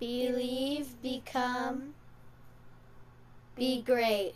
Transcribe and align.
Believe, 0.00 1.00
become, 1.02 1.92
be 3.54 3.82
great. 3.82 4.32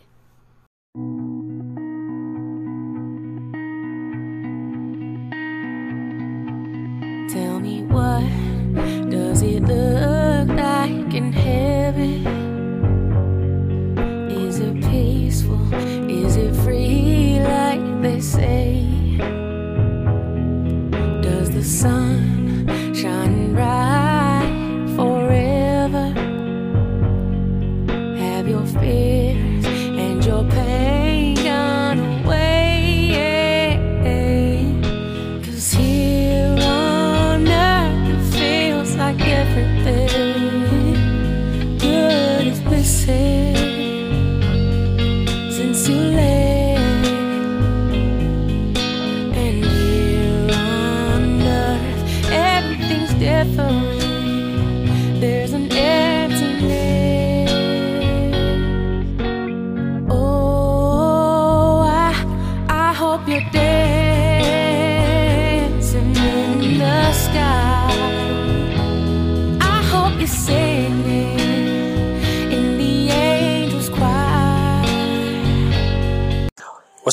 Tell 7.33 7.59
me 7.59 7.81
what 7.81 8.21
does 9.09 9.41
it 9.41 9.63
look 9.63 10.49
like 10.49 11.15
in 11.15 11.33
heaven? 11.33 12.27
Is 14.29 14.59
it 14.59 14.83
peaceful? 14.83 15.73
Is 15.73 16.35
it 16.35 16.55
free 16.57 17.39
like 17.39 18.01
they 18.03 18.19
say? 18.21 18.94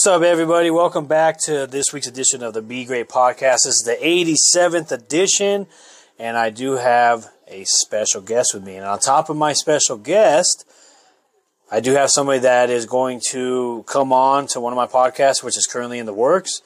What's 0.02 0.16
up, 0.16 0.22
everybody? 0.22 0.68
Welcome 0.68 1.06
back 1.06 1.38
to 1.42 1.64
this 1.68 1.92
week's 1.92 2.08
edition 2.08 2.42
of 2.42 2.54
the 2.54 2.60
Be 2.60 2.84
Great 2.84 3.08
Podcast. 3.08 3.62
This 3.62 3.66
is 3.66 3.82
the 3.84 3.94
87th 4.02 4.90
edition, 4.90 5.68
and 6.18 6.36
I 6.36 6.50
do 6.50 6.72
have 6.72 7.30
a 7.46 7.62
special 7.62 8.20
guest 8.20 8.52
with 8.52 8.64
me. 8.64 8.74
And 8.74 8.84
on 8.84 8.98
top 8.98 9.30
of 9.30 9.36
my 9.36 9.52
special 9.52 9.96
guest, 9.96 10.68
I 11.70 11.78
do 11.78 11.92
have 11.92 12.10
somebody 12.10 12.40
that 12.40 12.68
is 12.68 12.84
going 12.84 13.20
to 13.28 13.84
come 13.86 14.12
on 14.12 14.48
to 14.48 14.58
one 14.58 14.72
of 14.72 14.76
my 14.76 14.88
podcasts, 14.88 15.40
which 15.44 15.56
is 15.56 15.68
currently 15.68 16.00
in 16.00 16.06
the 16.06 16.12
works. 16.12 16.62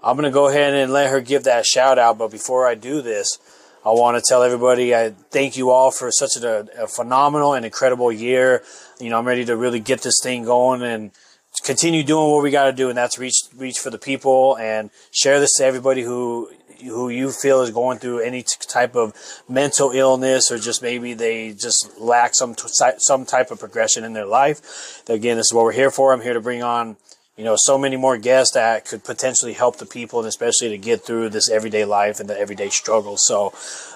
I'm 0.00 0.14
going 0.14 0.22
to 0.22 0.30
go 0.30 0.46
ahead 0.46 0.72
and 0.72 0.92
let 0.92 1.10
her 1.10 1.20
give 1.20 1.42
that 1.42 1.66
shout 1.66 1.98
out. 1.98 2.18
But 2.18 2.30
before 2.30 2.68
I 2.68 2.76
do 2.76 3.02
this, 3.02 3.36
I 3.84 3.90
want 3.90 4.16
to 4.16 4.22
tell 4.24 4.44
everybody 4.44 4.94
I 4.94 5.10
thank 5.10 5.56
you 5.56 5.70
all 5.70 5.90
for 5.90 6.12
such 6.12 6.36
a, 6.36 6.68
a 6.80 6.86
phenomenal 6.86 7.54
and 7.54 7.64
incredible 7.64 8.12
year. 8.12 8.62
You 9.00 9.10
know, 9.10 9.18
I'm 9.18 9.26
ready 9.26 9.44
to 9.46 9.56
really 9.56 9.80
get 9.80 10.02
this 10.02 10.20
thing 10.22 10.44
going 10.44 10.82
and 10.82 11.10
continue 11.62 12.02
doing 12.02 12.30
what 12.30 12.42
we 12.42 12.50
got 12.50 12.66
to 12.66 12.72
do, 12.72 12.88
and 12.88 12.96
that's 12.96 13.18
reach 13.18 13.42
reach 13.56 13.78
for 13.78 13.90
the 13.90 13.98
people 13.98 14.56
and 14.58 14.90
share 15.10 15.40
this 15.40 15.54
to 15.58 15.64
everybody 15.64 16.02
who 16.02 16.50
who 16.82 17.08
you 17.08 17.30
feel 17.32 17.62
is 17.62 17.70
going 17.70 17.98
through 17.98 18.20
any 18.20 18.42
t- 18.42 18.54
type 18.60 18.94
of 18.94 19.14
mental 19.48 19.90
illness 19.92 20.50
or 20.50 20.58
just 20.58 20.82
maybe 20.82 21.14
they 21.14 21.52
just 21.52 21.98
lack 21.98 22.34
some 22.34 22.54
t- 22.54 22.68
some 22.98 23.24
type 23.24 23.50
of 23.50 23.58
progression 23.58 24.04
in 24.04 24.12
their 24.12 24.26
life. 24.26 25.02
Again, 25.08 25.36
this 25.36 25.46
is 25.46 25.54
what 25.54 25.64
we're 25.64 25.72
here 25.72 25.90
for. 25.90 26.12
I'm 26.12 26.20
here 26.20 26.34
to 26.34 26.40
bring 26.40 26.62
on 26.62 26.96
you 27.36 27.44
know 27.44 27.56
so 27.56 27.78
many 27.78 27.96
more 27.96 28.16
guests 28.16 28.54
that 28.54 28.84
could 28.84 29.04
potentially 29.04 29.52
help 29.52 29.76
the 29.76 29.86
people 29.86 30.18
and 30.18 30.28
especially 30.28 30.70
to 30.70 30.78
get 30.78 31.02
through 31.02 31.30
this 31.30 31.48
everyday 31.50 31.84
life 31.84 32.20
and 32.20 32.28
the 32.28 32.38
everyday 32.38 32.68
struggles. 32.68 33.26
So 33.26 33.52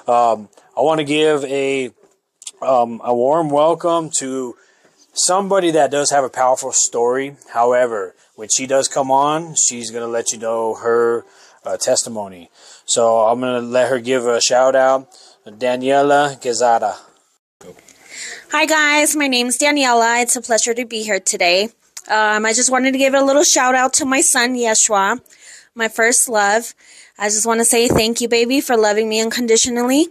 um, 0.06 0.49
I 0.76 0.81
want 0.81 0.99
to 0.99 1.04
give 1.04 1.44
a 1.44 1.91
um, 2.62 3.00
a 3.04 3.15
warm 3.15 3.50
welcome 3.50 4.10
to 4.19 4.56
somebody 5.25 5.70
that 5.72 5.91
does 5.91 6.10
have 6.10 6.25
a 6.25 6.28
powerful 6.28 6.72
story. 6.72 7.36
However, 7.53 8.14
when 8.36 8.48
she 8.48 8.66
does 8.66 8.88
come 8.88 9.10
on, 9.10 9.54
she's 9.54 9.91
going 9.91 10.03
to 10.03 10.08
let 10.08 10.32
you 10.32 10.38
know 10.38 10.75
her 10.75 11.25
uh, 11.64 11.76
testimony. 11.76 12.50
So 12.86 13.20
I'm 13.20 13.41
going 13.41 13.60
to 13.60 13.66
let 13.66 13.91
her 13.91 14.00
give 14.00 14.26
a 14.26 14.41
shout 14.41 14.75
out. 14.75 15.10
Daniela 15.47 16.41
Quezada. 16.41 16.97
Hi 18.53 18.66
guys, 18.66 19.14
my 19.14 19.28
name's 19.28 19.58
Daniela. 19.58 20.22
It's 20.22 20.36
a 20.36 20.42
pleasure 20.42 20.75
to 20.75 20.84
be 20.84 21.03
here 21.03 21.20
today. 21.20 21.70
Um, 22.08 22.44
I 22.44 22.52
just 22.52 22.70
wanted 22.70 22.92
to 22.92 22.98
give 22.98 23.14
a 23.14 23.22
little 23.22 23.44
shout 23.44 23.75
out 23.75 23.92
to 23.94 24.04
my 24.04 24.20
son 24.20 24.54
Yeshua, 24.54 25.20
my 25.75 25.88
first 25.88 26.28
love. 26.28 26.75
I 27.19 27.28
just 27.28 27.47
want 27.47 27.60
to 27.60 27.64
say 27.64 27.88
thank 27.88 28.20
you, 28.20 28.28
baby, 28.28 28.60
for 28.60 28.76
loving 28.76 29.08
me 29.08 29.20
unconditionally. 29.20 30.08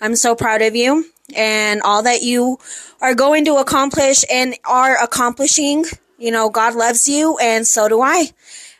I'm 0.00 0.16
so 0.16 0.34
proud 0.34 0.62
of 0.62 0.74
you 0.74 1.11
and 1.34 1.82
all 1.82 2.02
that 2.02 2.22
you 2.22 2.58
are 3.00 3.14
going 3.14 3.44
to 3.46 3.56
accomplish 3.56 4.24
and 4.30 4.54
are 4.64 5.02
accomplishing. 5.02 5.84
You 6.18 6.30
know, 6.30 6.50
God 6.50 6.74
loves 6.74 7.08
you, 7.08 7.38
and 7.38 7.66
so 7.66 7.88
do 7.88 8.00
I. 8.00 8.30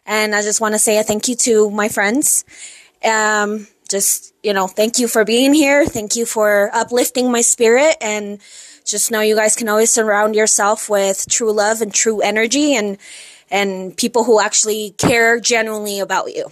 And 0.07 0.35
I 0.35 0.43
just 0.43 0.61
want 0.61 0.75
to 0.75 0.79
say 0.79 0.99
a 0.99 1.03
thank 1.03 1.29
you 1.29 1.37
to 1.37 1.71
my 1.71 1.89
friends. 1.89 2.45
Um, 3.05 3.67
just, 3.89 4.35
you 4.43 4.53
know, 4.53 4.67
thank 4.67 4.99
you 4.99 5.09
for 5.09 5.25
being 5.25 5.55
here. 5.55 5.87
Thank 5.87 6.17
you 6.17 6.27
for 6.27 6.71
uplifting 6.73 7.31
my 7.31 7.41
spirit 7.41 7.97
and 8.01 8.41
just 8.85 9.11
know 9.11 9.21
you 9.21 9.37
guys 9.37 9.55
can 9.55 9.69
always 9.69 9.91
surround 9.91 10.35
yourself 10.35 10.89
with 10.89 11.27
true 11.29 11.53
love 11.53 11.81
and 11.83 11.95
true 11.95 12.21
energy 12.21 12.75
and 12.75 12.99
and 13.51 13.95
people 13.97 14.25
who 14.25 14.41
actually 14.41 14.91
care 14.97 15.39
genuinely 15.39 16.01
about 16.01 16.35
you. 16.35 16.51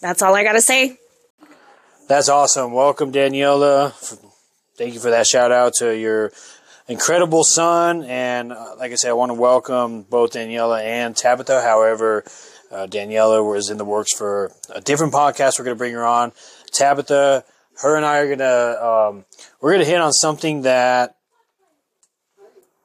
That's 0.00 0.22
all 0.22 0.34
I 0.34 0.44
got 0.44 0.52
to 0.52 0.60
say. 0.60 0.98
That's 2.08 2.28
awesome. 2.28 2.72
Welcome, 2.72 3.12
Daniela. 3.12 3.92
Thank 4.74 4.94
you 4.94 5.00
for 5.00 5.10
that 5.10 5.26
shout 5.26 5.52
out 5.52 5.74
to 5.80 5.94
your 5.94 6.32
incredible 6.88 7.44
son. 7.44 8.04
And 8.04 8.52
uh, 8.52 8.74
like 8.78 8.90
I 8.90 8.94
said, 8.94 9.10
I 9.10 9.14
want 9.14 9.28
to 9.28 9.34
welcome 9.34 10.02
both 10.02 10.32
Daniela 10.32 10.82
and 10.82 11.14
Tabitha. 11.14 11.60
However, 11.60 12.24
uh, 12.70 12.86
Daniela 12.86 13.46
was 13.46 13.68
in 13.68 13.76
the 13.76 13.84
works 13.84 14.16
for 14.16 14.50
a 14.74 14.80
different 14.80 15.12
podcast. 15.12 15.58
We're 15.58 15.66
going 15.66 15.76
to 15.76 15.78
bring 15.78 15.92
her 15.92 16.06
on. 16.06 16.32
Tabitha, 16.72 17.44
her 17.82 17.96
and 17.96 18.06
I 18.06 18.18
are 18.18 18.26
going 18.26 18.38
to 18.38 18.86
um, 18.86 19.24
we're 19.60 19.72
going 19.72 19.84
to 19.84 19.90
hit 19.90 20.00
on 20.00 20.12
something 20.12 20.62
that 20.62 21.16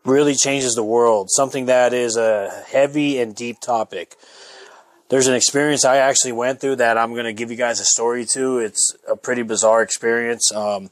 really 0.03 0.35
changes 0.35 0.75
the 0.75 0.83
world. 0.83 1.29
Something 1.31 1.67
that 1.67 1.93
is 1.93 2.17
a 2.17 2.63
heavy 2.67 3.19
and 3.19 3.33
deep 3.33 3.61
topic. 3.61 4.15
There's 5.09 5.27
an 5.27 5.35
experience 5.35 5.85
I 5.85 5.97
actually 5.97 6.33
went 6.33 6.59
through 6.59 6.77
that 6.77 6.97
I'm 6.97 7.13
going 7.13 7.25
to 7.25 7.33
give 7.33 7.49
you 7.49 7.55
guys 7.55 7.79
a 7.79 7.85
story 7.85 8.25
to. 8.33 8.59
It's 8.59 8.93
a 9.09 9.15
pretty 9.15 9.41
bizarre 9.41 9.81
experience. 9.81 10.51
Um, 10.53 10.89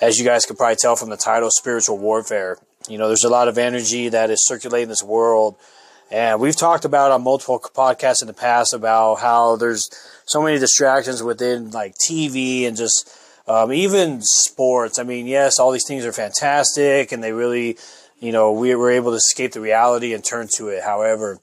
as 0.00 0.18
you 0.18 0.24
guys 0.24 0.44
could 0.46 0.56
probably 0.56 0.76
tell 0.76 0.96
from 0.96 1.10
the 1.10 1.16
title, 1.16 1.50
spiritual 1.50 1.98
warfare. 1.98 2.58
You 2.88 2.98
know, 2.98 3.08
there's 3.08 3.24
a 3.24 3.30
lot 3.30 3.48
of 3.48 3.58
energy 3.58 4.08
that 4.08 4.30
is 4.30 4.44
circulating 4.46 4.88
this 4.88 5.02
world. 5.02 5.56
And 6.10 6.40
we've 6.40 6.56
talked 6.56 6.84
about 6.84 7.12
on 7.12 7.22
multiple 7.22 7.58
podcasts 7.58 8.20
in 8.20 8.28
the 8.28 8.34
past 8.34 8.74
about 8.74 9.16
how 9.16 9.56
there's 9.56 9.88
so 10.26 10.42
many 10.42 10.58
distractions 10.58 11.22
within 11.22 11.70
like 11.70 11.94
TV 11.94 12.66
and 12.66 12.76
just 12.76 13.10
um, 13.48 13.72
even 13.72 14.20
sports. 14.20 14.98
I 14.98 15.02
mean, 15.02 15.26
yes, 15.26 15.58
all 15.58 15.70
these 15.70 15.86
things 15.86 16.04
are 16.04 16.12
fantastic 16.12 17.12
and 17.12 17.22
they 17.22 17.32
really, 17.32 17.78
you 18.20 18.32
know, 18.32 18.52
we 18.52 18.74
were 18.74 18.90
able 18.90 19.12
to 19.12 19.16
escape 19.16 19.52
the 19.52 19.60
reality 19.60 20.12
and 20.12 20.24
turn 20.24 20.48
to 20.56 20.68
it. 20.68 20.82
However, 20.82 21.38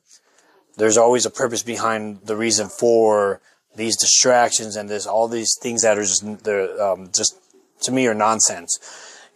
there's 0.78 0.98
always 0.98 1.26
a 1.26 1.32
purpose 1.32 1.64
behind 1.64 2.22
the 2.26 2.36
reason 2.36 2.68
for 2.70 3.42
these 3.76 3.98
distractions 3.98 4.76
and 4.76 4.90
there's 4.90 5.08
all 5.08 5.28
these 5.28 5.58
things 5.62 5.82
that 5.82 5.98
are 5.98 6.04
just, 6.04 6.44
they're, 6.44 6.82
um, 6.82 7.10
just 7.14 7.36
to 7.82 7.92
me 7.92 8.08
are 8.08 8.14
nonsense. 8.14 8.78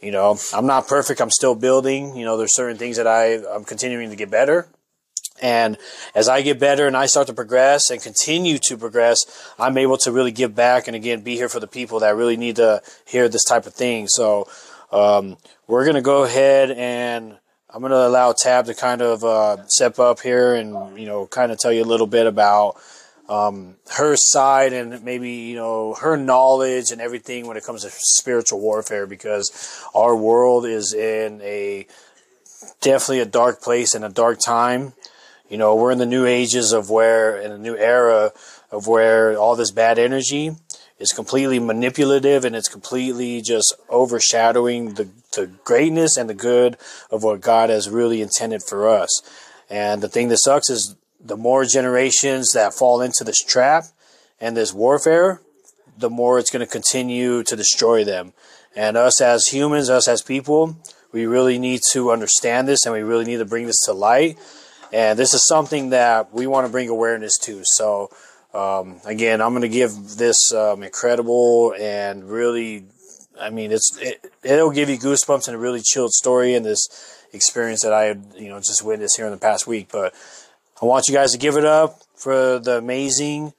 You 0.02 0.12
know, 0.12 0.38
I'm 0.54 0.68
not 0.68 0.88
perfect. 0.88 1.22
I'm 1.22 1.32
still 1.32 1.56
building. 1.56 2.16
You 2.16 2.26
know, 2.26 2.38
there's 2.38 2.56
certain 2.56 2.78
things 2.78 2.98
that 2.98 3.08
I, 3.08 3.36
I'm 3.54 3.64
continuing 3.64 4.10
to 4.10 4.16
get 4.16 4.30
better. 4.30 4.68
And 5.42 5.78
as 6.14 6.30
I 6.30 6.42
get 6.42 6.60
better 6.60 6.88
and 6.88 6.96
I 6.96 7.08
start 7.08 7.28
to 7.28 7.34
progress 7.34 7.90
and 7.90 8.02
continue 8.02 8.58
to 8.60 8.78
progress, 8.78 9.20
I'm 9.60 9.78
able 9.78 9.98
to 10.00 10.12
really 10.12 10.32
give 10.32 10.56
back 10.56 10.88
and 10.88 10.96
again 10.96 11.22
be 11.22 11.36
here 11.36 11.50
for 11.50 11.60
the 11.60 11.68
people 11.68 12.00
that 12.00 12.16
really 12.16 12.38
need 12.38 12.56
to 12.58 12.82
hear 13.06 13.28
this 13.28 13.44
type 13.44 13.66
of 13.66 13.74
thing. 13.74 14.08
So 14.08 14.48
um, 14.92 15.38
we're 15.68 15.84
going 15.84 15.96
to 15.96 16.02
go 16.02 16.24
ahead 16.24 16.72
and 16.72 17.38
I'm 17.70 17.82
going 17.82 17.92
to 17.92 18.08
allow 18.08 18.32
Tab 18.32 18.68
to 18.68 18.74
kind 18.74 19.02
of 19.02 19.26
uh, 19.26 19.68
step 19.68 20.00
up 20.00 20.22
here 20.22 20.56
and 20.56 20.98
you 20.98 21.06
know 21.06 21.28
kind 21.28 21.52
of 21.52 21.60
tell 21.60 21.74
you 21.74 21.84
a 21.84 21.86
little 21.86 22.08
bit 22.08 22.28
about 22.28 22.78
um, 23.28 23.76
her 23.94 24.16
side 24.16 24.74
and 24.74 25.04
maybe 25.04 25.32
you 25.32 25.56
know 25.56 25.96
her 25.96 26.16
knowledge 26.16 26.92
and 26.92 27.02
everything 27.02 27.48
when 27.48 27.58
it 27.58 27.64
comes 27.64 27.84
to 27.84 27.90
spiritual 27.92 28.60
warfare 28.60 29.08
because 29.08 29.84
our 29.96 30.16
world 30.16 30.66
is 30.66 30.94
in 30.94 31.42
a 31.42 31.88
definitely 32.82 33.20
a 33.20 33.26
dark 33.26 33.62
place 33.62 33.96
and 33.96 34.06
a 34.06 34.10
dark 34.10 34.40
time. 34.40 34.94
You 35.50 35.58
know, 35.58 35.76
we're 35.76 35.92
in 35.92 35.98
the 35.98 36.06
new 36.06 36.26
ages 36.26 36.72
of 36.72 36.90
where 36.90 37.40
in 37.40 37.52
a 37.52 37.58
new 37.58 37.76
era 37.76 38.32
of 38.72 38.88
where 38.88 39.38
all 39.38 39.56
this 39.56 39.72
bad 39.72 40.00
energy 40.00 40.52
is 40.98 41.12
completely 41.12 41.60
manipulative 41.60 42.46
and 42.46 42.56
it's 42.56 42.70
completely 42.70 43.42
just 43.42 43.76
overshadowing 43.90 44.94
the 44.96 45.10
to 45.32 45.48
greatness 45.64 46.18
and 46.18 46.30
the 46.30 46.34
good 46.34 46.78
of 47.12 47.24
what 47.24 47.42
God 47.42 47.70
has 47.70 47.90
really 47.90 48.22
intended 48.22 48.64
for 48.64 48.88
us. 48.88 49.22
And 49.70 50.02
the 50.02 50.08
thing 50.08 50.30
that 50.30 50.38
sucks 50.38 50.70
is 50.70 50.96
the 51.26 51.36
more 51.36 51.66
generations 51.66 52.54
that 52.54 52.74
fall 52.74 53.02
into 53.02 53.24
this 53.24 53.40
trap 53.40 53.86
and 54.40 54.56
this 54.56 54.74
warfare, 54.74 55.42
the 55.98 56.10
more 56.10 56.38
it's 56.38 56.52
going 56.52 56.66
to 56.66 56.72
continue 56.72 57.42
to 57.44 57.56
destroy 57.56 58.04
them. 58.04 58.34
And 58.76 58.96
us 58.96 59.22
as 59.22 59.48
humans, 59.48 59.90
us 59.90 60.08
as 60.08 60.22
people, 60.22 60.78
we 61.12 61.26
really 61.26 61.58
need 61.58 61.82
to 61.94 62.12
understand 62.12 62.68
this 62.68 62.86
and 62.86 62.94
we 62.94 63.02
really 63.02 63.26
need 63.26 63.38
to 63.38 63.46
bring 63.46 63.66
this 63.66 63.82
to 63.86 63.94
light. 63.94 64.38
And 64.94 65.18
this 65.18 65.34
is 65.34 65.48
something 65.48 65.90
that 65.90 66.34
we 66.34 66.46
want 66.46 66.68
to 66.68 66.72
bring 66.72 66.90
awareness 66.90 67.38
to. 67.40 67.62
So, 67.64 68.10
um, 68.54 69.00
again, 69.06 69.42
I'm 69.42 69.52
going 69.52 69.64
to 69.64 69.70
give 69.70 70.18
this 70.18 70.54
um, 70.54 70.84
incredible 70.84 71.74
and 71.80 72.30
really, 72.30 72.86
I 73.40 73.50
mean, 73.50 73.72
it's 73.72 73.98
it, 74.00 74.32
it'll 74.44 74.72
give 74.72 74.90
you 74.90 74.98
goosebumps 74.98 75.48
and 75.48 75.56
a 75.56 75.60
really 75.60 75.82
chilled 75.82 76.14
story 76.14 76.54
and 76.54 76.66
this 76.66 76.88
experience 77.34 77.82
that 77.82 77.94
I 77.94 78.04
had, 78.04 78.26
you 78.38 78.50
know, 78.50 78.58
just 78.60 78.84
witnessed 78.84 79.18
here 79.18 79.26
in 79.26 79.32
the 79.32 79.38
past 79.38 79.68
week. 79.68 79.90
But 79.92 80.14
I 80.82 80.86
want 80.86 81.08
you 81.08 81.14
guys 81.14 81.32
to 81.32 81.38
give 81.38 81.56
it 81.56 81.64
up 81.64 82.02
for 82.18 82.60
the 82.60 82.80
amazing 82.80 83.54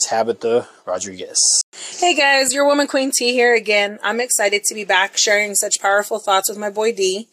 Tabitha 0.00 0.66
Rodriguez. 0.86 1.38
Hey 1.98 2.14
guys, 2.14 2.54
your 2.54 2.66
woman 2.66 2.86
Queen 2.86 3.10
T 3.14 3.34
here 3.34 3.54
again. 3.54 3.98
I'm 4.02 4.20
excited 4.20 4.64
to 4.64 4.74
be 4.74 4.84
back 4.84 5.18
sharing 5.18 5.54
such 5.54 5.82
powerful 5.82 6.18
thoughts 6.18 6.48
with 6.48 6.56
my 6.56 6.70
boy 6.70 6.92
D. 6.92 7.28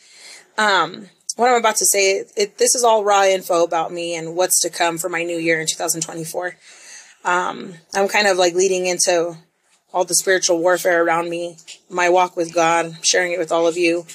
Um, 0.57 1.07
what 1.37 1.49
I'm 1.49 1.57
about 1.57 1.77
to 1.77 1.85
say, 1.85 2.17
it, 2.17 2.33
it, 2.35 2.57
this 2.57 2.75
is 2.75 2.83
all 2.83 3.05
raw 3.05 3.23
info 3.23 3.63
about 3.63 3.93
me 3.93 4.13
and 4.13 4.35
what's 4.35 4.59
to 4.59 4.69
come 4.69 4.97
for 4.97 5.07
my 5.07 5.23
new 5.23 5.37
year 5.37 5.61
in 5.61 5.67
2024. 5.67 6.57
Um, 7.23 7.75
I'm 7.95 8.09
kind 8.09 8.27
of 8.27 8.37
like 8.37 8.55
leading 8.55 8.87
into 8.87 9.37
all 9.93 10.03
the 10.03 10.15
spiritual 10.15 10.59
warfare 10.59 11.01
around 11.01 11.29
me, 11.29 11.55
my 11.89 12.09
walk 12.09 12.35
with 12.35 12.53
God, 12.53 12.97
sharing 13.03 13.31
it 13.31 13.39
with 13.39 13.53
all 13.53 13.67
of 13.67 13.77
you. 13.77 14.05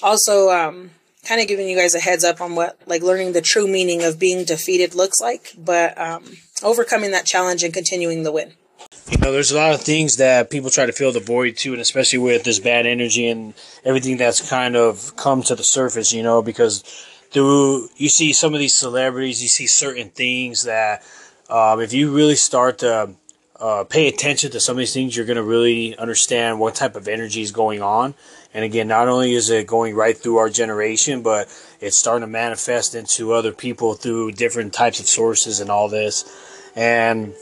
Also, 0.00 0.50
um, 0.50 0.90
kind 1.24 1.40
of 1.40 1.48
giving 1.48 1.68
you 1.68 1.76
guys 1.76 1.94
a 1.94 2.00
heads 2.00 2.24
up 2.24 2.40
on 2.40 2.54
what 2.54 2.78
like 2.86 3.02
learning 3.02 3.32
the 3.32 3.40
true 3.40 3.66
meaning 3.66 4.02
of 4.02 4.18
being 4.18 4.44
defeated 4.44 4.94
looks 4.94 5.20
like, 5.20 5.54
but 5.58 5.96
um, 5.98 6.24
overcoming 6.62 7.10
that 7.12 7.26
challenge 7.26 7.62
and 7.62 7.72
continuing 7.72 8.22
the 8.22 8.32
win. 8.32 8.52
You 9.10 9.18
know, 9.18 9.32
there's 9.32 9.50
a 9.50 9.56
lot 9.56 9.74
of 9.74 9.82
things 9.82 10.16
that 10.16 10.50
people 10.50 10.70
try 10.70 10.86
to 10.86 10.92
fill 10.92 11.12
the 11.12 11.20
void 11.20 11.56
to, 11.58 11.72
and 11.72 11.80
especially 11.80 12.18
with 12.18 12.44
this 12.44 12.58
bad 12.58 12.86
energy 12.86 13.28
and 13.28 13.54
everything 13.84 14.16
that's 14.16 14.48
kind 14.48 14.76
of 14.76 15.14
come 15.16 15.42
to 15.42 15.54
the 15.54 15.64
surface, 15.64 16.12
you 16.12 16.22
know, 16.22 16.42
because 16.42 16.82
through 17.30 17.88
you 17.96 18.08
see 18.08 18.32
some 18.32 18.54
of 18.54 18.60
these 18.60 18.74
celebrities, 18.74 19.42
you 19.42 19.48
see 19.48 19.66
certain 19.66 20.08
things 20.10 20.62
that 20.64 21.02
um, 21.50 21.80
if 21.80 21.92
you 21.92 22.14
really 22.14 22.36
start 22.36 22.78
to 22.78 23.10
uh, 23.60 23.84
pay 23.84 24.08
attention 24.08 24.50
to 24.52 24.60
some 24.60 24.76
of 24.76 24.78
these 24.78 24.94
things, 24.94 25.16
you're 25.16 25.26
going 25.26 25.36
to 25.36 25.42
really 25.42 25.96
understand 25.96 26.58
what 26.58 26.74
type 26.74 26.96
of 26.96 27.08
energy 27.08 27.42
is 27.42 27.52
going 27.52 27.82
on. 27.82 28.14
And 28.54 28.64
again, 28.64 28.86
not 28.86 29.08
only 29.08 29.34
is 29.34 29.50
it 29.50 29.66
going 29.66 29.96
right 29.96 30.16
through 30.16 30.36
our 30.36 30.48
generation, 30.48 31.22
but 31.22 31.48
it's 31.80 31.98
starting 31.98 32.20
to 32.22 32.28
manifest 32.30 32.94
into 32.94 33.32
other 33.32 33.52
people 33.52 33.94
through 33.94 34.32
different 34.32 34.72
types 34.72 35.00
of 35.00 35.06
sources 35.06 35.58
and 35.58 35.70
all 35.70 35.88
this. 35.88 36.24
And 36.76 37.34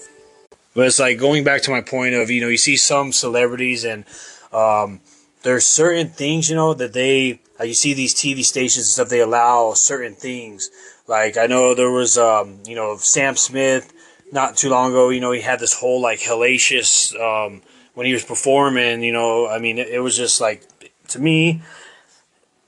but 0.75 0.87
it's 0.87 0.99
like 0.99 1.19
going 1.19 1.44
back 1.44 1.62
to 1.62 1.70
my 1.70 1.82
point 1.82 2.14
of 2.14 2.31
you 2.31 2.41
know 2.41 2.49
you 2.49 2.56
see 2.56 2.76
some 2.76 3.12
celebrities 3.12 3.85
and 3.85 4.05
um, 4.53 5.00
there's 5.43 5.67
certain 5.67 6.09
things 6.09 6.49
you 6.49 6.56
know 6.56 6.73
that 6.75 6.94
they 6.94 7.41
like 7.59 7.69
you 7.69 7.75
see 7.75 7.93
these 7.93 8.14
TV 8.14 8.43
stations 8.43 8.79
and 8.79 8.87
stuff 8.87 9.09
they 9.09 9.20
allow 9.20 9.75
certain 9.75 10.14
things. 10.14 10.70
Like 11.06 11.37
I 11.37 11.47
know 11.47 11.75
there 11.75 11.91
was 11.91 12.17
um, 12.17 12.61
you 12.67 12.75
know 12.75 12.97
Sam 12.97 13.37
Smith 13.37 13.93
not 14.32 14.56
too 14.56 14.70
long 14.70 14.93
ago. 14.93 15.11
You 15.11 15.20
know 15.20 15.32
he 15.32 15.43
had 15.43 15.61
this 15.61 15.75
whole 15.75 16.00
like 16.00 16.20
hellacious 16.20 17.14
um, 17.20 17.61
when 17.93 18.06
he 18.06 18.14
was 18.14 18.25
performing. 18.25 19.03
You 19.03 19.12
know 19.12 19.47
I 19.47 19.59
mean 19.59 19.79
it, 19.79 19.88
it 19.88 20.00
was 20.00 20.17
just 20.17 20.41
like 20.41 20.62
to 21.12 21.19
me 21.19 21.62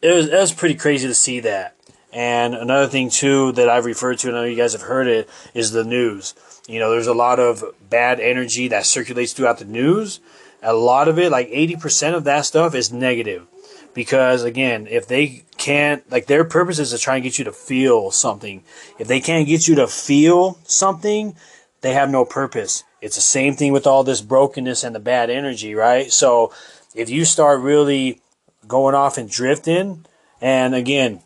it 0.05 0.15
was 0.15 0.29
it 0.29 0.35
was 0.35 0.53
pretty 0.53 0.75
crazy 0.75 1.09
to 1.09 1.15
see 1.15 1.41
that. 1.41 1.75
And 2.13 2.55
another 2.55 2.87
thing 2.87 3.09
too 3.09 3.53
that 3.53 3.69
I've 3.69 3.87
referred 3.87 4.19
to, 4.19 4.29
and 4.29 4.37
I 4.37 4.41
know 4.43 4.47
you 4.47 4.57
guys 4.57 4.73
have 4.73 4.83
heard 4.83 5.09
it, 5.09 5.29
is 5.55 5.73
the 5.73 5.83
news. 5.83 6.35
You 6.69 6.79
know, 6.79 6.91
there's 6.91 7.07
a 7.07 7.15
lot 7.15 7.41
of 7.41 7.65
bad 7.89 8.21
energy 8.21 8.69
that 8.69 8.87
circulates 8.87 9.33
throughout 9.33 9.59
the 9.59 9.65
news. 9.65 10.21
A 10.63 10.75
lot 10.75 11.09
of 11.09 11.19
it, 11.19 11.31
like 11.31 11.51
80% 11.51 12.15
of 12.15 12.25
that 12.25 12.47
stuff, 12.47 12.75
is 12.75 12.93
negative. 12.93 13.47
Because 13.95 14.45
again, 14.45 14.87
if 14.89 15.09
they 15.09 15.45
can't, 15.57 16.09
like 16.11 16.27
their 16.27 16.45
purpose 16.45 16.79
is 16.79 16.91
to 16.91 16.99
try 16.99 17.17
and 17.17 17.25
get 17.25 17.39
you 17.39 17.45
to 17.47 17.53
feel 17.53 18.11
something. 18.11 18.63
If 18.99 19.09
they 19.09 19.21
can't 19.21 19.49
get 19.49 19.67
you 19.67 19.75
to 19.77 19.87
feel 19.87 20.59
something, 20.65 21.35
they 21.81 21.95
have 21.95 22.11
no 22.11 22.25
purpose. 22.25 22.85
It's 23.01 23.17
the 23.17 23.23
same 23.23 23.55
thing 23.55 23.73
with 23.73 23.87
all 23.87 24.05
this 24.05 24.21
brokenness 24.21 24.85
and 24.85 24.95
the 24.95 25.01
bad 25.01 25.31
energy, 25.31 25.75
right? 25.75 26.13
So 26.13 26.53
if 26.95 27.09
you 27.09 27.25
start 27.25 27.61
really 27.61 28.21
going 28.67 28.95
off 28.95 29.19
and 29.19 29.31
drifting, 29.31 30.05
and 30.41 30.75
again, 30.75 31.21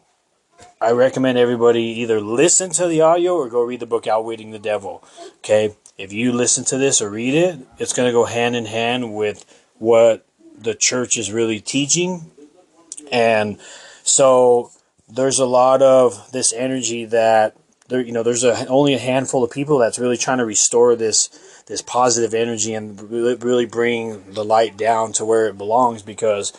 I 0.80 0.92
recommend 0.92 1.38
everybody 1.38 1.82
either 1.82 2.20
listen 2.20 2.70
to 2.70 2.86
the 2.86 3.00
audio 3.00 3.34
or 3.34 3.48
go 3.48 3.62
read 3.62 3.80
the 3.80 3.86
book 3.86 4.06
Outwitting 4.06 4.50
the 4.50 4.58
Devil. 4.58 5.04
Okay? 5.38 5.76
If 5.96 6.12
you 6.12 6.32
listen 6.32 6.64
to 6.66 6.78
this 6.78 7.02
or 7.02 7.10
read 7.10 7.34
it, 7.34 7.58
it's 7.78 7.92
going 7.92 8.08
to 8.08 8.12
go 8.12 8.24
hand 8.24 8.54
in 8.54 8.66
hand 8.66 9.14
with 9.14 9.44
what 9.78 10.26
the 10.56 10.74
church 10.74 11.16
is 11.16 11.32
really 11.32 11.60
teaching. 11.60 12.30
And 13.10 13.58
so 14.02 14.70
there's 15.08 15.38
a 15.38 15.46
lot 15.46 15.82
of 15.82 16.30
this 16.32 16.52
energy 16.52 17.04
that 17.06 17.56
there 17.88 18.00
you 18.00 18.12
know 18.12 18.22
there's 18.22 18.44
a, 18.44 18.66
only 18.68 18.94
a 18.94 18.98
handful 18.98 19.42
of 19.42 19.50
people 19.50 19.78
that's 19.78 19.98
really 19.98 20.18
trying 20.18 20.38
to 20.38 20.44
restore 20.44 20.94
this 20.94 21.28
this 21.66 21.80
positive 21.80 22.34
energy 22.34 22.74
and 22.74 23.10
really, 23.10 23.34
really 23.36 23.66
bring 23.66 24.32
the 24.32 24.44
light 24.44 24.76
down 24.76 25.12
to 25.12 25.24
where 25.24 25.46
it 25.46 25.56
belongs 25.56 26.02
because 26.02 26.52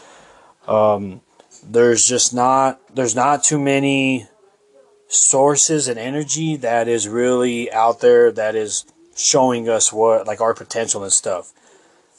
um, 0.67 1.21
there's 1.63 2.07
just 2.07 2.33
not 2.33 2.79
there's 2.95 3.15
not 3.15 3.43
too 3.43 3.59
many 3.59 4.27
sources 5.07 5.87
and 5.87 5.99
energy 5.99 6.55
that 6.55 6.87
is 6.87 7.07
really 7.07 7.71
out 7.71 7.99
there 8.01 8.31
that 8.31 8.55
is 8.55 8.85
showing 9.15 9.67
us 9.67 9.91
what 9.91 10.27
like 10.27 10.41
our 10.41 10.53
potential 10.53 11.03
and 11.03 11.13
stuff. 11.13 11.51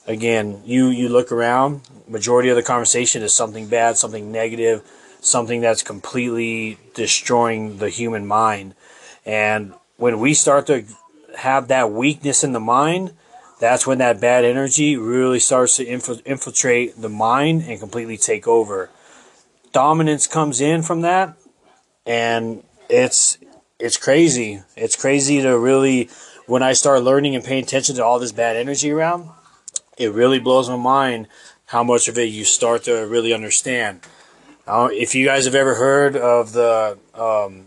Again 0.06 0.62
you 0.64 0.88
you 0.88 1.08
look 1.08 1.30
around 1.30 1.82
majority 2.08 2.48
of 2.48 2.56
the 2.56 2.62
conversation 2.62 3.22
is 3.22 3.32
something 3.32 3.68
bad 3.68 3.96
something 3.96 4.32
negative 4.32 4.82
something 5.20 5.60
that's 5.60 5.82
completely 5.82 6.78
destroying 6.94 7.78
the 7.78 7.90
human 7.90 8.26
mind. 8.26 8.74
And 9.24 9.74
when 9.96 10.18
we 10.18 10.34
start 10.34 10.66
to 10.68 10.84
have 11.36 11.68
that 11.68 11.92
weakness 11.92 12.42
in 12.42 12.52
the 12.52 12.60
mind 12.60 13.12
that's 13.60 13.86
when 13.86 13.98
that 13.98 14.20
bad 14.20 14.44
energy 14.44 14.96
really 14.96 15.38
starts 15.38 15.76
to 15.76 15.84
infiltrate 15.84 17.00
the 17.00 17.08
mind 17.08 17.62
and 17.68 17.78
completely 17.78 18.16
take 18.16 18.48
over 18.48 18.90
dominance 19.72 20.26
comes 20.26 20.60
in 20.60 20.82
from 20.82 21.02
that, 21.02 21.36
and 22.06 22.62
it's 22.88 23.38
it's 23.78 23.96
crazy. 23.96 24.62
It's 24.76 24.96
crazy 24.96 25.40
to 25.42 25.58
really 25.58 26.10
when 26.46 26.62
I 26.62 26.72
start 26.72 27.02
learning 27.02 27.34
and 27.34 27.44
paying 27.44 27.64
attention 27.64 27.96
to 27.96 28.04
all 28.04 28.18
this 28.18 28.32
bad 28.32 28.56
energy 28.56 28.90
around. 28.90 29.28
It 29.96 30.12
really 30.12 30.38
blows 30.38 30.68
my 30.68 30.76
mind 30.76 31.28
how 31.66 31.84
much 31.84 32.08
of 32.08 32.18
it 32.18 32.24
you 32.24 32.44
start 32.44 32.84
to 32.84 33.06
really 33.06 33.32
understand. 33.32 34.00
Uh, 34.66 34.88
if 34.92 35.14
you 35.14 35.26
guys 35.26 35.44
have 35.44 35.54
ever 35.54 35.74
heard 35.74 36.16
of 36.16 36.52
the 36.52 36.98
um, 37.14 37.66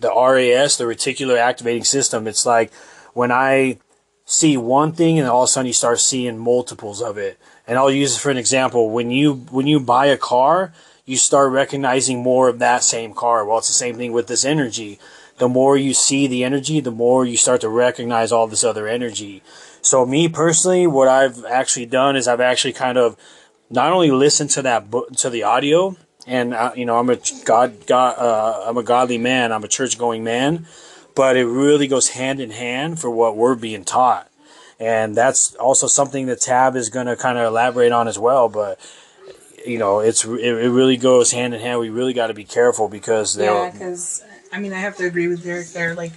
the 0.00 0.08
RAS, 0.08 0.76
the 0.76 0.84
reticular 0.84 1.36
activating 1.36 1.84
system, 1.84 2.26
it's 2.26 2.46
like 2.46 2.72
when 3.14 3.32
I 3.32 3.78
see 4.28 4.58
one 4.58 4.92
thing 4.92 5.18
and 5.18 5.26
all 5.26 5.44
of 5.44 5.46
a 5.46 5.50
sudden 5.50 5.66
you 5.66 5.72
start 5.72 5.98
seeing 5.98 6.36
multiples 6.36 7.00
of 7.00 7.16
it. 7.16 7.38
And 7.66 7.78
I'll 7.78 7.90
use 7.90 8.14
it 8.14 8.20
for 8.20 8.30
an 8.30 8.36
example. 8.36 8.90
When 8.90 9.10
you 9.10 9.34
when 9.50 9.66
you 9.66 9.80
buy 9.80 10.06
a 10.06 10.18
car, 10.18 10.72
you 11.06 11.16
start 11.16 11.50
recognizing 11.50 12.22
more 12.22 12.48
of 12.48 12.58
that 12.58 12.84
same 12.84 13.14
car. 13.14 13.44
Well, 13.44 13.58
it's 13.58 13.68
the 13.68 13.74
same 13.74 13.96
thing 13.96 14.12
with 14.12 14.26
this 14.26 14.44
energy. 14.44 14.98
The 15.38 15.48
more 15.48 15.78
you 15.78 15.94
see 15.94 16.26
the 16.26 16.44
energy, 16.44 16.80
the 16.80 16.90
more 16.90 17.24
you 17.24 17.38
start 17.38 17.62
to 17.62 17.70
recognize 17.70 18.30
all 18.30 18.46
this 18.46 18.64
other 18.64 18.86
energy. 18.86 19.42
So 19.80 20.04
me 20.04 20.28
personally, 20.28 20.86
what 20.86 21.08
I've 21.08 21.44
actually 21.46 21.86
done 21.86 22.14
is 22.14 22.28
I've 22.28 22.40
actually 22.40 22.74
kind 22.74 22.98
of 22.98 23.16
not 23.70 23.92
only 23.92 24.10
listened 24.10 24.50
to 24.50 24.62
that 24.62 24.90
book, 24.90 25.10
to 25.16 25.30
the 25.30 25.44
audio, 25.44 25.96
and 26.26 26.52
uh, 26.52 26.72
you 26.76 26.84
know 26.84 26.98
I'm 26.98 27.08
a 27.08 27.18
God, 27.46 27.86
God 27.86 28.18
uh, 28.18 28.64
I'm 28.66 28.76
a 28.76 28.82
godly 28.82 29.16
man, 29.16 29.52
I'm 29.52 29.64
a 29.64 29.68
church 29.68 29.98
going 29.98 30.22
man, 30.22 30.66
but 31.18 31.36
it 31.36 31.46
really 31.46 31.88
goes 31.88 32.10
hand 32.10 32.38
in 32.38 32.52
hand 32.52 33.00
for 33.00 33.10
what 33.10 33.36
we're 33.36 33.56
being 33.56 33.84
taught, 33.84 34.30
and 34.78 35.16
that's 35.16 35.52
also 35.56 35.88
something 35.88 36.26
that 36.26 36.40
Tab 36.40 36.76
is 36.76 36.90
going 36.90 37.06
to 37.06 37.16
kind 37.16 37.36
of 37.36 37.44
elaborate 37.44 37.90
on 37.90 38.06
as 38.06 38.20
well. 38.20 38.48
But 38.48 38.78
you 39.66 39.78
know, 39.78 39.98
it's 39.98 40.24
it, 40.24 40.38
it 40.38 40.70
really 40.70 40.96
goes 40.96 41.32
hand 41.32 41.54
in 41.54 41.60
hand. 41.60 41.80
We 41.80 41.90
really 41.90 42.12
got 42.12 42.28
to 42.28 42.34
be 42.34 42.44
careful 42.44 42.88
because 42.88 43.34
they 43.34 43.46
yeah, 43.46 43.68
because 43.68 44.22
I 44.52 44.60
mean, 44.60 44.72
I 44.72 44.78
have 44.78 44.96
to 44.98 45.06
agree 45.06 45.26
with 45.26 45.42
Derek 45.42 45.66
there. 45.70 45.96
Like 45.96 46.12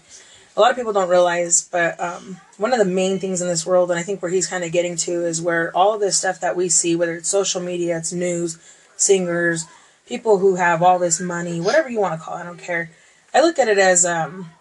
a 0.55 0.61
lot 0.61 0.69
of 0.69 0.77
people 0.77 0.93
don't 0.93 1.09
realize, 1.09 1.67
but 1.71 1.99
um, 1.99 2.39
one 2.57 2.71
of 2.71 2.77
the 2.77 2.85
main 2.85 3.17
things 3.17 3.41
in 3.41 3.47
this 3.47 3.65
world, 3.65 3.89
and 3.89 3.99
I 3.99 4.03
think 4.03 4.21
where 4.21 4.29
he's 4.29 4.45
kind 4.45 4.63
of 4.63 4.71
getting 4.71 4.97
to, 4.97 5.25
is 5.25 5.41
where 5.41 5.75
all 5.75 5.95
of 5.95 5.99
this 5.99 6.15
stuff 6.15 6.39
that 6.41 6.55
we 6.55 6.69
see, 6.69 6.95
whether 6.95 7.15
it's 7.15 7.27
social 7.27 7.59
media, 7.59 7.97
it's 7.97 8.13
news, 8.13 8.59
singers, 8.97 9.65
people 10.05 10.37
who 10.37 10.57
have 10.57 10.83
all 10.83 10.99
this 10.99 11.19
money, 11.19 11.59
whatever 11.59 11.89
you 11.89 11.99
want 11.99 12.19
to 12.19 12.23
call 12.23 12.37
it, 12.37 12.41
I 12.41 12.43
don't 12.43 12.59
care. 12.59 12.91
I 13.33 13.41
look 13.41 13.57
at 13.57 13.67
it 13.67 13.79
as 13.79 14.05
um, 14.05 14.51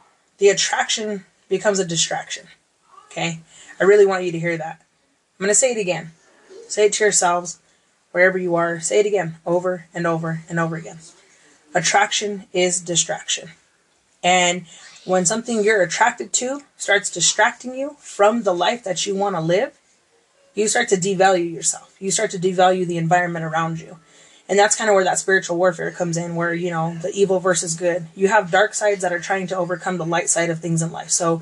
the 0.41 0.49
attraction 0.49 1.25
becomes 1.49 1.79
a 1.79 1.85
distraction. 1.85 2.49
Okay, 3.07 3.41
I 3.81 3.85
really 3.85 4.07
want 4.07 4.25
you 4.25 4.33
to 4.33 4.41
hear 4.41 4.57
that. 4.57 4.81
I'm 5.39 5.45
going 5.45 5.51
to 5.51 5.55
say 5.55 5.73
it 5.73 5.79
again. 5.79 6.11
Say 6.67 6.87
it 6.87 6.95
to 6.95 7.05
yourselves 7.05 7.61
wherever 8.13 8.39
you 8.39 8.57
are, 8.57 8.81
say 8.81 9.01
it 9.01 9.07
again 9.07 9.37
over 9.47 9.87
and 9.95 10.07
over 10.07 10.43
and 10.49 10.59
over 10.59 10.77
again. 10.77 10.99
Attraction 11.75 12.47
is 12.53 12.81
distraction. 12.81 13.51
And 14.23 14.67
when 15.05 15.25
something 15.25 15.63
you're 15.63 15.83
attracted 15.83 16.33
to 16.35 16.63
starts 16.77 17.11
distracting 17.11 17.75
you 17.75 17.97
from 17.99 18.43
the 18.43 18.55
life 18.55 18.85
that 18.85 19.07
you 19.07 19.15
want 19.15 19.37
to 19.37 19.41
live, 19.41 19.79
you 20.55 20.69
start 20.69 20.89
to 20.89 20.97
devalue 20.97 21.53
yourself. 21.53 21.95
You 22.01 22.11
start 22.11 22.31
to 22.33 22.39
devalue 22.39 22.87
the 22.87 22.99
environment 22.99 23.45
around 23.45 23.81
you. 23.81 23.99
And 24.51 24.59
that's 24.59 24.75
kind 24.75 24.91
of 24.91 24.95
where 24.95 25.05
that 25.05 25.21
spiritual 25.21 25.57
warfare 25.57 25.93
comes 25.93 26.17
in, 26.17 26.35
where, 26.35 26.53
you 26.53 26.73
know, 26.73 26.97
the 27.01 27.13
evil 27.13 27.39
versus 27.39 27.77
good. 27.77 28.09
You 28.17 28.27
have 28.27 28.51
dark 28.51 28.75
sides 28.75 29.01
that 29.03 29.13
are 29.13 29.21
trying 29.21 29.47
to 29.47 29.57
overcome 29.57 29.97
the 29.97 30.05
light 30.05 30.29
side 30.29 30.51
of 30.51 30.59
things 30.59 30.83
in 30.83 30.91
life. 30.91 31.11
So 31.11 31.41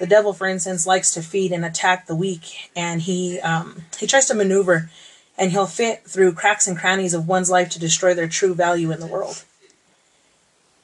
the 0.00 0.08
devil, 0.08 0.32
for 0.32 0.48
instance, 0.48 0.84
likes 0.84 1.12
to 1.12 1.22
feed 1.22 1.52
and 1.52 1.64
attack 1.64 2.06
the 2.06 2.16
weak, 2.16 2.70
and 2.74 3.00
he 3.02 3.38
um, 3.40 3.84
he 3.96 4.08
tries 4.08 4.26
to 4.26 4.34
maneuver, 4.34 4.90
and 5.38 5.52
he'll 5.52 5.66
fit 5.66 6.02
through 6.04 6.32
cracks 6.32 6.66
and 6.66 6.76
crannies 6.76 7.14
of 7.14 7.28
one's 7.28 7.48
life 7.48 7.70
to 7.70 7.78
destroy 7.78 8.12
their 8.12 8.28
true 8.28 8.54
value 8.54 8.90
in 8.90 8.98
the 8.98 9.06
world. 9.06 9.44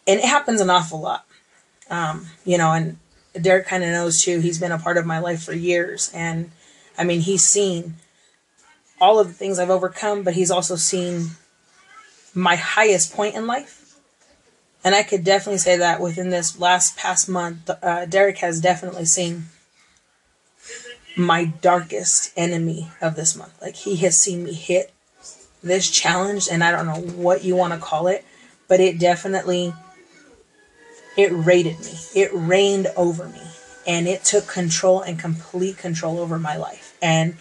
And 0.06 0.20
it 0.20 0.26
happens 0.26 0.60
an 0.60 0.70
awful 0.70 1.00
lot, 1.00 1.26
um, 1.90 2.28
you 2.44 2.56
know. 2.56 2.70
And 2.70 2.98
Derek 3.40 3.66
kind 3.66 3.82
of 3.82 3.90
knows 3.90 4.22
too. 4.22 4.38
He's 4.38 4.60
been 4.60 4.70
a 4.70 4.78
part 4.78 4.96
of 4.96 5.06
my 5.06 5.18
life 5.18 5.42
for 5.42 5.54
years, 5.54 6.12
and 6.14 6.52
I 6.96 7.02
mean, 7.02 7.22
he's 7.22 7.44
seen 7.44 7.94
all 9.00 9.18
of 9.18 9.26
the 9.26 9.34
things 9.34 9.58
I've 9.58 9.70
overcome, 9.70 10.22
but 10.22 10.34
he's 10.34 10.52
also 10.52 10.76
seen 10.76 11.30
my 12.34 12.56
highest 12.56 13.14
point 13.14 13.34
in 13.34 13.46
life. 13.46 13.96
And 14.82 14.94
I 14.94 15.02
could 15.02 15.24
definitely 15.24 15.58
say 15.58 15.78
that 15.78 16.00
within 16.00 16.28
this 16.28 16.58
last 16.60 16.96
past 16.96 17.28
month, 17.28 17.70
uh, 17.82 18.04
Derek 18.04 18.38
has 18.38 18.60
definitely 18.60 19.06
seen 19.06 19.44
my 21.16 21.44
darkest 21.44 22.32
enemy 22.36 22.90
of 23.00 23.16
this 23.16 23.36
month. 23.36 23.60
Like 23.62 23.76
he 23.76 23.96
has 23.96 24.18
seen 24.18 24.44
me 24.44 24.52
hit 24.52 24.92
this 25.62 25.88
challenge, 25.88 26.48
and 26.50 26.62
I 26.62 26.70
don't 26.70 26.86
know 26.86 27.14
what 27.14 27.44
you 27.44 27.56
want 27.56 27.72
to 27.72 27.78
call 27.78 28.08
it, 28.08 28.24
but 28.68 28.80
it 28.80 28.98
definitely 28.98 29.72
it 31.16 31.30
raided 31.32 31.78
me. 31.80 31.98
It 32.14 32.30
reigned 32.32 32.88
over 32.96 33.28
me, 33.28 33.42
and 33.86 34.06
it 34.06 34.24
took 34.24 34.46
control 34.46 35.00
and 35.00 35.18
complete 35.18 35.78
control 35.78 36.18
over 36.18 36.38
my 36.38 36.56
life. 36.56 36.96
And 37.00 37.36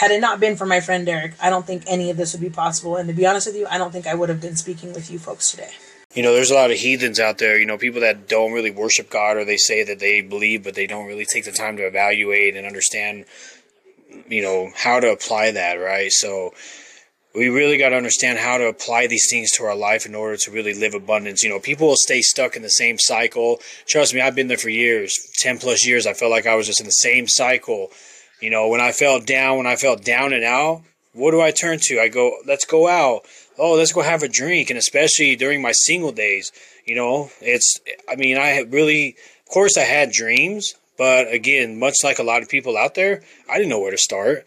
had 0.00 0.12
it 0.12 0.20
not 0.22 0.40
been 0.40 0.56
for 0.56 0.64
my 0.64 0.80
friend 0.80 1.04
Derek, 1.04 1.34
I 1.42 1.50
don't 1.50 1.66
think 1.66 1.82
any 1.86 2.08
of 2.08 2.16
this 2.16 2.32
would 2.32 2.40
be 2.40 2.48
possible. 2.48 2.96
And 2.96 3.06
to 3.08 3.12
be 3.14 3.26
honest 3.26 3.46
with 3.46 3.54
you, 3.54 3.66
I 3.68 3.76
don't 3.76 3.92
think 3.92 4.06
I 4.06 4.14
would 4.14 4.30
have 4.30 4.40
been 4.40 4.56
speaking 4.56 4.94
with 4.94 5.10
you 5.10 5.18
folks 5.18 5.50
today. 5.50 5.68
You 6.14 6.22
know, 6.22 6.32
there's 6.32 6.50
a 6.50 6.54
lot 6.54 6.70
of 6.70 6.78
heathens 6.78 7.20
out 7.20 7.36
there, 7.36 7.60
you 7.60 7.66
know, 7.66 7.76
people 7.76 8.00
that 8.00 8.26
don't 8.26 8.52
really 8.52 8.70
worship 8.70 9.10
God 9.10 9.36
or 9.36 9.44
they 9.44 9.58
say 9.58 9.84
that 9.84 9.98
they 9.98 10.22
believe, 10.22 10.64
but 10.64 10.74
they 10.74 10.86
don't 10.86 11.06
really 11.06 11.26
take 11.26 11.44
the 11.44 11.52
time 11.52 11.76
to 11.76 11.86
evaluate 11.86 12.56
and 12.56 12.66
understand, 12.66 13.26
you 14.26 14.40
know, 14.40 14.70
how 14.74 15.00
to 15.00 15.12
apply 15.12 15.50
that, 15.50 15.74
right? 15.74 16.10
So 16.10 16.54
we 17.34 17.50
really 17.50 17.76
got 17.76 17.90
to 17.90 17.96
understand 17.96 18.38
how 18.38 18.56
to 18.56 18.68
apply 18.68 19.06
these 19.06 19.28
things 19.28 19.52
to 19.52 19.64
our 19.64 19.76
life 19.76 20.06
in 20.06 20.14
order 20.14 20.38
to 20.38 20.50
really 20.50 20.72
live 20.72 20.94
abundance. 20.94 21.44
You 21.44 21.50
know, 21.50 21.60
people 21.60 21.88
will 21.88 21.96
stay 21.96 22.22
stuck 22.22 22.56
in 22.56 22.62
the 22.62 22.70
same 22.70 22.96
cycle. 22.98 23.60
Trust 23.86 24.14
me, 24.14 24.22
I've 24.22 24.34
been 24.34 24.48
there 24.48 24.56
for 24.56 24.70
years, 24.70 25.14
10 25.40 25.58
plus 25.58 25.86
years. 25.86 26.06
I 26.06 26.14
felt 26.14 26.30
like 26.30 26.46
I 26.46 26.54
was 26.54 26.66
just 26.66 26.80
in 26.80 26.86
the 26.86 26.90
same 26.90 27.28
cycle 27.28 27.90
you 28.40 28.50
know, 28.50 28.68
when 28.68 28.80
I 28.80 28.92
felt 28.92 29.26
down, 29.26 29.58
when 29.58 29.66
I 29.66 29.76
felt 29.76 30.04
down 30.04 30.32
and 30.32 30.44
out, 30.44 30.82
what 31.12 31.32
do 31.32 31.40
I 31.40 31.50
turn 31.50 31.78
to? 31.82 32.00
I 32.00 32.08
go, 32.08 32.36
let's 32.46 32.64
go 32.64 32.88
out. 32.88 33.22
Oh, 33.58 33.74
let's 33.74 33.92
go 33.92 34.02
have 34.02 34.22
a 34.22 34.28
drink. 34.28 34.70
And 34.70 34.78
especially 34.78 35.36
during 35.36 35.60
my 35.60 35.72
single 35.72 36.12
days, 36.12 36.52
you 36.86 36.94
know, 36.94 37.30
it's, 37.40 37.80
I 38.08 38.16
mean, 38.16 38.38
I 38.38 38.60
really, 38.60 39.16
of 39.46 39.52
course, 39.52 39.76
I 39.76 39.82
had 39.82 40.12
dreams, 40.12 40.74
but 40.96 41.32
again, 41.32 41.78
much 41.78 41.96
like 42.04 42.18
a 42.18 42.24
lot 42.24 42.42
of 42.42 42.48
people 42.48 42.76
out 42.76 42.94
there, 42.94 43.22
I 43.48 43.56
didn't 43.56 43.70
know 43.70 43.80
where 43.80 43.90
to 43.90 43.98
start. 43.98 44.46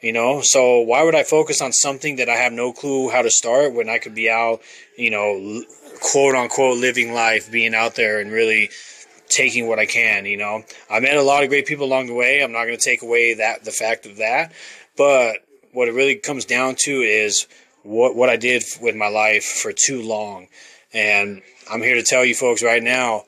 You 0.00 0.12
know, 0.12 0.42
so 0.44 0.78
why 0.78 1.02
would 1.02 1.16
I 1.16 1.24
focus 1.24 1.60
on 1.60 1.72
something 1.72 2.16
that 2.16 2.28
I 2.28 2.36
have 2.36 2.52
no 2.52 2.72
clue 2.72 3.10
how 3.10 3.22
to 3.22 3.32
start 3.32 3.74
when 3.74 3.88
I 3.88 3.98
could 3.98 4.14
be 4.14 4.30
out, 4.30 4.60
you 4.96 5.10
know, 5.10 5.64
quote 6.00 6.36
unquote 6.36 6.78
living 6.78 7.12
life, 7.12 7.50
being 7.50 7.74
out 7.74 7.96
there 7.96 8.20
and 8.20 8.30
really 8.30 8.70
taking 9.28 9.66
what 9.66 9.78
I 9.78 9.86
can. 9.86 10.26
You 10.26 10.36
know, 10.36 10.64
I 10.90 11.00
met 11.00 11.16
a 11.16 11.22
lot 11.22 11.42
of 11.42 11.48
great 11.48 11.66
people 11.66 11.86
along 11.86 12.06
the 12.06 12.14
way. 12.14 12.42
I'm 12.42 12.52
not 12.52 12.64
going 12.64 12.78
to 12.78 12.84
take 12.84 13.02
away 13.02 13.34
that 13.34 13.64
the 13.64 13.70
fact 13.70 14.06
of 14.06 14.16
that, 14.16 14.52
but 14.96 15.38
what 15.72 15.88
it 15.88 15.94
really 15.94 16.16
comes 16.16 16.44
down 16.44 16.76
to 16.84 16.90
is 16.90 17.46
what 17.82 18.16
what 18.16 18.28
I 18.28 18.36
did 18.36 18.64
with 18.80 18.94
my 18.94 19.08
life 19.08 19.44
for 19.44 19.72
too 19.72 20.02
long, 20.02 20.48
and 20.92 21.42
I'm 21.70 21.82
here 21.82 21.94
to 21.94 22.02
tell 22.02 22.24
you 22.24 22.34
folks 22.34 22.62
right 22.62 22.82
now. 22.82 23.24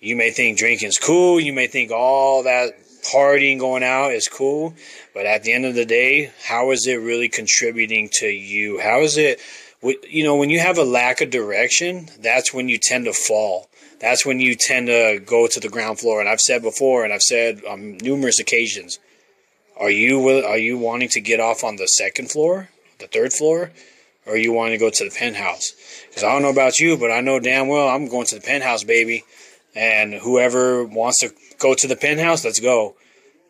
You 0.00 0.14
may 0.14 0.30
think 0.30 0.58
drinking's 0.58 0.98
cool. 0.98 1.40
You 1.40 1.52
may 1.52 1.66
think 1.66 1.90
all 1.90 2.44
that 2.44 2.74
partying 3.12 3.58
going 3.58 3.82
out 3.82 4.12
is 4.12 4.28
cool, 4.28 4.74
but 5.14 5.26
at 5.26 5.42
the 5.42 5.52
end 5.52 5.64
of 5.64 5.74
the 5.74 5.84
day, 5.84 6.30
how 6.44 6.70
is 6.70 6.86
it 6.86 6.96
really 6.96 7.28
contributing 7.28 8.08
to 8.14 8.26
you? 8.26 8.78
How 8.78 9.00
is 9.00 9.16
it? 9.16 9.40
You 9.82 10.24
know, 10.24 10.36
when 10.36 10.50
you 10.50 10.58
have 10.60 10.78
a 10.78 10.84
lack 10.84 11.20
of 11.20 11.30
direction, 11.30 12.08
that's 12.20 12.52
when 12.52 12.68
you 12.68 12.78
tend 12.78 13.04
to 13.06 13.12
fall 13.12 13.68
that's 14.00 14.24
when 14.24 14.40
you 14.40 14.54
tend 14.54 14.86
to 14.86 15.20
go 15.24 15.46
to 15.46 15.60
the 15.60 15.68
ground 15.68 15.98
floor. 15.98 16.20
And 16.20 16.28
I've 16.28 16.40
said 16.40 16.62
before, 16.62 17.04
and 17.04 17.12
I've 17.12 17.22
said 17.22 17.62
on 17.64 17.98
numerous 17.98 18.38
occasions, 18.38 18.98
are 19.78 19.90
you 19.90 20.28
are 20.28 20.58
you 20.58 20.78
wanting 20.78 21.08
to 21.10 21.20
get 21.20 21.40
off 21.40 21.62
on 21.64 21.76
the 21.76 21.86
second 21.86 22.30
floor, 22.30 22.68
the 22.98 23.06
third 23.06 23.32
floor, 23.32 23.70
or 24.26 24.34
are 24.34 24.36
you 24.36 24.52
wanting 24.52 24.78
to 24.78 24.84
go 24.84 24.90
to 24.90 25.04
the 25.04 25.10
penthouse? 25.10 25.72
Because 26.08 26.24
I 26.24 26.32
don't 26.32 26.42
know 26.42 26.50
about 26.50 26.78
you, 26.80 26.96
but 26.96 27.10
I 27.10 27.20
know 27.20 27.38
damn 27.38 27.68
well 27.68 27.88
I'm 27.88 28.08
going 28.08 28.26
to 28.26 28.34
the 28.36 28.40
penthouse, 28.40 28.84
baby. 28.84 29.24
And 29.74 30.14
whoever 30.14 30.84
wants 30.84 31.20
to 31.20 31.32
go 31.58 31.74
to 31.74 31.86
the 31.86 31.96
penthouse, 31.96 32.44
let's 32.44 32.58
go. 32.60 32.96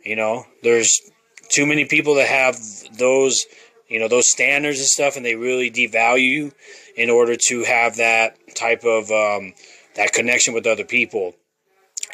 You 0.04 0.16
know, 0.16 0.46
there's 0.62 1.00
too 1.48 1.66
many 1.66 1.84
people 1.86 2.14
that 2.16 2.28
have 2.28 2.58
those, 2.98 3.46
you 3.88 3.98
know, 3.98 4.08
those 4.08 4.30
standards 4.30 4.78
and 4.78 4.88
stuff, 4.88 5.16
and 5.16 5.24
they 5.24 5.34
really 5.34 5.70
devalue 5.70 6.52
in 6.96 7.08
order 7.08 7.36
to 7.48 7.64
have 7.64 7.96
that 7.96 8.36
type 8.54 8.84
of 8.84 9.10
um, 9.10 9.54
that 9.98 10.12
connection 10.12 10.54
with 10.54 10.66
other 10.66 10.84
people. 10.84 11.34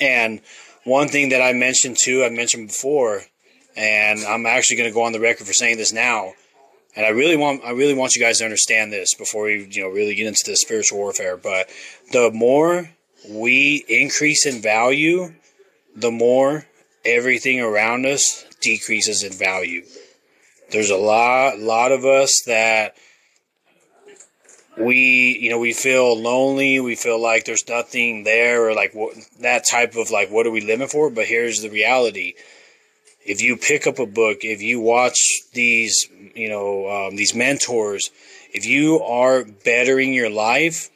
And 0.00 0.40
one 0.84 1.06
thing 1.08 1.28
that 1.28 1.42
I 1.42 1.52
mentioned 1.52 1.98
too, 2.02 2.24
I 2.24 2.30
mentioned 2.30 2.68
before, 2.68 3.22
and 3.76 4.20
I'm 4.24 4.46
actually 4.46 4.78
going 4.78 4.88
to 4.88 4.94
go 4.94 5.02
on 5.02 5.12
the 5.12 5.20
record 5.20 5.46
for 5.46 5.52
saying 5.52 5.76
this 5.76 5.92
now. 5.92 6.32
And 6.96 7.04
I 7.04 7.10
really 7.10 7.36
want, 7.36 7.62
I 7.64 7.72
really 7.72 7.94
want 7.94 8.14
you 8.14 8.22
guys 8.22 8.38
to 8.38 8.44
understand 8.44 8.92
this 8.92 9.14
before 9.14 9.44
we, 9.44 9.68
you 9.70 9.82
know, 9.82 9.88
really 9.88 10.14
get 10.14 10.26
into 10.26 10.44
the 10.46 10.56
spiritual 10.56 10.98
warfare. 10.98 11.36
But 11.36 11.68
the 12.10 12.30
more 12.32 12.90
we 13.28 13.84
increase 13.88 14.46
in 14.46 14.62
value, 14.62 15.34
the 15.94 16.10
more 16.10 16.66
everything 17.04 17.60
around 17.60 18.06
us 18.06 18.46
decreases 18.62 19.22
in 19.22 19.32
value. 19.32 19.84
There's 20.70 20.90
a 20.90 20.96
lot, 20.96 21.58
lot 21.58 21.92
of 21.92 22.06
us 22.06 22.32
that 22.46 22.96
we 24.76 25.38
you 25.40 25.50
know 25.50 25.58
we 25.58 25.72
feel 25.72 26.20
lonely. 26.20 26.80
We 26.80 26.96
feel 26.96 27.20
like 27.20 27.44
there's 27.44 27.68
nothing 27.68 28.24
there 28.24 28.68
or 28.68 28.74
like 28.74 28.94
what, 28.94 29.14
that 29.40 29.64
type 29.68 29.96
of 29.96 30.10
like 30.10 30.30
what 30.30 30.46
are 30.46 30.50
we 30.50 30.60
living 30.60 30.88
for? 30.88 31.10
But 31.10 31.26
here's 31.26 31.60
the 31.60 31.70
reality. 31.70 32.34
If 33.24 33.40
you 33.40 33.56
pick 33.56 33.86
up 33.86 33.98
a 33.98 34.06
book 34.06 34.38
if 34.42 34.60
you 34.62 34.80
watch 34.80 35.18
these 35.52 36.06
you 36.34 36.48
know 36.48 36.88
um, 36.88 37.16
these 37.16 37.34
mentors 37.34 38.10
if 38.52 38.66
you 38.66 39.00
are 39.00 39.44
bettering 39.44 40.12
your 40.12 40.30
life 40.30 40.90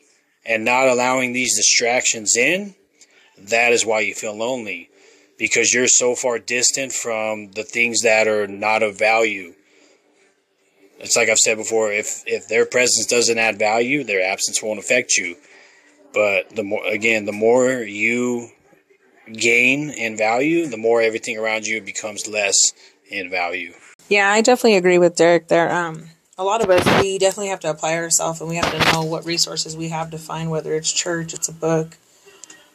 and 0.44 0.64
not 0.64 0.88
allowing 0.88 1.32
these 1.32 1.56
distractions 1.56 2.36
in 2.36 2.74
that 3.40 3.72
is 3.72 3.86
why 3.86 4.00
you 4.00 4.14
feel 4.14 4.36
lonely. 4.36 4.90
Because 5.38 5.72
you're 5.72 5.88
so 5.88 6.14
far 6.14 6.38
distant 6.38 6.92
from 6.92 7.52
the 7.52 7.62
things 7.62 8.02
that 8.02 8.26
are 8.26 8.46
not 8.46 8.82
of 8.82 8.98
value 8.98 9.54
it's 10.98 11.16
like 11.16 11.28
I've 11.28 11.38
said 11.38 11.56
before, 11.56 11.92
if 11.92 12.22
if 12.26 12.48
their 12.48 12.66
presence 12.66 13.06
doesn't 13.06 13.38
add 13.38 13.58
value, 13.58 14.04
their 14.04 14.22
absence 14.22 14.62
won't 14.62 14.78
affect 14.78 15.16
you. 15.16 15.36
But 16.12 16.54
the 16.54 16.64
more 16.64 16.86
again, 16.86 17.24
the 17.24 17.32
more 17.32 17.72
you 17.72 18.50
gain 19.32 19.90
in 19.90 20.16
value, 20.16 20.66
the 20.66 20.76
more 20.76 21.00
everything 21.00 21.38
around 21.38 21.66
you 21.66 21.80
becomes 21.80 22.26
less 22.26 22.72
in 23.10 23.30
value. 23.30 23.72
Yeah, 24.08 24.30
I 24.30 24.40
definitely 24.40 24.76
agree 24.76 24.98
with 24.98 25.16
Derek 25.16 25.48
there. 25.48 25.70
Um, 25.70 26.08
a 26.36 26.44
lot 26.44 26.62
of 26.62 26.70
us, 26.70 27.02
we 27.02 27.18
definitely 27.18 27.48
have 27.48 27.60
to 27.60 27.70
apply 27.70 27.96
ourselves 27.96 28.40
and 28.40 28.48
we 28.48 28.56
have 28.56 28.70
to 28.70 28.92
know 28.92 29.02
what 29.02 29.26
resources 29.26 29.76
we 29.76 29.88
have 29.88 30.10
to 30.12 30.18
find, 30.18 30.50
whether 30.50 30.74
it's 30.74 30.92
church, 30.92 31.34
it's 31.34 31.48
a 31.48 31.52
book, 31.52 31.96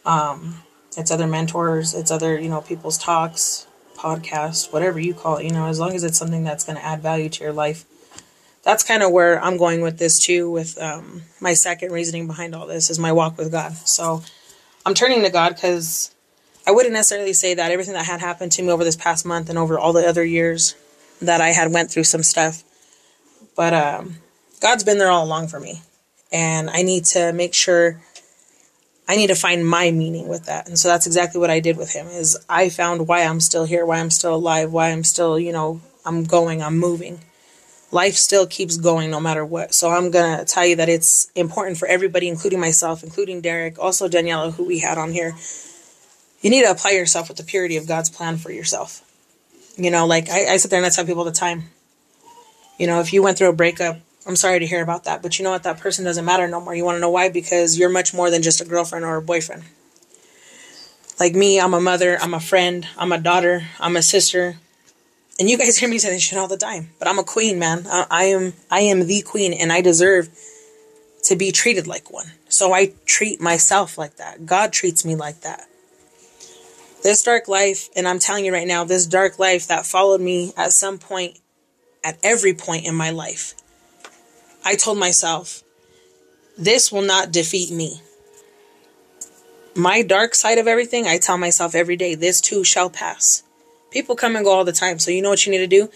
um, 0.06 0.62
it's 0.96 1.10
other 1.10 1.28
mentors, 1.28 1.94
it's 1.94 2.12
other, 2.12 2.38
you 2.38 2.50
know, 2.50 2.62
people's 2.62 2.98
talks, 2.98 3.66
podcasts, 3.96 4.72
whatever 4.72 5.00
you 5.00 5.14
call 5.14 5.38
it, 5.38 5.46
you 5.46 5.52
know, 5.52 5.68
as 5.68 5.80
long 5.80 5.96
as 5.96 6.04
it's 6.04 6.20
something 6.20 6.44
that's 6.44 6.66
going 6.66 6.76
to 6.76 6.86
add 6.86 7.02
value 7.02 7.30
to 7.30 7.44
your 7.44 7.54
life 7.54 7.86
that's 8.64 8.84
kind 8.84 9.04
of 9.04 9.12
where 9.12 9.42
I'm 9.44 9.58
going 9.58 9.82
with 9.82 9.98
this 9.98 10.20
too. 10.20 10.50
With 10.50 10.82
um, 10.82 11.24
my 11.40 11.54
second 11.54 11.92
reasoning 11.92 12.28
behind 12.28 12.56
all 12.56 12.66
this 12.66 12.90
is 12.90 12.98
my 12.98 13.12
walk 13.12 13.38
with 13.38 13.52
God. 13.52 13.74
So 13.88 14.24
I'm 14.86 14.94
turning 14.94 15.22
to 15.24 15.30
God 15.30 15.56
because 15.56 16.14
I 16.66 16.72
wouldn't 16.72 16.94
necessarily 16.94 17.34
say 17.34 17.54
that 17.54 17.72
everything 17.72 17.94
that 17.94 18.06
had 18.06 18.22
happened 18.22 18.54
to 18.54 18.62
me 18.64 18.72
over 18.72 18.84
this 18.84 18.96
past 18.96 19.26
month 19.26 19.50
and 19.50 19.60
over 19.60 19.78
all 19.78 19.94
the 19.94 20.08
other 20.08 20.24
years 20.24 20.76
that 21.22 21.42
I 21.42 21.50
had 21.50 21.72
went 21.72 21.92
through 21.92 22.06
some 22.06 22.24
stuff, 22.24 22.64
but 23.56 23.74
um, 23.74 24.18
God's 24.62 24.84
been 24.84 24.98
there 24.98 25.12
all 25.12 25.24
along 25.24 25.48
for 25.48 25.60
me, 25.60 25.82
and 26.32 26.70
I 26.70 26.82
need 26.82 27.06
to 27.06 27.32
make 27.34 27.54
sure. 27.54 28.02
I 29.06 29.18
need 29.18 29.28
to 29.28 29.36
find 29.36 29.68
my 29.68 29.92
meaning 29.92 30.30
with 30.30 30.46
that. 30.46 30.70
And 30.70 30.80
so 30.80 30.88
that's 30.88 31.06
exactly 31.06 31.42
what 31.42 31.50
I 31.50 31.60
did 31.60 31.76
with 31.76 31.92
him 31.92 32.08
is 32.08 32.38
I 32.48 32.70
found 32.70 33.06
why 33.06 33.24
I'm 33.24 33.42
still 33.42 33.66
here, 33.66 33.86
why 33.86 34.00
I'm 34.00 34.10
still 34.10 34.34
alive, 34.34 34.72
why 34.72 34.92
I'm 34.92 35.04
still, 35.04 35.38
you 35.38 35.52
know, 35.52 35.82
I'm 36.06 36.24
going, 36.24 36.64
I'm 36.64 36.78
moving 36.78 37.20
life 37.94 38.16
still 38.16 38.48
keeps 38.48 38.78
going 38.78 39.12
no 39.12 39.20
matter 39.20 39.46
what. 39.46 39.74
So 39.74 39.92
I'm 39.92 40.10
going 40.10 40.40
to 40.40 40.46
tell 40.46 40.66
you 40.66 40.76
that 40.78 40.90
it's 40.90 41.32
important 41.36 41.78
for 41.78 41.88
everybody, 41.88 42.28
including 42.28 42.60
myself, 42.60 43.04
including 43.04 43.42
Derek, 43.42 43.78
also 43.78 44.10
Daniela, 44.10 44.54
who 44.54 44.66
we 44.66 44.80
had 44.80 44.98
on 44.98 45.12
here. 45.12 45.34
You 46.42 46.50
need 46.50 46.64
to 46.64 46.72
apply 46.72 46.92
yourself 46.92 47.30
with 47.30 47.38
the 47.38 47.44
purity 47.44 47.78
of 47.78 47.88
God's 47.88 48.10
plan 48.10 48.38
for 48.38 48.52
yourself. 48.52 49.02
You 49.78 49.92
know, 49.92 50.06
like 50.06 50.30
I, 50.30 50.54
I 50.54 50.58
sit 50.58 50.72
there 50.72 50.80
and 50.80 50.86
I 50.86 50.90
tell 50.90 51.06
people 51.06 51.20
all 51.20 51.26
the 51.26 51.32
time, 51.32 51.64
you 52.78 52.88
know, 52.88 53.00
if 53.00 53.14
you 53.14 53.24
went 53.24 53.38
through 53.38 53.50
a 53.50 53.54
breakup, 53.54 53.98
I'm 54.26 54.36
sorry 54.36 54.60
to 54.60 54.66
hear 54.66 54.82
about 54.82 55.04
that, 55.04 55.22
but 55.22 55.38
you 55.38 55.44
know 55.44 55.52
what? 55.52 55.64
That 55.64 55.80
person 55.80 56.06
doesn't 56.06 56.26
matter 56.26 56.48
no 56.48 56.62
more. 56.62 56.74
You 56.74 56.86
want 56.86 56.96
to 56.96 57.00
know 57.00 57.10
why? 57.10 57.30
Because 57.30 57.78
you're 57.78 57.90
much 57.90 58.14
more 58.14 58.30
than 58.30 58.42
just 58.42 58.62
a 58.62 58.66
girlfriend 58.66 59.06
or 59.06 59.18
a 59.18 59.22
boyfriend. 59.22 59.64
Like 61.20 61.36
me, 61.36 61.60
I'm 61.60 61.74
a 61.74 61.82
mother, 61.82 62.18
I'm 62.20 62.34
a 62.34 62.40
friend, 62.40 62.88
I'm 62.98 63.12
a 63.12 63.18
daughter, 63.18 63.64
I'm 63.80 63.96
a 63.96 64.02
sister, 64.02 64.58
and 65.40 65.50
you 65.50 65.58
guys 65.58 65.78
hear 65.78 65.90
me 65.90 65.98
say 65.98 66.12
this 66.12 66.22
shit 66.22 66.38
all 66.38 66.48
the 66.48 66.58
time, 66.58 66.90
but 67.00 67.08
I'm 67.08 67.20
a 67.20 67.24
queen, 67.24 67.60
man. 67.60 67.86
I, 67.88 68.06
I 68.10 68.24
am 68.26 68.54
I 68.70 68.82
am 68.82 69.08
the 69.08 69.22
queen, 69.22 69.54
and 69.54 69.72
I 69.72 69.82
deserve 69.82 70.30
to 71.24 71.36
be 71.36 71.52
treated 71.52 71.88
like 71.88 72.12
one. 72.12 72.28
So 72.50 72.74
I 72.74 72.94
treat 73.06 73.42
myself 73.42 73.98
like 73.98 74.18
that. 74.18 74.46
God 74.46 74.72
treats 74.72 75.04
me 75.04 75.16
like 75.16 75.42
that. 75.42 75.68
This 77.02 77.24
dark 77.24 77.48
life, 77.48 77.90
and 77.96 78.08
I'm 78.08 78.20
telling 78.20 78.46
you 78.46 78.54
right 78.54 78.68
now, 78.68 78.84
this 78.84 79.06
dark 79.06 79.40
life 79.40 79.68
that 79.68 79.86
followed 79.86 80.22
me 80.22 80.54
at 80.56 80.72
some 80.72 80.98
point, 80.98 81.40
at 82.04 82.18
every 82.24 82.54
point 82.54 82.86
in 82.86 82.96
my 82.96 83.10
life, 83.10 83.56
I 84.64 84.76
told 84.76 84.98
myself, 84.98 85.64
this 86.58 86.92
will 86.92 87.02
not 87.02 87.32
defeat 87.32 87.72
me. 87.72 88.02
My 89.76 90.04
dark 90.04 90.36
side 90.36 90.60
of 90.60 90.68
everything, 90.68 91.08
I 91.08 91.18
tell 91.18 91.38
myself 91.38 91.76
every 91.76 91.98
day, 91.98 92.16
this 92.16 92.40
too 92.40 92.64
shall 92.64 92.90
pass. 92.90 93.44
People 93.94 94.16
come 94.16 94.36
and 94.36 94.44
go 94.44 94.52
all 94.52 94.66
the 94.66 94.72
time. 94.72 94.98
So 94.98 95.12
you 95.12 95.22
know 95.22 95.30
what 95.30 95.46
you 95.46 95.52
need 95.52 95.60
to 95.60 95.68
do? 95.68 95.88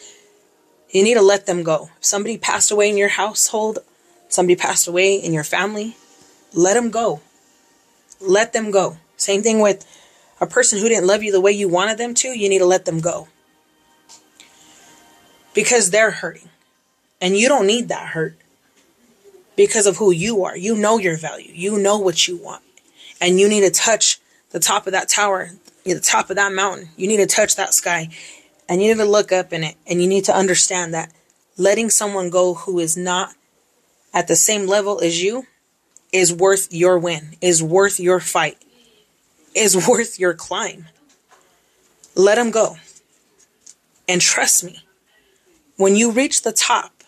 You 0.92 1.04
need 1.04 1.16
to 1.16 1.22
let 1.22 1.48
them 1.48 1.64
go. 1.64 1.90
If 1.98 2.06
somebody 2.06 2.38
passed 2.38 2.70
away 2.70 2.90
in 2.90 2.96
your 2.96 3.10
household, 3.10 3.80
somebody 4.30 4.56
passed 4.56 4.88
away 4.88 5.16
in 5.16 5.34
your 5.34 5.44
family, 5.44 5.98
let 6.54 6.76
them 6.76 6.92
go. 6.92 7.22
Let 8.22 8.54
them 8.54 8.70
go. 8.70 8.98
Same 9.18 9.42
thing 9.42 9.60
with 9.60 9.84
a 10.40 10.46
person 10.46 10.78
who 10.78 10.88
didn't 10.88 11.08
love 11.08 11.24
you 11.24 11.32
the 11.32 11.42
way 11.42 11.52
you 11.52 11.68
wanted 11.68 11.98
them 11.98 12.14
to, 12.14 12.28
you 12.30 12.48
need 12.50 12.60
to 12.60 12.66
let 12.66 12.86
them 12.86 13.00
go. 13.00 13.30
Because 15.56 15.90
they're 15.90 16.12
hurting. 16.12 16.50
And 17.20 17.36
you 17.36 17.50
don't 17.50 17.66
need 17.66 17.88
that 17.88 18.10
hurt 18.10 18.38
because 19.56 19.88
of 19.88 19.98
who 19.98 20.12
you 20.12 20.44
are. 20.44 20.56
You 20.56 20.76
know 20.76 21.00
your 21.00 21.18
value. 21.18 21.52
You 21.52 21.80
know 21.80 21.98
what 21.98 22.28
you 22.28 22.38
want. 22.38 22.62
And 23.20 23.40
you 23.40 23.50
need 23.50 23.62
to 23.62 23.72
touch 23.72 24.20
the 24.52 24.60
top 24.60 24.86
of 24.86 24.94
that 24.94 25.10
tower 25.10 25.50
the 25.94 26.02
top 26.02 26.30
of 26.30 26.36
that 26.36 26.54
mountain. 26.54 26.90
You 26.98 27.08
need 27.08 27.18
to 27.18 27.26
touch 27.26 27.56
that 27.56 27.74
sky 27.74 28.10
and 28.70 28.82
you 28.82 28.90
need 28.90 29.02
to 29.02 29.10
look 29.10 29.32
up 29.32 29.54
in 29.54 29.64
it 29.64 29.76
and 29.86 30.02
you 30.02 30.08
need 30.08 30.26
to 30.26 30.36
understand 30.36 30.94
that 30.94 31.12
letting 31.58 31.90
someone 31.90 32.30
go 32.30 32.54
who 32.54 32.80
is 32.80 32.96
not 32.98 33.34
at 34.14 34.28
the 34.28 34.36
same 34.36 34.68
level 34.68 35.00
as 35.02 35.22
you 35.22 35.46
is 36.12 36.34
worth 36.34 36.74
your 36.74 36.98
win, 36.98 37.36
is 37.42 37.62
worth 37.62 38.00
your 38.00 38.20
fight, 38.20 38.58
is 39.56 39.88
worth 39.88 40.20
your 40.20 40.34
climb. 40.34 40.88
Let 42.16 42.36
them 42.36 42.52
go. 42.52 42.78
And 44.08 44.22
trust 44.22 44.64
me, 44.64 44.84
when 45.76 45.96
you 45.96 46.12
reach 46.12 46.42
the 46.42 46.54
top, 46.54 47.04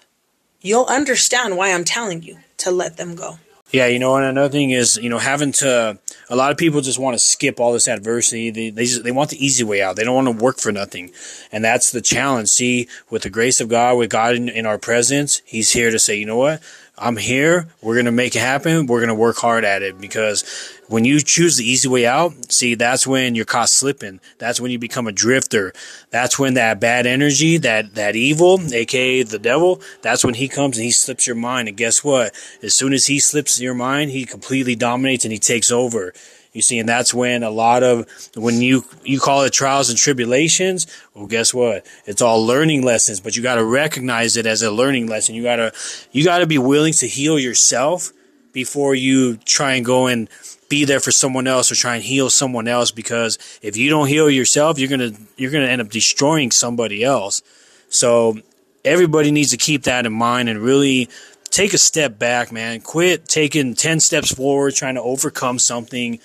you'll 0.62 0.86
understand 0.86 1.58
why 1.58 1.74
I'm 1.74 1.84
telling 1.84 2.22
you 2.22 2.40
to 2.58 2.72
let 2.72 2.98
them 2.98 3.16
go. 3.16 3.40
Yeah, 3.72 3.86
you 3.86 4.00
know, 4.00 4.16
and 4.16 4.26
another 4.26 4.50
thing 4.50 4.72
is, 4.72 4.98
you 4.98 5.10
know, 5.10 5.20
having 5.20 5.52
to. 5.54 6.00
A 6.32 6.36
lot 6.36 6.52
of 6.52 6.58
people 6.58 6.82
just 6.82 7.00
want 7.00 7.16
to 7.16 7.20
skip 7.20 7.60
all 7.60 7.74
this 7.74 7.88
adversity. 7.88 8.50
They 8.50 8.70
they 8.72 8.86
just, 8.86 9.04
they 9.04 9.12
want 9.12 9.30
the 9.30 9.44
easy 9.44 9.64
way 9.64 9.82
out. 9.82 9.96
They 9.96 10.04
don't 10.04 10.16
want 10.16 10.28
to 10.40 10.44
work 10.44 10.58
for 10.60 10.72
nothing, 10.72 11.12
and 11.52 11.64
that's 11.64 11.92
the 11.92 12.02
challenge. 12.02 12.50
See, 12.50 12.88
with 13.12 13.24
the 13.24 13.30
grace 13.30 13.62
of 13.62 13.70
God, 13.70 13.98
with 13.98 14.10
God 14.10 14.36
in, 14.36 14.50
in 14.50 14.66
our 14.66 14.80
presence, 14.80 15.44
He's 15.46 15.72
here 15.72 15.92
to 15.92 16.00
say, 16.00 16.16
you 16.16 16.26
know 16.26 16.38
what, 16.38 16.62
I'm 17.00 17.18
here. 17.18 17.68
We're 17.82 17.96
going 17.96 18.06
to 18.06 18.12
make 18.12 18.36
it 18.36 18.40
happen. 18.40 18.86
We're 18.86 19.00
going 19.00 19.10
to 19.10 19.16
work 19.16 19.38
hard 19.38 19.64
at 19.64 19.82
it 19.82 20.00
because 20.00 20.44
when 20.88 21.06
you 21.06 21.22
choose 21.22 21.58
the 21.58 21.64
easy 21.64 21.88
way 21.88 22.06
out, 22.06 22.52
see, 22.52 22.76
that's 22.76 23.08
when 23.08 23.36
you're 23.36 23.46
caught 23.46 23.70
slipping. 23.70 24.20
That's 24.38 24.60
when 24.60 24.72
you 24.72 24.80
become 24.80 25.08
a 25.08 25.12
drifter. 25.12 25.72
That's 26.10 26.38
when 26.38 26.56
that 26.56 26.80
bad 26.80 27.06
energy, 27.06 27.58
that, 27.58 27.96
that 27.96 28.16
evil, 28.16 28.60
aka 28.74 29.24
the 29.24 29.40
devil, 29.40 29.82
that's 30.02 30.26
when 30.26 30.34
he 30.34 30.48
comes 30.48 30.78
and 30.78 30.84
he 30.84 30.92
slips 30.92 31.26
your 31.26 31.36
mind. 31.36 31.70
And 31.70 31.78
guess 31.78 32.04
what? 32.04 32.34
As 32.62 32.74
soon 32.74 32.94
as 32.94 33.08
he 33.08 33.20
slips 33.20 33.62
your 33.62 33.76
mind, 33.76 34.12
he 34.12 34.26
completely 34.26 34.76
dominates 34.76 35.24
and 35.24 35.32
he 35.32 35.40
takes 35.40 35.72
over. 35.72 36.14
You 36.54 36.64
see, 36.64 36.80
and 36.80 36.90
that's 36.90 37.14
when 37.14 37.44
a 37.44 37.52
lot 37.52 37.84
of 37.84 38.08
when 38.36 38.60
you 38.62 38.84
you 39.04 39.20
call 39.20 39.44
it 39.44 39.54
trials 39.54 39.90
and 39.90 39.98
tribulations. 39.98 40.88
Well, 41.14 41.28
guess 41.28 41.54
what? 41.54 41.86
It's 42.06 42.24
all 42.24 42.44
learning 42.44 42.84
lessons, 42.84 43.20
but 43.20 43.38
you 43.38 43.44
got 43.44 43.56
to 43.56 43.64
recognize 43.64 44.36
it 44.36 44.48
as 44.48 44.64
a 44.64 44.72
learning 44.72 45.08
lesson. 45.08 45.36
You 45.36 45.44
gotta 45.44 45.74
you 46.12 46.24
gotta 46.24 46.48
be 46.48 46.58
willing 46.58 46.94
to 46.94 47.08
heal 47.08 47.38
yourself 47.38 48.12
before 48.52 48.96
you 48.96 49.38
try 49.38 49.74
and 49.74 49.86
go 49.86 50.08
and 50.08 50.28
be 50.70 50.86
there 50.86 51.00
for 51.00 51.12
someone 51.12 51.46
else 51.46 51.72
or 51.72 51.76
try 51.76 51.96
and 51.96 52.04
heal 52.04 52.32
someone 52.32 52.68
else. 52.68 52.90
Because 52.90 53.38
if 53.62 53.78
you 53.78 53.92
don't 53.92 54.08
heal 54.08 54.28
yourself, 54.28 54.80
you're 54.80 54.90
gonna 54.90 55.12
you're 55.38 55.52
gonna 55.52 55.68
end 55.68 55.82
up 55.82 55.90
destroying 55.90 56.50
somebody 56.50 57.04
else. 57.04 57.44
So 57.90 58.40
everybody 58.84 59.30
needs 59.30 59.52
to 59.52 59.58
keep 59.58 59.84
that 59.84 60.08
in 60.08 60.14
mind 60.14 60.50
and 60.50 60.60
really 60.60 61.10
take 61.52 61.74
a 61.74 61.78
step 61.78 62.18
back, 62.18 62.52
man. 62.52 62.82
Quit 62.82 63.28
taking 63.28 63.74
10 63.74 64.00
steps 64.00 64.34
forward, 64.34 64.76
trying 64.76 64.96
to 64.96 65.02
overcome 65.02 65.60
something 65.60 66.20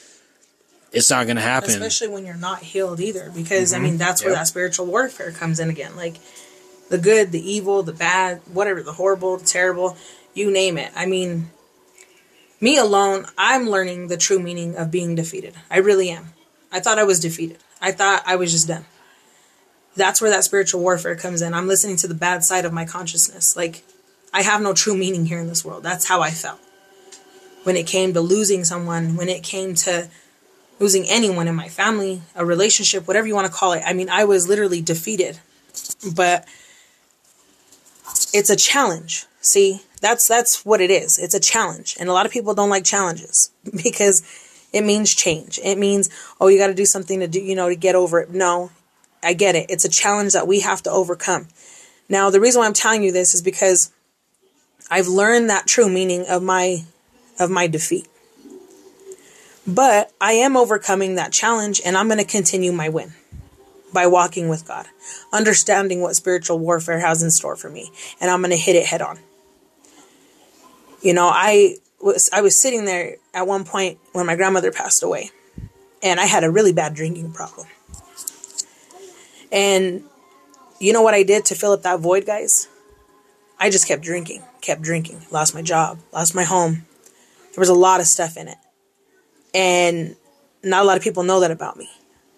it's 0.95 1.11
not 1.11 1.27
going 1.27 1.37
to 1.37 1.43
happen. 1.43 1.71
Especially 1.71 2.09
when 2.09 2.25
you're 2.25 2.35
not 2.35 2.61
healed 2.61 3.01
either, 3.01 3.31
because 3.35 3.73
mm-hmm. 3.73 3.81
I 3.81 3.85
mean 3.85 3.99
that's 3.99 4.23
yep. 4.23 4.29
where 4.29 4.37
that 4.37 4.47
spiritual 4.47 4.87
warfare 4.87 5.33
comes 5.33 5.61
in 5.61 5.69
again. 5.71 5.97
Like 5.97 6.17
the 6.91 6.99
good, 6.99 7.33
the 7.33 7.51
evil, 7.51 7.83
the 7.83 7.93
bad, 7.93 8.41
whatever, 8.53 8.83
the 8.83 8.93
horrible, 8.93 9.37
the 9.37 9.45
terrible, 9.45 9.97
you 10.35 10.51
name 10.51 10.79
it. 10.79 10.93
I 10.95 11.07
mean, 11.07 11.51
me 12.61 12.79
alone, 12.79 13.27
I'm 13.37 13.69
learning 13.69 14.09
the 14.09 14.17
true 14.17 14.39
meaning 14.39 14.77
of 14.77 14.91
being 14.91 15.15
defeated. 15.15 15.55
I 15.71 15.79
really 15.79 16.11
am. 16.11 16.35
I 16.73 16.81
thought 16.81 16.99
I 16.99 17.05
was 17.05 17.21
defeated. 17.21 17.59
I 17.81 17.93
thought 17.93 18.23
I 18.27 18.37
was 18.37 18.53
just 18.53 18.69
done. 18.69 18.85
That's 19.97 20.21
where 20.21 20.31
that 20.31 20.45
spiritual 20.45 20.81
warfare 20.81 21.15
comes 21.15 21.41
in. 21.41 21.55
I'm 21.55 21.69
listening 21.69 21.97
to 21.97 22.09
the 22.09 22.15
bad 22.15 22.43
side 22.43 22.65
of 22.65 22.73
my 22.73 22.85
consciousness. 22.85 23.57
Like, 23.57 23.85
I 24.33 24.43
have 24.43 24.61
no 24.61 24.75
true 24.75 24.97
meaning 24.97 25.27
here 25.27 25.39
in 25.39 25.47
this 25.47 25.65
world. 25.65 25.85
That's 25.85 26.09
how 26.09 26.21
I 26.21 26.31
felt. 26.31 26.59
When 27.63 27.77
it 27.77 27.87
came 27.87 28.13
to 28.15 28.21
losing 28.21 28.65
someone, 28.65 29.17
when 29.17 29.29
it 29.29 29.43
came 29.45 29.75
to 29.77 30.09
losing 30.79 31.07
anyone 31.09 31.49
in 31.49 31.55
my 31.55 31.69
family, 31.69 32.23
a 32.35 32.45
relationship, 32.45 33.07
whatever 33.07 33.27
you 33.27 33.35
want 33.35 33.47
to 33.47 33.53
call 33.53 33.73
it. 33.73 33.83
I 33.87 33.93
mean, 33.93 34.09
I 34.09 34.25
was 34.25 34.49
literally 34.49 34.83
defeated. 34.83 35.39
But 36.15 36.47
it's 38.33 38.51
a 38.51 38.57
challenge. 38.57 39.27
See, 39.41 39.83
that's 40.01 40.27
that's 40.27 40.65
what 40.65 40.81
it 40.81 40.91
is. 40.91 41.19
It's 41.19 41.35
a 41.35 41.41
challenge. 41.41 41.97
And 41.99 42.09
a 42.09 42.13
lot 42.13 42.27
of 42.27 42.33
people 42.33 42.55
don't 42.55 42.71
like 42.71 42.85
challenges 42.85 43.51
because 43.85 44.23
it 44.73 44.83
means 44.83 45.15
change. 45.15 45.61
It 45.63 45.79
means, 45.79 46.11
oh, 46.41 46.49
you 46.49 46.59
got 46.59 46.67
to 46.67 46.75
do 46.75 46.87
something 46.87 47.21
to 47.21 47.29
do, 47.29 47.41
you 47.41 47.55
know, 47.55 47.69
to 47.69 47.77
get 47.77 47.95
over 47.95 48.21
it. 48.21 48.31
No, 48.31 48.71
I 49.23 49.33
get 49.33 49.55
it. 49.55 49.71
It's 49.71 49.85
a 49.85 49.89
challenge 49.89 50.33
that 50.33 50.49
we 50.49 50.61
have 50.61 50.83
to 50.83 50.91
overcome. 50.91 51.49
Now, 52.09 52.31
the 52.31 52.41
reason 52.41 52.61
why 52.61 52.67
I'm 52.67 52.75
telling 52.75 53.03
you 53.03 53.13
this 53.13 53.35
is 53.35 53.41
because 53.41 53.93
I've 54.91 55.07
learned 55.07 55.49
that 55.49 55.67
true 55.67 55.89
meaning 55.89 56.27
of 56.29 56.43
my 56.43 56.85
of 57.39 57.51
my 57.51 57.67
defeat. 57.67 58.07
But 59.67 60.13
I 60.21 60.33
am 60.33 60.57
overcoming 60.57 61.15
that 61.15 61.33
challenge 61.33 61.81
and 61.85 61.97
I'm 61.97 62.07
going 62.07 62.19
to 62.19 62.25
continue 62.25 62.73
my 62.73 62.89
win 62.89 63.15
by 63.95 64.07
walking 64.07 64.49
with 64.49 64.67
God, 64.67 64.87
understanding 65.33 66.01
what 66.01 66.17
spiritual 66.17 66.59
warfare 66.59 66.99
has 66.99 67.23
in 67.23 67.31
store 67.31 67.57
for 67.57 67.71
me, 67.71 67.91
and 68.21 68.31
I'm 68.31 68.41
going 68.41 68.51
to 68.51 68.57
hit 68.57 68.77
it 68.77 68.87
head 68.87 69.01
on. 69.01 69.21
You 71.01 71.15
know, 71.15 71.29
I 71.33 71.77
was 72.01 72.29
I 72.33 72.43
was 72.43 72.61
sitting 72.61 72.85
there 72.85 73.17
at 73.33 73.47
one 73.47 73.65
point 73.65 73.99
when 74.13 74.27
my 74.27 74.37
grandmother 74.37 74.73
passed 74.73 75.03
away, 75.03 75.31
and 76.03 76.19
I 76.19 76.27
had 76.27 76.45
a 76.45 76.51
really 76.51 76.73
bad 76.73 76.95
drinking 76.95 77.33
problem. 77.33 77.69
And 79.53 80.05
you 80.81 80.93
know 80.93 81.03
what 81.03 81.15
I 81.15 81.23
did 81.23 81.45
to 81.47 81.55
fill 81.55 81.73
up 81.73 81.83
that 81.83 82.01
void, 82.01 82.27
guys? 82.27 82.69
I 83.61 83.71
just 83.71 83.87
kept 83.87 84.03
drinking, 84.03 84.43
kept 84.61 84.83
drinking, 84.83 85.25
lost 85.31 85.55
my 85.55 85.63
job, 85.63 86.01
lost 86.13 86.35
my 86.35 86.43
home. 86.43 86.87
There 87.55 87.63
was 87.63 87.69
a 87.69 87.75
lot 87.75 88.01
of 88.01 88.07
stuff 88.07 88.37
in 88.37 88.49
it. 88.49 88.59
And 89.55 90.17
not 90.63 90.83
a 90.83 90.87
lot 90.87 90.97
of 90.97 91.03
people 91.03 91.23
know 91.23 91.41
that 91.41 91.51
about 91.51 91.77
me. 91.77 91.89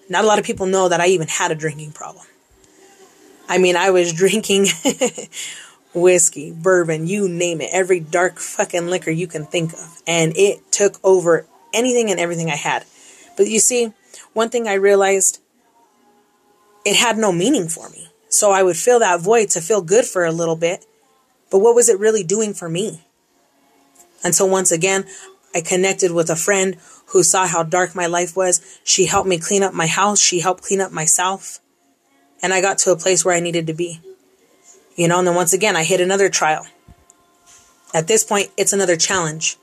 Not 0.09 0.24
a 0.24 0.26
lot 0.26 0.38
of 0.38 0.44
people 0.44 0.66
know 0.66 0.88
that 0.88 1.00
I 1.00 1.09
even 1.09 1.29
had 1.29 1.50
a 1.50 1.55
drinking 1.55 1.92
problem. 1.92 2.26
I 3.48 3.59
mean, 3.59 3.76
I 3.76 3.90
was 3.90 4.12
drinking 4.22 4.66
whiskey, 5.94 6.52
bourbon, 6.52 7.07
you 7.07 7.29
name 7.29 7.61
it, 7.61 7.70
every 7.72 8.00
dark 8.00 8.38
fucking 8.38 8.87
liquor 8.87 9.11
you 9.11 9.26
can 9.26 9.46
think 9.46 9.72
of. 9.72 10.02
And 10.07 10.37
it 10.37 10.70
took 10.70 10.98
over 11.02 11.46
anything 11.72 12.11
and 12.11 12.20
everything 12.20 12.50
I 12.50 12.57
had. 12.57 12.85
But 13.37 13.48
you 13.48 13.59
see, 13.59 13.92
one 14.33 14.50
thing 14.50 14.68
I 14.68 14.74
realized, 14.74 15.40
it 16.85 16.96
had 16.96 17.18
no 17.18 17.33
meaning 17.33 17.68
for 17.68 17.88
me. 17.90 18.09
So 18.29 18.52
I 18.52 18.62
would 18.62 18.76
fill 18.76 19.00
that 19.00 19.20
void 19.20 19.50
to 19.50 19.61
feel 19.61 19.83
good 19.83 20.05
for 20.05 20.24
a 20.24 20.33
little 20.33 20.57
bit. 20.57 20.85
But 21.50 21.59
what 21.59 21.74
was 21.74 21.88
it 21.88 21.98
really 21.98 22.24
doing 22.24 22.55
for 22.55 22.68
me? 22.68 23.02
Until 24.24 24.48
once 24.48 24.72
again, 24.72 25.05
I 25.57 25.62
connected 25.62 26.12
with 26.12 26.29
a 26.29 26.37
friend 26.37 26.77
who 27.07 27.23
saw 27.23 27.47
how 27.47 27.62
dark 27.62 27.95
my 27.95 28.05
life 28.05 28.37
was. 28.37 28.61
She 28.85 29.07
helped 29.07 29.27
me 29.27 29.38
clean 29.38 29.62
up 29.62 29.73
my 29.73 29.87
house. 29.87 30.21
She 30.21 30.40
helped 30.40 30.62
clean 30.62 30.83
up 30.83 30.92
myself. 30.92 31.61
And 32.42 32.53
I 32.53 32.61
got 32.61 32.77
to 32.81 32.92
a 32.92 32.97
place 32.97 33.25
where 33.25 33.35
I 33.35 33.40
needed 33.40 33.66
to 33.69 33.73
be. 33.73 34.03
You 34.97 35.09
know, 35.09 35.19
and 35.19 35.27
then 35.27 35.35
once 35.35 35.55
again, 35.55 35.75
I 35.75 35.83
hit 35.83 36.03
another 36.03 36.29
trial. 36.29 36.66
At 37.95 38.07
this 38.07 38.23
point, 38.23 38.51
it's 38.59 38.75
another 38.75 38.97
challenge. 38.97 39.57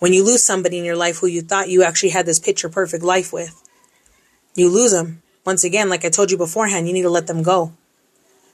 When 0.00 0.12
you 0.12 0.24
lose 0.24 0.44
somebody 0.44 0.78
in 0.78 0.84
your 0.84 0.96
life 0.96 1.18
who 1.18 1.28
you 1.28 1.42
thought 1.42 1.68
you 1.68 1.84
actually 1.84 2.10
had 2.10 2.26
this 2.26 2.40
picture 2.40 2.68
perfect 2.68 3.04
life 3.04 3.32
with, 3.32 3.62
you 4.56 4.68
lose 4.68 4.90
them. 4.90 5.22
Once 5.46 5.62
again, 5.62 5.88
like 5.88 6.04
I 6.04 6.08
told 6.08 6.32
you 6.32 6.36
beforehand, 6.36 6.88
you 6.88 6.92
need 6.92 7.02
to 7.02 7.08
let 7.08 7.28
them 7.28 7.44
go. 7.44 7.72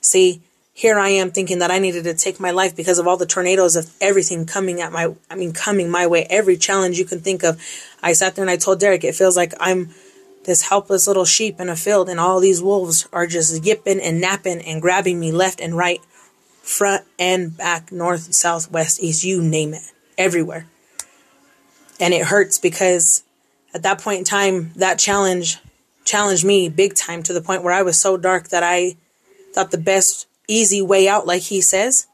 See, 0.02 0.42
here 0.80 0.98
I 0.98 1.10
am 1.10 1.30
thinking 1.30 1.58
that 1.58 1.70
I 1.70 1.78
needed 1.78 2.04
to 2.04 2.14
take 2.14 2.40
my 2.40 2.52
life 2.52 2.74
because 2.74 2.98
of 2.98 3.06
all 3.06 3.18
the 3.18 3.26
tornadoes 3.26 3.76
of 3.76 3.94
everything 4.00 4.46
coming 4.46 4.80
at 4.80 4.90
my, 4.90 5.14
I 5.30 5.34
mean, 5.34 5.52
coming 5.52 5.90
my 5.90 6.06
way, 6.06 6.26
every 6.30 6.56
challenge 6.56 6.98
you 6.98 7.04
can 7.04 7.20
think 7.20 7.42
of. 7.42 7.60
I 8.02 8.14
sat 8.14 8.34
there 8.34 8.42
and 8.42 8.50
I 8.50 8.56
told 8.56 8.80
Derek, 8.80 9.04
it 9.04 9.14
feels 9.14 9.36
like 9.36 9.52
I'm 9.60 9.90
this 10.44 10.62
helpless 10.62 11.06
little 11.06 11.26
sheep 11.26 11.60
in 11.60 11.68
a 11.68 11.76
field 11.76 12.08
and 12.08 12.18
all 12.18 12.40
these 12.40 12.62
wolves 12.62 13.06
are 13.12 13.26
just 13.26 13.62
yipping 13.62 14.00
and 14.00 14.22
napping 14.22 14.62
and 14.62 14.80
grabbing 14.80 15.20
me 15.20 15.32
left 15.32 15.60
and 15.60 15.76
right, 15.76 16.00
front 16.62 17.04
and 17.18 17.54
back, 17.54 17.92
north, 17.92 18.32
south, 18.32 18.70
west, 18.70 19.02
east, 19.02 19.22
you 19.22 19.42
name 19.42 19.74
it, 19.74 19.82
everywhere. 20.16 20.66
And 22.00 22.14
it 22.14 22.24
hurts 22.24 22.56
because 22.56 23.22
at 23.74 23.82
that 23.82 24.00
point 24.00 24.20
in 24.20 24.24
time, 24.24 24.72
that 24.76 24.98
challenge 24.98 25.58
challenged 26.06 26.46
me 26.46 26.70
big 26.70 26.94
time 26.94 27.22
to 27.24 27.34
the 27.34 27.42
point 27.42 27.62
where 27.62 27.74
I 27.74 27.82
was 27.82 28.00
so 28.00 28.16
dark 28.16 28.48
that 28.48 28.62
I 28.62 28.96
thought 29.52 29.72
the 29.72 29.76
best 29.76 30.26
easy 30.50 30.82
way 30.82 31.08
out, 31.08 31.26
like 31.26 31.42
he 31.42 31.60
says, 31.60 32.06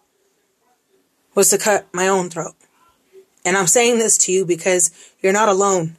was 1.35 1.51
to 1.51 1.59
cut 1.59 1.87
my 1.93 2.07
own 2.09 2.31
throat. 2.31 2.55
And 3.45 3.57
I'm 3.57 3.67
saying 3.67 3.99
this 3.99 4.19
to 4.19 4.33
you 4.33 4.45
because 4.45 4.91
you're 5.21 5.33
not 5.33 5.49
alone. 5.49 5.97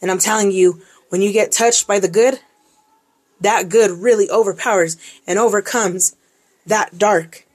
And 0.00 0.10
I'm 0.10 0.18
telling 0.18 0.50
you, 0.50 0.82
when 1.10 1.22
you 1.22 1.32
get 1.32 1.52
touched 1.52 1.86
by 1.86 1.98
the 1.98 2.08
good, 2.08 2.40
that 3.40 3.68
good 3.68 3.90
really 3.90 4.30
overpowers 4.30 4.96
and 5.26 5.38
overcomes 5.38 6.16
that 6.66 6.98
dark. 6.98 7.46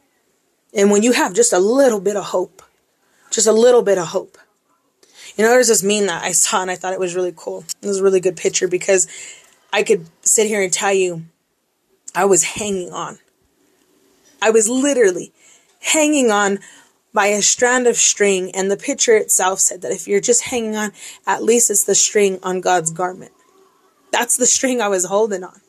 And 0.74 0.91
when 0.91 1.02
you 1.02 1.13
have 1.13 1.34
just 1.34 1.54
a 1.54 1.60
little 1.60 2.00
bit 2.00 2.15
of 2.15 2.26
hope, 2.26 2.62
just 3.32 3.48
a 3.48 3.54
little 3.54 3.82
bit 3.82 3.98
of 3.98 4.08
hope. 4.08 4.38
You 5.36 5.43
know, 5.43 5.50
there's 5.50 5.67
this 5.67 5.84
meme 5.84 6.08
that 6.08 6.24
I 6.24 6.32
saw 6.32 6.62
and 6.62 6.72
I 6.72 6.76
thought 6.76 6.93
it 6.93 7.00
was 7.00 7.15
really 7.15 7.34
cool. 7.36 7.63
It 7.82 7.88
was 7.88 8.00
a 8.00 8.04
really 8.04 8.20
good 8.20 8.38
picture 8.38 8.67
because 8.67 9.08
I 9.72 9.84
could 9.84 10.08
sit 10.22 10.48
here 10.48 10.62
and 10.62 10.72
tell 10.72 10.93
you 10.93 11.26
I 12.15 12.26
was 12.26 12.43
hanging 12.43 12.91
on. 12.91 13.20
I 14.41 14.50
was 14.50 14.69
literally 14.69 15.32
hanging 15.80 16.32
on 16.32 16.60
by 17.13 17.28
a 17.28 17.41
strand 17.41 17.88
of 17.88 17.95
string, 17.95 18.52
and 18.54 18.69
the 18.69 18.78
picture 18.78 19.15
itself 19.15 19.60
said 19.60 19.82
that 19.82 19.91
if 19.91 20.08
you're 20.08 20.21
just 20.21 20.43
hanging 20.43 20.76
on, 20.76 20.91
at 21.26 21.43
least 21.43 21.71
it's 21.71 21.84
the 21.84 21.95
string 21.95 22.39
on 22.43 22.62
God's 22.62 22.91
garment. 22.91 23.32
That's 24.12 24.38
the 24.38 24.45
string 24.45 24.82
I 24.82 24.88
was 24.88 25.06
holding 25.06 25.43
on. 25.43 25.62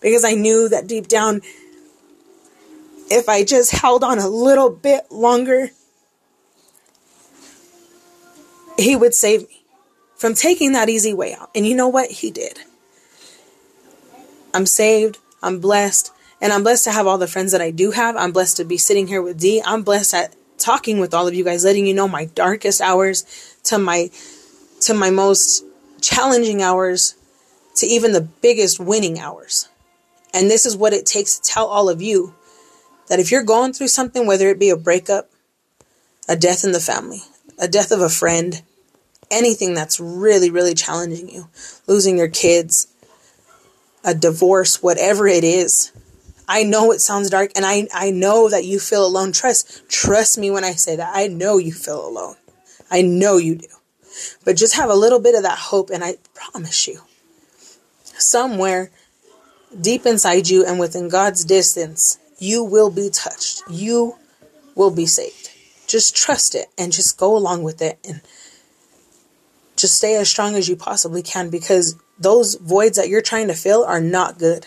Because 0.00 0.24
I 0.24 0.32
knew 0.32 0.68
that 0.68 0.86
deep 0.86 1.08
down, 1.08 1.42
if 3.10 3.28
I 3.28 3.44
just 3.44 3.72
held 3.72 4.02
on 4.02 4.18
a 4.18 4.28
little 4.28 4.70
bit 4.70 5.10
longer, 5.10 5.70
He 8.78 8.96
would 8.96 9.14
save 9.14 9.42
me 9.42 9.62
from 10.16 10.34
taking 10.34 10.72
that 10.72 10.88
easy 10.88 11.12
way 11.12 11.34
out. 11.34 11.50
And 11.54 11.66
you 11.66 11.76
know 11.76 11.88
what? 11.88 12.10
He 12.10 12.30
did. 12.30 12.60
I'm 14.54 14.66
saved. 14.66 15.18
I'm 15.42 15.60
blessed. 15.60 16.12
And 16.40 16.52
I'm 16.52 16.62
blessed 16.62 16.84
to 16.84 16.92
have 16.92 17.06
all 17.06 17.18
the 17.18 17.26
friends 17.26 17.52
that 17.52 17.60
I 17.60 17.70
do 17.70 17.90
have. 17.90 18.16
I'm 18.16 18.32
blessed 18.32 18.56
to 18.58 18.64
be 18.64 18.78
sitting 18.78 19.06
here 19.06 19.20
with 19.20 19.38
Dee. 19.38 19.62
I'm 19.64 19.82
blessed 19.82 20.14
at 20.14 20.36
talking 20.58 20.98
with 20.98 21.12
all 21.12 21.26
of 21.26 21.34
you 21.34 21.44
guys, 21.44 21.64
letting 21.64 21.86
you 21.86 21.94
know 21.94 22.08
my 22.08 22.26
darkest 22.26 22.80
hours 22.80 23.24
to 23.64 23.78
my 23.78 24.10
to 24.82 24.94
my 24.94 25.10
most 25.10 25.64
challenging 26.00 26.62
hours 26.62 27.14
to 27.76 27.86
even 27.86 28.12
the 28.12 28.20
biggest 28.20 28.80
winning 28.80 29.18
hours. 29.18 29.68
And 30.32 30.50
this 30.50 30.64
is 30.64 30.76
what 30.76 30.92
it 30.92 31.06
takes 31.06 31.38
to 31.38 31.50
tell 31.50 31.66
all 31.66 31.88
of 31.88 32.00
you 32.00 32.34
that 33.08 33.20
if 33.20 33.30
you're 33.30 33.42
going 33.42 33.72
through 33.72 33.88
something, 33.88 34.26
whether 34.26 34.48
it 34.48 34.58
be 34.58 34.70
a 34.70 34.76
breakup, 34.76 35.30
a 36.28 36.36
death 36.36 36.64
in 36.64 36.72
the 36.72 36.80
family, 36.80 37.20
a 37.58 37.68
death 37.68 37.90
of 37.90 38.00
a 38.00 38.08
friend, 38.08 38.62
anything 39.30 39.74
that's 39.74 40.00
really, 40.00 40.50
really 40.50 40.74
challenging 40.74 41.28
you, 41.28 41.48
losing 41.86 42.16
your 42.16 42.28
kids, 42.28 42.86
a 44.04 44.14
divorce, 44.14 44.82
whatever 44.82 45.26
it 45.26 45.44
is, 45.44 45.92
I 46.50 46.64
know 46.64 46.90
it 46.90 47.00
sounds 47.00 47.30
dark 47.30 47.52
and 47.54 47.64
I, 47.64 47.86
I 47.94 48.10
know 48.10 48.48
that 48.48 48.64
you 48.64 48.80
feel 48.80 49.06
alone. 49.06 49.30
Trust, 49.30 49.88
trust 49.88 50.36
me 50.36 50.50
when 50.50 50.64
I 50.64 50.72
say 50.72 50.96
that. 50.96 51.12
I 51.14 51.28
know 51.28 51.58
you 51.58 51.72
feel 51.72 52.04
alone. 52.04 52.34
I 52.90 53.02
know 53.02 53.36
you 53.36 53.54
do. 53.54 53.68
But 54.44 54.56
just 54.56 54.74
have 54.74 54.90
a 54.90 54.96
little 54.96 55.20
bit 55.20 55.36
of 55.36 55.44
that 55.44 55.58
hope 55.58 55.90
and 55.90 56.02
I 56.02 56.16
promise 56.34 56.88
you, 56.88 57.02
somewhere 58.18 58.90
deep 59.80 60.04
inside 60.04 60.48
you 60.48 60.66
and 60.66 60.80
within 60.80 61.08
God's 61.08 61.44
distance, 61.44 62.18
you 62.40 62.64
will 62.64 62.90
be 62.90 63.10
touched. 63.10 63.62
You 63.70 64.16
will 64.74 64.90
be 64.90 65.06
saved. 65.06 65.50
Just 65.86 66.16
trust 66.16 66.56
it 66.56 66.66
and 66.76 66.92
just 66.92 67.16
go 67.16 67.36
along 67.36 67.62
with 67.62 67.80
it 67.80 68.00
and 68.04 68.22
just 69.76 69.94
stay 69.94 70.16
as 70.16 70.28
strong 70.28 70.56
as 70.56 70.68
you 70.68 70.74
possibly 70.74 71.22
can 71.22 71.48
because 71.48 71.94
those 72.18 72.56
voids 72.56 72.96
that 72.96 73.08
you're 73.08 73.22
trying 73.22 73.46
to 73.46 73.54
fill 73.54 73.84
are 73.84 74.00
not 74.00 74.36
good 74.36 74.66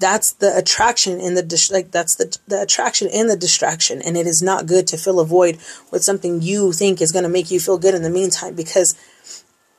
that's 0.00 0.32
the 0.32 0.56
attraction 0.56 1.20
in 1.20 1.34
the 1.34 1.42
dis- 1.42 1.70
like 1.70 1.90
that's 1.92 2.16
the 2.16 2.36
the 2.48 2.60
attraction 2.60 3.06
in 3.08 3.28
the 3.28 3.36
distraction 3.36 4.02
and 4.02 4.16
it 4.16 4.26
is 4.26 4.42
not 4.42 4.66
good 4.66 4.86
to 4.88 4.96
fill 4.96 5.20
a 5.20 5.24
void 5.24 5.58
with 5.92 6.02
something 6.02 6.42
you 6.42 6.72
think 6.72 7.00
is 7.00 7.12
going 7.12 7.22
to 7.22 7.28
make 7.28 7.50
you 7.50 7.60
feel 7.60 7.78
good 7.78 7.94
in 7.94 8.02
the 8.02 8.10
meantime 8.10 8.54
because 8.54 8.98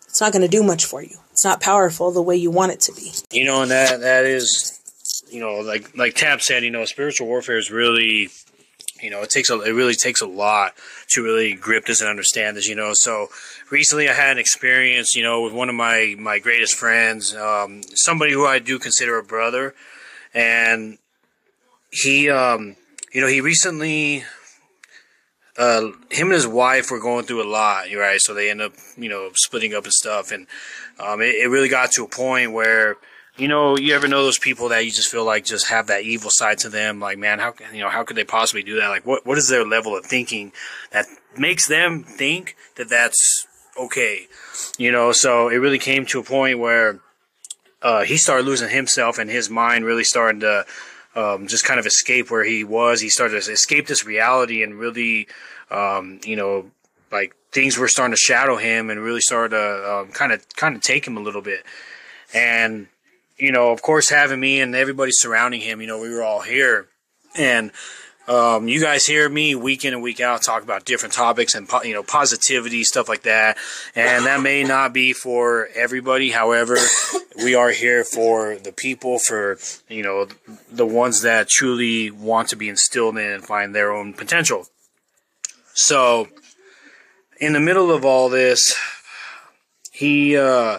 it's 0.07 0.21
not 0.21 0.31
going 0.31 0.41
to 0.41 0.47
do 0.47 0.63
much 0.63 0.85
for 0.85 1.01
you 1.01 1.17
it's 1.31 1.43
not 1.43 1.59
powerful 1.59 2.11
the 2.11 2.21
way 2.21 2.35
you 2.35 2.51
want 2.51 2.71
it 2.71 2.79
to 2.79 2.93
be 2.93 3.11
You 3.31 3.45
know, 3.45 3.63
and 3.63 3.71
that 3.71 4.01
that 4.01 4.25
is, 4.25 4.79
you 5.31 5.39
know, 5.39 5.55
like 5.59 5.97
like 5.97 6.13
Tab 6.13 6.41
said, 6.41 6.63
you 6.63 6.69
know, 6.69 6.85
spiritual 6.85 7.27
warfare 7.27 7.57
is 7.57 7.71
really, 7.71 8.29
you 9.01 9.09
know, 9.09 9.21
it 9.21 9.29
takes 9.29 9.49
a 9.49 9.59
it 9.61 9.71
really 9.71 9.95
takes 9.95 10.21
a 10.21 10.27
lot 10.27 10.73
to 11.09 11.23
really 11.23 11.53
grip 11.53 11.85
this 11.85 12.01
and 12.01 12.09
understand 12.09 12.57
this. 12.57 12.67
You 12.67 12.75
know, 12.75 12.91
so 12.93 13.29
recently 13.71 14.09
I 14.09 14.13
had 14.13 14.31
an 14.33 14.37
experience, 14.37 15.15
you 15.15 15.23
know, 15.23 15.41
with 15.41 15.53
one 15.53 15.69
of 15.69 15.75
my 15.75 16.15
my 16.19 16.37
greatest 16.39 16.75
friends, 16.75 17.33
um, 17.33 17.81
somebody 17.95 18.33
who 18.33 18.45
I 18.45 18.59
do 18.59 18.77
consider 18.77 19.17
a 19.17 19.23
brother, 19.23 19.73
and 20.33 20.97
he, 21.91 22.29
um, 22.29 22.75
you 23.13 23.21
know, 23.21 23.27
he 23.27 23.41
recently. 23.41 24.23
Uh, 25.57 25.91
him 26.09 26.27
and 26.27 26.33
his 26.33 26.47
wife 26.47 26.89
were 26.89 26.99
going 26.99 27.25
through 27.25 27.43
a 27.43 27.47
lot, 27.47 27.85
right? 27.93 28.21
So 28.21 28.33
they 28.33 28.49
end 28.49 28.61
up, 28.61 28.71
you 28.97 29.09
know, 29.09 29.31
splitting 29.35 29.73
up 29.73 29.83
and 29.83 29.93
stuff, 29.93 30.31
and 30.31 30.47
um, 30.97 31.21
it, 31.21 31.35
it 31.35 31.49
really 31.49 31.67
got 31.67 31.91
to 31.91 32.05
a 32.05 32.07
point 32.07 32.53
where 32.53 32.95
you 33.37 33.47
know, 33.47 33.77
you 33.77 33.95
ever 33.95 34.07
know 34.07 34.23
those 34.23 34.37
people 34.37 34.69
that 34.69 34.85
you 34.85 34.91
just 34.91 35.09
feel 35.09 35.25
like 35.25 35.45
just 35.45 35.67
have 35.69 35.87
that 35.87 36.03
evil 36.03 36.29
side 36.31 36.57
to 36.59 36.69
them? 36.69 36.99
Like, 36.99 37.17
man, 37.17 37.39
how 37.39 37.53
you 37.73 37.79
know 37.79 37.89
how 37.89 38.03
could 38.03 38.17
they 38.17 38.23
possibly 38.23 38.63
do 38.63 38.75
that? 38.79 38.89
Like, 38.89 39.05
what 39.05 39.25
what 39.25 39.37
is 39.37 39.49
their 39.49 39.65
level 39.65 39.97
of 39.97 40.05
thinking 40.05 40.51
that 40.91 41.05
makes 41.37 41.67
them 41.67 42.03
think 42.03 42.55
that 42.75 42.89
that's 42.89 43.47
okay? 43.79 44.27
You 44.77 44.91
know, 44.91 45.11
so 45.11 45.47
it 45.47 45.55
really 45.55 45.79
came 45.79 46.05
to 46.07 46.19
a 46.19 46.23
point 46.23 46.59
where 46.59 46.99
uh, 47.81 48.03
he 48.03 48.17
started 48.17 48.45
losing 48.45 48.69
himself, 48.69 49.17
and 49.17 49.29
his 49.29 49.49
mind 49.49 49.85
really 49.85 50.03
started 50.03 50.41
to 50.41 50.65
um, 51.15 51.47
just 51.47 51.65
kind 51.65 51.79
of 51.79 51.85
escape 51.85 52.31
where 52.31 52.43
he 52.43 52.63
was. 52.63 53.01
He 53.01 53.09
started 53.09 53.41
to 53.41 53.51
escape 53.51 53.87
this 53.87 54.05
reality, 54.05 54.63
and 54.63 54.75
really, 54.75 55.27
um, 55.69 56.19
you 56.23 56.35
know, 56.35 56.71
like 57.11 57.35
things 57.51 57.77
were 57.77 57.87
starting 57.87 58.13
to 58.13 58.17
shadow 58.17 58.57
him, 58.57 58.89
and 58.89 58.99
really 58.99 59.21
started 59.21 59.49
to 59.55 59.93
um, 59.93 60.07
kind 60.11 60.31
of 60.31 60.47
kind 60.55 60.75
of 60.75 60.81
take 60.81 61.05
him 61.05 61.17
a 61.17 61.21
little 61.21 61.41
bit, 61.41 61.65
and 62.33 62.87
you 63.37 63.51
know, 63.51 63.71
of 63.71 63.81
course, 63.81 64.09
having 64.09 64.39
me 64.39 64.61
and 64.61 64.75
everybody 64.75 65.11
surrounding 65.11 65.61
him, 65.61 65.81
you 65.81 65.87
know, 65.87 65.99
we 65.99 66.09
were 66.09 66.23
all 66.23 66.41
here. 66.41 66.87
And 67.35 67.71
um, 68.27 68.67
you 68.67 68.79
guys 68.79 69.05
hear 69.05 69.27
me 69.27 69.55
week 69.55 69.83
in 69.83 69.93
and 69.93 70.03
week 70.03 70.19
out 70.19 70.43
talk 70.43 70.63
about 70.63 70.85
different 70.85 71.13
topics 71.13 71.55
and, 71.55 71.67
you 71.83 71.93
know, 71.93 72.03
positivity, 72.03 72.83
stuff 72.83 73.09
like 73.09 73.23
that. 73.23 73.57
And 73.95 74.25
that 74.25 74.41
may 74.41 74.63
not 74.63 74.93
be 74.93 75.13
for 75.13 75.69
everybody. 75.75 76.29
However, 76.29 76.77
we 77.37 77.55
are 77.55 77.71
here 77.71 78.03
for 78.03 78.55
the 78.55 78.71
people, 78.71 79.17
for, 79.17 79.57
you 79.89 80.03
know, 80.03 80.27
the 80.71 80.85
ones 80.85 81.23
that 81.23 81.49
truly 81.49 82.11
want 82.11 82.49
to 82.49 82.55
be 82.55 82.69
instilled 82.69 83.17
in 83.17 83.25
and 83.25 83.43
find 83.43 83.73
their 83.73 83.91
own 83.91 84.13
potential. 84.13 84.67
So, 85.73 86.27
in 87.39 87.53
the 87.53 87.59
middle 87.59 87.91
of 87.91 88.05
all 88.05 88.29
this, 88.29 88.75
he 89.91 90.37
uh, 90.37 90.77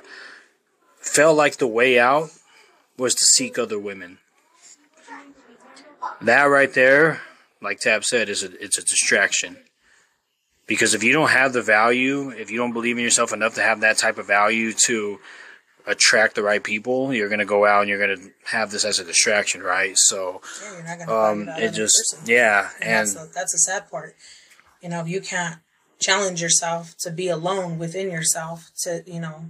felt 1.00 1.36
like 1.36 1.56
the 1.56 1.66
way 1.66 1.98
out 1.98 2.30
was 2.96 3.14
to 3.16 3.24
seek 3.24 3.58
other 3.58 3.78
women. 3.78 4.18
That 6.20 6.44
right 6.44 6.72
there, 6.72 7.20
like 7.62 7.80
Tab 7.80 8.04
said, 8.04 8.28
is 8.28 8.42
a, 8.42 8.50
it's 8.62 8.78
a 8.78 8.82
distraction. 8.82 9.56
Because 10.66 10.94
if 10.94 11.02
you 11.02 11.12
don't 11.12 11.30
have 11.30 11.52
the 11.52 11.62
value, 11.62 12.30
if 12.30 12.50
you 12.50 12.56
don't 12.58 12.72
believe 12.72 12.96
in 12.96 13.04
yourself 13.04 13.32
enough 13.32 13.54
to 13.54 13.62
have 13.62 13.80
that 13.80 13.98
type 13.98 14.18
of 14.18 14.26
value 14.26 14.72
to 14.86 15.18
attract 15.86 16.36
the 16.36 16.42
right 16.42 16.62
people, 16.62 17.12
you're 17.12 17.28
gonna 17.28 17.44
go 17.44 17.66
out 17.66 17.80
and 17.80 17.88
you're 17.88 17.98
gonna 17.98 18.28
have 18.44 18.70
this 18.70 18.84
as 18.84 18.98
a 19.00 19.04
distraction, 19.04 19.62
right? 19.62 19.96
So, 19.96 20.40
Yeah, 20.62 20.72
you're 20.74 20.84
not 20.84 20.98
gonna 20.98 21.12
um, 21.12 21.46
that 21.46 21.62
it 21.62 21.72
just 21.72 21.96
person. 22.12 22.32
yeah, 22.32 22.70
And 22.80 22.90
and 22.90 22.98
that's, 23.08 23.14
the, 23.14 23.30
that's 23.34 23.52
the 23.52 23.58
sad 23.58 23.90
part. 23.90 24.14
You 24.80 24.88
know, 24.88 25.00
if 25.00 25.08
you 25.08 25.20
can't 25.20 25.58
challenge 26.00 26.42
yourself 26.42 26.96
to 26.98 27.10
be 27.10 27.28
alone 27.28 27.78
within 27.78 28.10
yourself, 28.10 28.70
to, 28.82 29.02
you 29.06 29.20
know, 29.20 29.46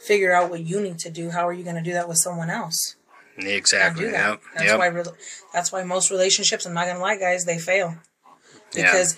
figure 0.00 0.32
out 0.32 0.50
what 0.50 0.60
you 0.60 0.80
need 0.80 0.98
to 1.00 1.10
do, 1.10 1.30
how 1.30 1.46
are 1.46 1.52
you 1.52 1.62
going 1.62 1.76
to 1.76 1.82
do 1.82 1.92
that 1.92 2.08
with 2.08 2.18
someone 2.18 2.50
else? 2.50 2.95
Exactly. 3.38 4.06
that. 4.06 4.12
Yep. 4.30 4.40
That's 4.54 4.64
yep. 4.66 4.78
why. 4.78 4.88
rel- 4.88 5.16
That's 5.52 5.72
why 5.72 5.82
most 5.84 6.10
relationships. 6.10 6.66
I'm 6.66 6.74
not 6.74 6.86
gonna 6.86 7.00
lie, 7.00 7.18
guys. 7.18 7.44
They 7.44 7.58
fail 7.58 7.96
Yeah. 8.74 8.84
because 8.84 9.16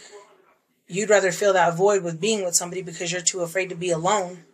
you'd 0.86 1.10
rather 1.10 1.32
fill 1.32 1.52
that 1.52 1.76
void 1.76 2.02
with 2.02 2.20
being 2.20 2.44
with 2.44 2.54
somebody 2.54 2.82
because 2.82 3.12
you're 3.12 3.20
too 3.20 3.40
afraid 3.40 3.68
to 3.68 3.74
be 3.74 3.90
alone 3.90 4.44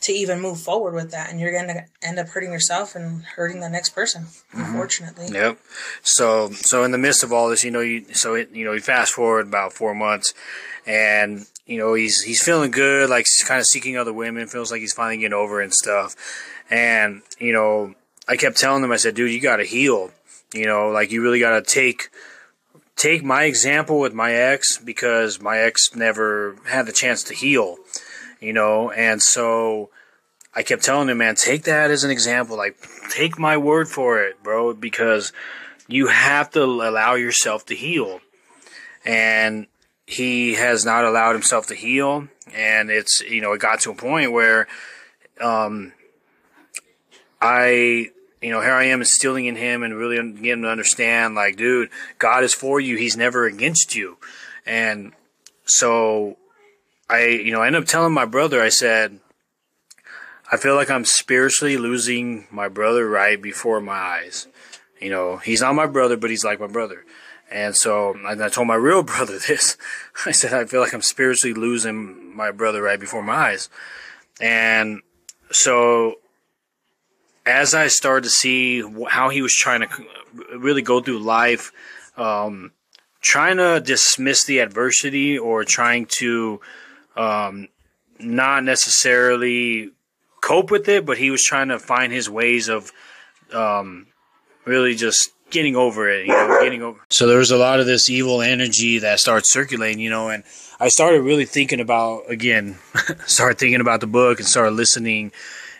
to 0.00 0.12
even 0.12 0.40
move 0.40 0.60
forward 0.60 0.94
with 0.94 1.10
that, 1.10 1.28
and 1.30 1.40
you're 1.40 1.52
gonna 1.52 1.84
end 2.02 2.18
up 2.20 2.28
hurting 2.28 2.52
yourself 2.52 2.94
and 2.94 3.24
hurting 3.24 3.60
the 3.60 3.68
next 3.68 3.90
person. 3.90 4.22
Mm-hmm. 4.24 4.60
Unfortunately. 4.60 5.26
Yep. 5.32 5.58
So 6.02 6.50
so 6.52 6.84
in 6.84 6.92
the 6.92 6.98
midst 6.98 7.24
of 7.24 7.32
all 7.32 7.48
this, 7.48 7.64
you 7.64 7.70
know, 7.70 7.80
you 7.80 8.04
so 8.12 8.34
it, 8.34 8.50
you 8.52 8.64
know, 8.64 8.72
you 8.72 8.80
fast 8.80 9.12
forward 9.12 9.48
about 9.48 9.72
four 9.72 9.94
months, 9.94 10.32
and 10.86 11.46
you 11.66 11.78
know 11.78 11.94
he's 11.94 12.22
he's 12.22 12.42
feeling 12.42 12.70
good, 12.70 13.10
like 13.10 13.26
he's 13.26 13.46
kind 13.46 13.58
of 13.60 13.66
seeking 13.66 13.96
other 13.96 14.12
women, 14.12 14.46
feels 14.46 14.70
like 14.70 14.80
he's 14.80 14.92
finally 14.92 15.18
getting 15.18 15.32
over 15.32 15.60
and 15.60 15.74
stuff, 15.74 16.14
and 16.70 17.22
you 17.40 17.52
know, 17.52 17.94
I 18.28 18.36
kept 18.36 18.58
telling 18.58 18.84
him, 18.84 18.92
I 18.92 18.96
said, 18.96 19.14
dude, 19.14 19.32
you 19.32 19.40
got 19.40 19.56
to 19.56 19.64
heal, 19.64 20.10
you 20.52 20.66
know, 20.66 20.90
like 20.90 21.10
you 21.10 21.22
really 21.22 21.40
got 21.40 21.58
to 21.58 21.62
take 21.62 22.10
take 22.96 23.24
my 23.24 23.44
example 23.44 24.00
with 24.00 24.12
my 24.12 24.32
ex 24.32 24.76
because 24.78 25.40
my 25.40 25.58
ex 25.58 25.94
never 25.94 26.56
had 26.66 26.86
the 26.86 26.92
chance 26.92 27.22
to 27.24 27.34
heal, 27.34 27.76
you 28.40 28.52
know, 28.52 28.90
and 28.90 29.22
so. 29.22 29.90
I 30.54 30.62
kept 30.62 30.82
telling 30.82 31.08
him, 31.08 31.18
man, 31.18 31.36
take 31.36 31.64
that 31.64 31.90
as 31.90 32.02
an 32.02 32.10
example. 32.10 32.56
Like, 32.56 32.76
take 33.10 33.38
my 33.38 33.56
word 33.58 33.86
for 33.86 34.20
it, 34.22 34.42
bro, 34.42 34.74
because 34.74 35.32
you 35.86 36.08
have 36.08 36.50
to 36.52 36.64
allow 36.64 37.14
yourself 37.14 37.66
to 37.66 37.76
heal. 37.76 38.20
And 39.04 39.66
he 40.06 40.54
has 40.54 40.84
not 40.84 41.04
allowed 41.04 41.34
himself 41.34 41.68
to 41.68 41.74
heal. 41.74 42.28
And 42.52 42.90
it's, 42.90 43.20
you 43.20 43.40
know, 43.40 43.52
it 43.52 43.60
got 43.60 43.80
to 43.80 43.90
a 43.90 43.94
point 43.94 44.32
where, 44.32 44.66
um, 45.40 45.92
I, 47.40 48.08
you 48.40 48.50
know, 48.50 48.60
here 48.60 48.72
I 48.72 48.84
am 48.84 49.00
instilling 49.00 49.46
in 49.46 49.56
him 49.56 49.82
and 49.82 49.94
really 49.94 50.16
getting 50.16 50.44
him 50.44 50.62
to 50.62 50.68
understand, 50.68 51.34
like, 51.34 51.56
dude, 51.56 51.90
God 52.18 52.44
is 52.44 52.54
for 52.54 52.80
you. 52.80 52.96
He's 52.96 53.16
never 53.16 53.46
against 53.46 53.96
you. 53.96 54.18
And 54.64 55.12
so 55.64 56.36
I, 57.10 57.26
you 57.26 57.52
know, 57.52 57.62
I 57.62 57.66
ended 57.66 57.82
up 57.82 57.88
telling 57.88 58.12
my 58.12 58.26
brother, 58.26 58.62
I 58.62 58.68
said, 58.68 59.18
I 60.50 60.56
feel 60.56 60.74
like 60.74 60.90
I'm 60.90 61.04
spiritually 61.04 61.76
losing 61.76 62.46
my 62.50 62.68
brother 62.68 63.08
right 63.08 63.40
before 63.40 63.80
my 63.80 63.92
eyes. 63.92 64.46
You 65.00 65.10
know, 65.10 65.36
he's 65.36 65.60
not 65.60 65.74
my 65.74 65.86
brother, 65.86 66.16
but 66.16 66.30
he's 66.30 66.44
like 66.44 66.60
my 66.60 66.66
brother. 66.66 67.04
And 67.50 67.74
so 67.76 68.14
I 68.26 68.34
told 68.48 68.66
my 68.66 68.74
real 68.74 69.02
brother 69.04 69.38
this. 69.38 69.76
I 70.26 70.32
said, 70.32 70.52
I 70.52 70.64
feel 70.64 70.80
like 70.80 70.94
I'm 70.94 71.02
spiritually 71.02 71.54
losing 71.54 72.36
my 72.36 72.50
brother 72.50 72.82
right 72.82 73.00
before 73.00 73.22
my 73.22 73.34
eyes. 73.34 73.68
And 74.40 75.02
so 75.50 76.16
as 77.48 77.74
I 77.74 77.88
started 77.88 78.24
to 78.24 78.30
see 78.30 78.82
how 79.08 79.30
he 79.30 79.42
was 79.42 79.54
trying 79.54 79.80
to 79.80 79.88
really 80.56 80.82
go 80.82 81.00
through 81.00 81.20
life, 81.20 81.72
um, 82.16 82.72
trying 83.20 83.56
to 83.56 83.80
dismiss 83.80 84.44
the 84.44 84.58
adversity 84.58 85.38
or 85.38 85.64
trying 85.64 86.06
to 86.18 86.60
um, 87.16 87.68
not 88.20 88.64
necessarily 88.64 89.90
cope 90.40 90.70
with 90.70 90.88
it, 90.88 91.06
but 91.06 91.18
he 91.18 91.30
was 91.30 91.42
trying 91.42 91.68
to 91.68 91.78
find 91.78 92.12
his 92.12 92.28
ways 92.28 92.68
of 92.68 92.92
um, 93.52 94.06
really 94.64 94.94
just 94.94 95.30
getting 95.50 95.76
over 95.76 96.08
it, 96.10 96.26
you 96.26 96.32
know, 96.32 96.58
getting 96.60 96.82
over. 96.82 97.00
So 97.08 97.26
there 97.26 97.38
was 97.38 97.50
a 97.50 97.56
lot 97.56 97.80
of 97.80 97.86
this 97.86 98.10
evil 98.10 98.42
energy 98.42 98.98
that 98.98 99.20
started 99.20 99.46
circulating, 99.46 100.00
you 100.00 100.10
know, 100.10 100.28
and 100.28 100.44
I 100.78 100.88
started 100.88 101.22
really 101.22 101.46
thinking 101.46 101.80
about 101.80 102.30
again, 102.30 102.78
started 103.26 103.58
thinking 103.58 103.80
about 103.80 104.00
the 104.00 104.06
book 104.06 104.38
and 104.38 104.46
started 104.46 104.72
listening, 104.72 105.32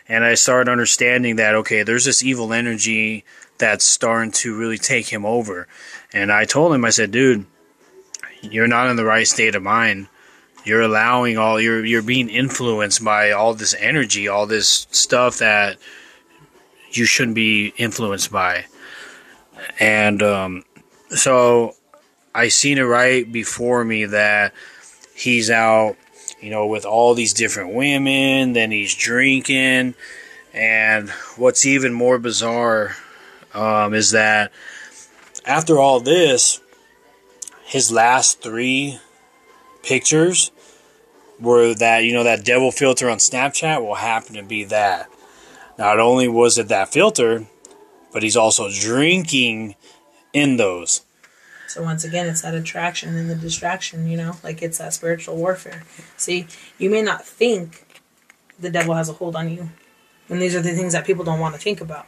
and 0.09 0.25
I 0.25 0.33
started 0.33 0.71
understanding 0.71 1.37
that 1.37 1.55
okay, 1.55 1.83
there's 1.83 2.05
this 2.05 2.23
evil 2.23 2.51
energy 2.51 3.23
that's 3.57 3.85
starting 3.85 4.31
to 4.31 4.57
really 4.57 4.77
take 4.77 5.07
him 5.07 5.25
over, 5.25 5.67
and 6.11 6.31
I 6.31 6.45
told 6.45 6.73
him, 6.73 6.83
I 6.83 6.89
said, 6.89 7.11
dude, 7.11 7.45
you're 8.41 8.67
not 8.67 8.89
in 8.89 8.97
the 8.97 9.05
right 9.05 9.27
state 9.27 9.55
of 9.55 9.63
mind 9.63 10.07
you're 10.63 10.81
allowing 10.81 11.37
all 11.37 11.59
you're 11.59 11.83
you're 11.83 12.01
being 12.01 12.29
influenced 12.29 13.03
by 13.03 13.31
all 13.31 13.53
this 13.53 13.73
energy, 13.79 14.27
all 14.27 14.45
this 14.45 14.87
stuff 14.91 15.39
that 15.39 15.77
you 16.91 17.05
shouldn't 17.05 17.35
be 17.35 17.73
influenced 17.77 18.31
by. 18.31 18.65
And 19.79 20.21
um, 20.21 20.63
so 21.09 21.75
I 22.33 22.49
seen 22.49 22.77
it 22.77 22.83
right 22.83 23.29
before 23.29 23.83
me 23.83 24.05
that 24.05 24.53
he's 25.15 25.49
out, 25.49 25.95
you 26.41 26.49
know, 26.49 26.67
with 26.67 26.85
all 26.85 27.13
these 27.13 27.33
different 27.33 27.73
women, 27.73 28.53
then 28.53 28.71
he's 28.71 28.95
drinking, 28.95 29.95
and 30.53 31.09
what's 31.35 31.65
even 31.65 31.93
more 31.93 32.17
bizarre 32.17 32.95
um, 33.53 33.93
is 33.93 34.11
that 34.11 34.51
after 35.45 35.79
all 35.79 35.99
this, 35.99 36.61
his 37.65 37.91
last 37.91 38.41
three 38.41 38.99
pictures 39.83 40.51
were 41.39 41.73
that 41.73 41.99
you 41.99 42.13
know 42.13 42.23
that 42.23 42.43
devil 42.43 42.71
filter 42.71 43.09
on 43.09 43.17
Snapchat 43.17 43.81
will 43.81 43.95
happen 43.95 44.35
to 44.35 44.43
be 44.43 44.63
that. 44.65 45.09
Not 45.77 45.99
only 45.99 46.27
was 46.27 46.57
it 46.57 46.67
that 46.67 46.91
filter, 46.91 47.47
but 48.11 48.23
he's 48.23 48.35
also 48.35 48.69
drinking 48.69 49.75
in 50.33 50.57
those. 50.57 51.01
So 51.69 51.83
once 51.83 52.03
again, 52.03 52.27
it's 52.27 52.41
that 52.41 52.55
attraction 52.55 53.15
and 53.15 53.29
the 53.29 53.35
distraction. 53.35 54.07
You 54.07 54.17
know, 54.17 54.35
like 54.43 54.61
it's 54.63 54.79
that 54.79 54.93
spiritual 54.93 55.35
warfare. 55.35 55.83
See, 56.17 56.47
you 56.79 56.89
may 56.89 57.03
not 57.03 57.23
think 57.23 57.85
the 58.59 58.71
devil 58.71 58.95
has 58.95 59.07
a 59.07 59.13
hold 59.13 59.35
on 59.35 59.49
you, 59.49 59.69
and 60.27 60.41
these 60.41 60.55
are 60.55 60.61
the 60.61 60.73
things 60.73 60.93
that 60.93 61.05
people 61.05 61.23
don't 61.23 61.39
want 61.39 61.53
to 61.53 61.61
think 61.61 61.79
about. 61.79 62.07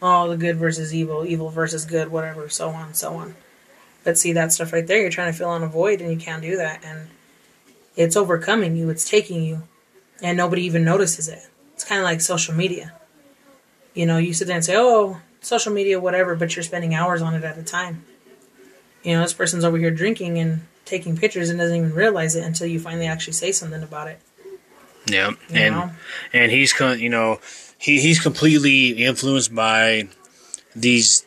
Oh, 0.00 0.28
the 0.30 0.36
good 0.36 0.56
versus 0.56 0.94
evil, 0.94 1.26
evil 1.26 1.50
versus 1.50 1.84
good, 1.84 2.10
whatever, 2.10 2.48
so 2.48 2.70
on, 2.70 2.94
so 2.94 3.14
on. 3.14 3.34
But 4.04 4.16
see 4.16 4.32
that 4.32 4.52
stuff 4.52 4.72
right 4.72 4.86
there, 4.86 5.00
you're 5.00 5.10
trying 5.10 5.32
to 5.32 5.36
fill 5.36 5.54
in 5.56 5.62
a 5.62 5.68
void, 5.68 6.00
and 6.00 6.10
you 6.10 6.16
can't 6.16 6.40
do 6.40 6.56
that. 6.56 6.82
And 6.84 7.08
it's 7.96 8.16
overcoming 8.16 8.76
you, 8.76 8.88
it's 8.90 9.10
taking 9.10 9.42
you, 9.42 9.64
and 10.22 10.38
nobody 10.38 10.62
even 10.62 10.84
notices 10.84 11.28
it. 11.28 11.42
It's 11.74 11.84
kind 11.84 12.00
of 12.00 12.04
like 12.04 12.20
social 12.20 12.54
media. 12.54 12.94
You 13.92 14.06
know, 14.06 14.18
you 14.18 14.32
sit 14.32 14.46
there 14.46 14.56
and 14.56 14.64
say, 14.64 14.76
"Oh, 14.76 15.18
social 15.40 15.72
media, 15.72 15.98
whatever," 15.98 16.36
but 16.36 16.54
you're 16.54 16.62
spending 16.62 16.94
hours 16.94 17.20
on 17.20 17.34
it 17.34 17.42
at 17.42 17.58
a 17.58 17.62
time. 17.64 18.04
You 19.02 19.14
know, 19.14 19.22
this 19.22 19.32
person's 19.32 19.64
over 19.64 19.78
here 19.78 19.90
drinking 19.90 20.38
and 20.38 20.60
taking 20.84 21.16
pictures 21.16 21.48
and 21.50 21.58
doesn't 21.58 21.76
even 21.76 21.94
realize 21.94 22.36
it 22.36 22.44
until 22.44 22.66
you 22.66 22.78
finally 22.80 23.06
actually 23.06 23.32
say 23.32 23.52
something 23.52 23.82
about 23.82 24.08
it. 24.08 24.20
Yeah, 25.06 25.30
You 25.30 25.36
and 25.56 25.74
know? 25.74 25.90
and 26.32 26.52
he's 26.52 26.72
con- 26.72 27.00
you 27.00 27.08
know 27.08 27.40
he 27.78 28.00
he's 28.00 28.20
completely 28.20 28.90
influenced 28.90 29.54
by 29.54 30.08
these 30.76 31.24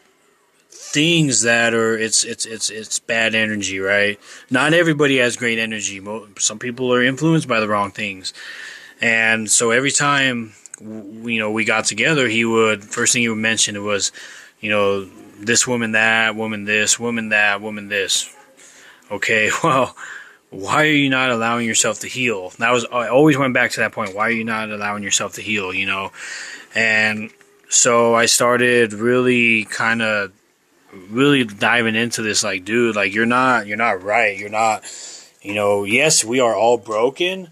things 0.69 1.41
that 1.41 1.73
are 1.73 1.97
it's 1.97 2.23
it's 2.23 2.45
it's 2.45 2.69
it's 2.69 2.99
bad 2.99 3.33
energy, 3.33 3.79
right? 3.79 4.19
Not 4.51 4.73
everybody 4.73 5.17
has 5.17 5.35
great 5.35 5.57
energy. 5.57 5.99
Some 6.37 6.59
people 6.59 6.93
are 6.93 7.01
influenced 7.01 7.47
by 7.47 7.59
the 7.59 7.67
wrong 7.67 7.89
things, 7.91 8.31
and 9.01 9.49
so 9.49 9.71
every 9.71 9.91
time 9.91 10.53
you 10.79 11.39
know 11.39 11.49
we 11.49 11.65
got 11.65 11.85
together, 11.85 12.27
he 12.27 12.45
would 12.45 12.83
first 12.83 13.13
thing 13.13 13.23
he 13.23 13.29
would 13.29 13.37
mention 13.39 13.83
was, 13.83 14.11
you 14.59 14.69
know, 14.69 15.09
this 15.39 15.67
woman 15.67 15.93
that 15.93 16.35
woman 16.35 16.65
this 16.65 16.99
woman 16.99 17.29
that 17.29 17.61
woman 17.61 17.87
this. 17.87 18.33
Okay, 19.11 19.49
well 19.63 19.95
why 20.53 20.83
are 20.83 20.91
you 20.91 21.09
not 21.09 21.31
allowing 21.31 21.67
yourself 21.67 21.99
to 22.01 22.07
heal? 22.07 22.51
That 22.59 22.71
was 22.71 22.85
I 22.85 23.07
always 23.07 23.37
went 23.37 23.53
back 23.53 23.71
to 23.71 23.79
that 23.79 23.91
point. 23.91 24.15
Why 24.15 24.27
are 24.27 24.31
you 24.31 24.43
not 24.43 24.69
allowing 24.69 25.03
yourself 25.03 25.33
to 25.33 25.41
heal? 25.41 25.73
You 25.73 25.87
know, 25.87 26.11
and 26.75 27.31
so 27.69 28.13
I 28.13 28.27
started 28.27 28.93
really 28.93 29.65
kind 29.65 30.01
of 30.01 30.31
really 31.09 31.43
diving 31.43 31.95
into 31.95 32.21
this. 32.21 32.43
Like, 32.43 32.65
dude, 32.65 32.95
like 32.95 33.13
you're 33.13 33.25
not 33.25 33.65
you're 33.65 33.77
not 33.77 34.03
right. 34.03 34.37
You're 34.37 34.49
not. 34.49 34.83
You 35.41 35.53
know, 35.55 35.83
yes, 35.83 36.23
we 36.23 36.39
are 36.39 36.55
all 36.55 36.77
broken, 36.77 37.49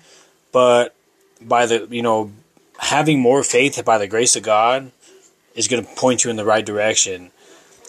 but 0.52 0.96
by 1.42 1.66
the 1.66 1.88
you 1.90 2.04
know 2.04 2.32
having 2.80 3.20
more 3.20 3.44
faith 3.44 3.84
by 3.84 3.98
the 3.98 4.08
grace 4.08 4.36
of 4.36 4.44
God 4.44 4.92
is 5.56 5.68
going 5.68 5.84
to 5.84 5.96
point 5.96 6.24
you 6.24 6.30
in 6.30 6.38
the 6.38 6.46
right 6.46 6.66
direction. 6.66 7.32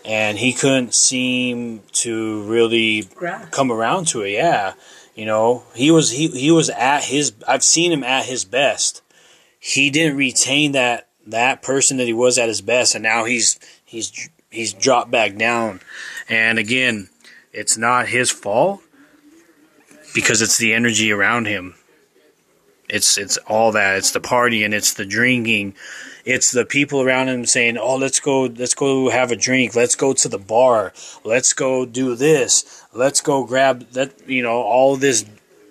And 0.04 0.38
he 0.38 0.52
couldn't 0.52 0.94
seem 0.94 1.82
to 1.92 2.42
really 2.42 3.02
Grasp. 3.14 3.50
come 3.52 3.70
around 3.70 4.06
to 4.08 4.22
it. 4.22 4.30
Yeah, 4.30 4.74
you 5.14 5.24
know, 5.24 5.62
he 5.74 5.90
was 5.90 6.10
he 6.10 6.28
he 6.28 6.50
was 6.50 6.70
at 6.70 7.04
his. 7.04 7.32
I've 7.46 7.62
seen 7.62 7.92
him 7.92 8.02
at 8.02 8.24
his 8.26 8.44
best. 8.44 9.02
He 9.60 9.90
didn't 9.90 10.16
retain 10.16 10.72
that 10.72 11.08
that 11.26 11.62
person 11.62 11.98
that 11.98 12.06
he 12.06 12.12
was 12.12 12.38
at 12.38 12.48
his 12.48 12.60
best, 12.62 12.94
and 12.94 13.02
now 13.02 13.24
he's 13.24 13.60
he's 13.84 14.28
he's 14.50 14.72
dropped 14.72 15.10
back 15.10 15.36
down. 15.36 15.80
And 16.28 16.58
again, 16.58 17.08
it's 17.52 17.76
not 17.76 18.08
his 18.08 18.30
fault 18.30 18.80
because 20.14 20.42
it's 20.42 20.58
the 20.58 20.72
energy 20.72 21.12
around 21.12 21.46
him. 21.46 21.74
It's 22.88 23.16
it's 23.16 23.36
all 23.46 23.72
that. 23.72 23.98
It's 23.98 24.12
the 24.12 24.20
party 24.20 24.64
and 24.64 24.74
it's 24.74 24.94
the 24.94 25.04
drinking. 25.04 25.74
It's 26.24 26.52
the 26.52 26.64
people 26.64 27.02
around 27.02 27.28
him 27.28 27.46
saying, 27.46 27.78
"Oh, 27.78 27.96
let's 27.96 28.20
go, 28.20 28.42
let's 28.44 28.74
go 28.74 29.10
have 29.10 29.30
a 29.30 29.36
drink. 29.36 29.74
Let's 29.74 29.96
go 29.96 30.12
to 30.12 30.28
the 30.28 30.38
bar. 30.38 30.92
Let's 31.24 31.52
go 31.52 31.84
do 31.84 32.14
this. 32.14 32.84
Let's 32.92 33.20
go 33.20 33.44
grab 33.44 33.90
that." 33.92 34.12
You 34.28 34.42
know, 34.42 34.62
all 34.62 34.96
this 34.96 35.24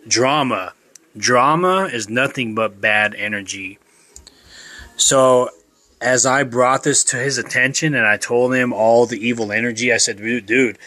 drama. 0.07 0.73
Drama 1.17 1.89
is 1.91 2.09
nothing 2.09 2.55
but 2.55 2.79
bad 2.79 3.15
energy. 3.15 3.79
So, 4.95 5.49
as 5.99 6.25
I 6.25 6.43
brought 6.43 6.83
this 6.83 7.03
to 7.05 7.17
his 7.17 7.37
attention 7.37 7.93
and 7.93 8.05
I 8.07 8.17
told 8.17 8.53
him 8.53 8.71
all 8.71 9.05
the 9.05 9.19
evil 9.25 9.51
energy, 9.51 9.91
I 9.91 9.97
said, 9.97 10.17
dude, 10.17 10.45
dude, 10.45 10.77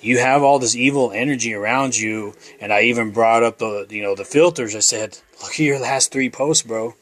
you 0.00 0.18
have 0.18 0.42
all 0.42 0.58
this 0.58 0.74
evil 0.74 1.12
energy 1.12 1.54
around 1.54 1.96
you. 1.96 2.34
And 2.60 2.72
I 2.72 2.82
even 2.82 3.10
brought 3.10 3.42
up 3.42 3.58
the, 3.58 3.86
you 3.90 4.02
know, 4.02 4.14
the 4.14 4.24
filters. 4.24 4.74
I 4.74 4.80
said, 4.80 5.18
look 5.42 5.52
at 5.52 5.58
your 5.58 5.78
last 5.78 6.10
three 6.10 6.30
posts, 6.30 6.66
bro. 6.66 6.94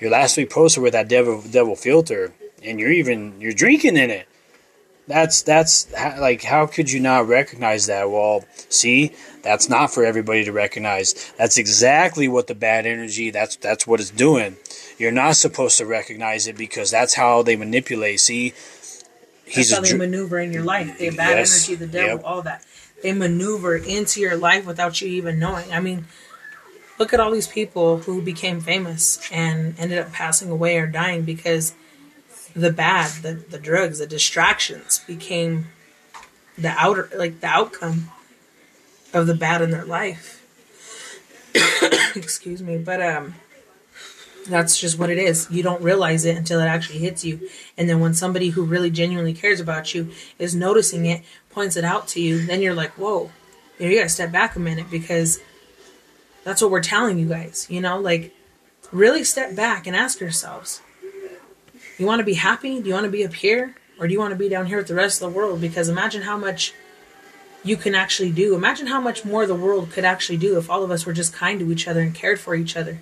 Your 0.00 0.10
last 0.10 0.38
posts 0.50 0.78
are 0.78 0.80
with 0.80 0.92
that 0.92 1.08
devil, 1.08 1.42
devil 1.50 1.76
filter. 1.76 2.32
And 2.62 2.80
you're 2.80 2.92
even, 2.92 3.40
you're 3.40 3.52
drinking 3.52 3.96
in 3.96 4.10
it. 4.10 4.28
That's, 5.06 5.42
that's 5.42 5.92
like, 5.92 6.42
how 6.42 6.66
could 6.66 6.90
you 6.90 6.98
not 6.98 7.28
recognize 7.28 7.86
that? 7.86 8.10
Well, 8.10 8.44
see, 8.70 9.12
that's 9.42 9.68
not 9.68 9.92
for 9.92 10.02
everybody 10.02 10.44
to 10.44 10.52
recognize. 10.52 11.32
That's 11.36 11.58
exactly 11.58 12.26
what 12.26 12.46
the 12.46 12.54
bad 12.54 12.86
energy, 12.86 13.30
that's, 13.30 13.56
that's 13.56 13.86
what 13.86 14.00
it's 14.00 14.10
doing 14.10 14.56
you're 14.98 15.12
not 15.12 15.36
supposed 15.36 15.78
to 15.78 15.86
recognize 15.86 16.46
it 16.46 16.56
because 16.56 16.90
that's 16.90 17.14
how 17.14 17.42
they 17.42 17.56
manipulate. 17.56 18.20
See, 18.20 18.54
he's 19.44 19.70
that's 19.70 19.72
how 19.72 19.80
they 19.80 19.96
maneuver 19.96 20.38
in 20.38 20.52
your 20.52 20.62
life. 20.62 20.98
They 20.98 21.10
bad 21.10 21.38
yes, 21.38 21.68
energy, 21.68 21.84
the 21.84 21.90
devil, 21.90 22.16
yep. 22.16 22.24
all 22.24 22.42
that. 22.42 22.64
They 23.02 23.12
maneuver 23.12 23.76
into 23.76 24.20
your 24.20 24.36
life 24.36 24.66
without 24.66 25.00
you 25.00 25.08
even 25.08 25.38
knowing. 25.38 25.70
I 25.72 25.80
mean, 25.80 26.06
look 27.04 27.12
at 27.12 27.20
all 27.20 27.30
these 27.30 27.46
people 27.46 27.98
who 27.98 28.22
became 28.22 28.62
famous 28.62 29.30
and 29.30 29.78
ended 29.78 29.98
up 29.98 30.10
passing 30.10 30.50
away 30.50 30.78
or 30.78 30.86
dying 30.86 31.20
because 31.20 31.74
the 32.56 32.72
bad, 32.72 33.10
the, 33.22 33.34
the 33.34 33.58
drugs, 33.58 33.98
the 33.98 34.06
distractions 34.06 35.00
became 35.06 35.66
the 36.56 36.70
outer, 36.70 37.10
like 37.14 37.40
the 37.40 37.46
outcome 37.46 38.10
of 39.12 39.26
the 39.26 39.34
bad 39.34 39.60
in 39.60 39.70
their 39.70 39.84
life. 39.84 40.40
Excuse 42.16 42.62
me, 42.62 42.78
but 42.78 43.02
um, 43.02 43.34
that's 44.46 44.80
just 44.80 44.98
what 44.98 45.10
it 45.10 45.18
is. 45.18 45.46
You 45.50 45.62
don't 45.62 45.82
realize 45.82 46.24
it 46.24 46.38
until 46.38 46.58
it 46.58 46.66
actually 46.68 47.00
hits 47.00 47.22
you. 47.22 47.50
And 47.76 47.86
then 47.86 48.00
when 48.00 48.14
somebody 48.14 48.48
who 48.48 48.64
really 48.64 48.90
genuinely 48.90 49.34
cares 49.34 49.60
about 49.60 49.94
you 49.94 50.10
is 50.38 50.54
noticing 50.54 51.04
it, 51.04 51.22
points 51.50 51.76
it 51.76 51.84
out 51.84 52.08
to 52.08 52.20
you, 52.22 52.46
then 52.46 52.62
you're 52.62 52.72
like, 52.72 52.92
whoa, 52.92 53.30
you, 53.78 53.84
know, 53.84 53.92
you 53.92 53.98
gotta 53.98 54.08
step 54.08 54.32
back 54.32 54.56
a 54.56 54.58
minute 54.58 54.90
because 54.90 55.38
that's 56.44 56.62
what 56.62 56.70
we're 56.70 56.82
telling 56.82 57.18
you 57.18 57.26
guys. 57.26 57.66
You 57.68 57.80
know, 57.80 57.98
like 57.98 58.34
really 58.92 59.24
step 59.24 59.56
back 59.56 59.86
and 59.86 59.96
ask 59.96 60.20
yourselves 60.20 60.80
you 61.98 62.06
want 62.06 62.20
to 62.20 62.24
be 62.24 62.34
happy? 62.34 62.80
Do 62.80 62.88
you 62.88 62.94
want 62.94 63.04
to 63.04 63.10
be 63.10 63.24
up 63.24 63.34
here? 63.34 63.76
Or 63.98 64.08
do 64.08 64.12
you 64.12 64.18
want 64.18 64.32
to 64.32 64.36
be 64.36 64.48
down 64.48 64.66
here 64.66 64.78
with 64.78 64.88
the 64.88 64.94
rest 64.94 65.22
of 65.22 65.30
the 65.30 65.36
world? 65.36 65.60
Because 65.60 65.88
imagine 65.88 66.22
how 66.22 66.36
much 66.36 66.74
you 67.62 67.76
can 67.76 67.94
actually 67.94 68.32
do. 68.32 68.54
Imagine 68.54 68.88
how 68.88 69.00
much 69.00 69.24
more 69.24 69.46
the 69.46 69.54
world 69.54 69.90
could 69.90 70.04
actually 70.04 70.38
do 70.38 70.58
if 70.58 70.68
all 70.68 70.82
of 70.82 70.90
us 70.90 71.06
were 71.06 71.12
just 71.12 71.32
kind 71.32 71.60
to 71.60 71.70
each 71.70 71.86
other 71.86 72.00
and 72.00 72.14
cared 72.14 72.40
for 72.40 72.54
each 72.54 72.76
other. 72.76 73.00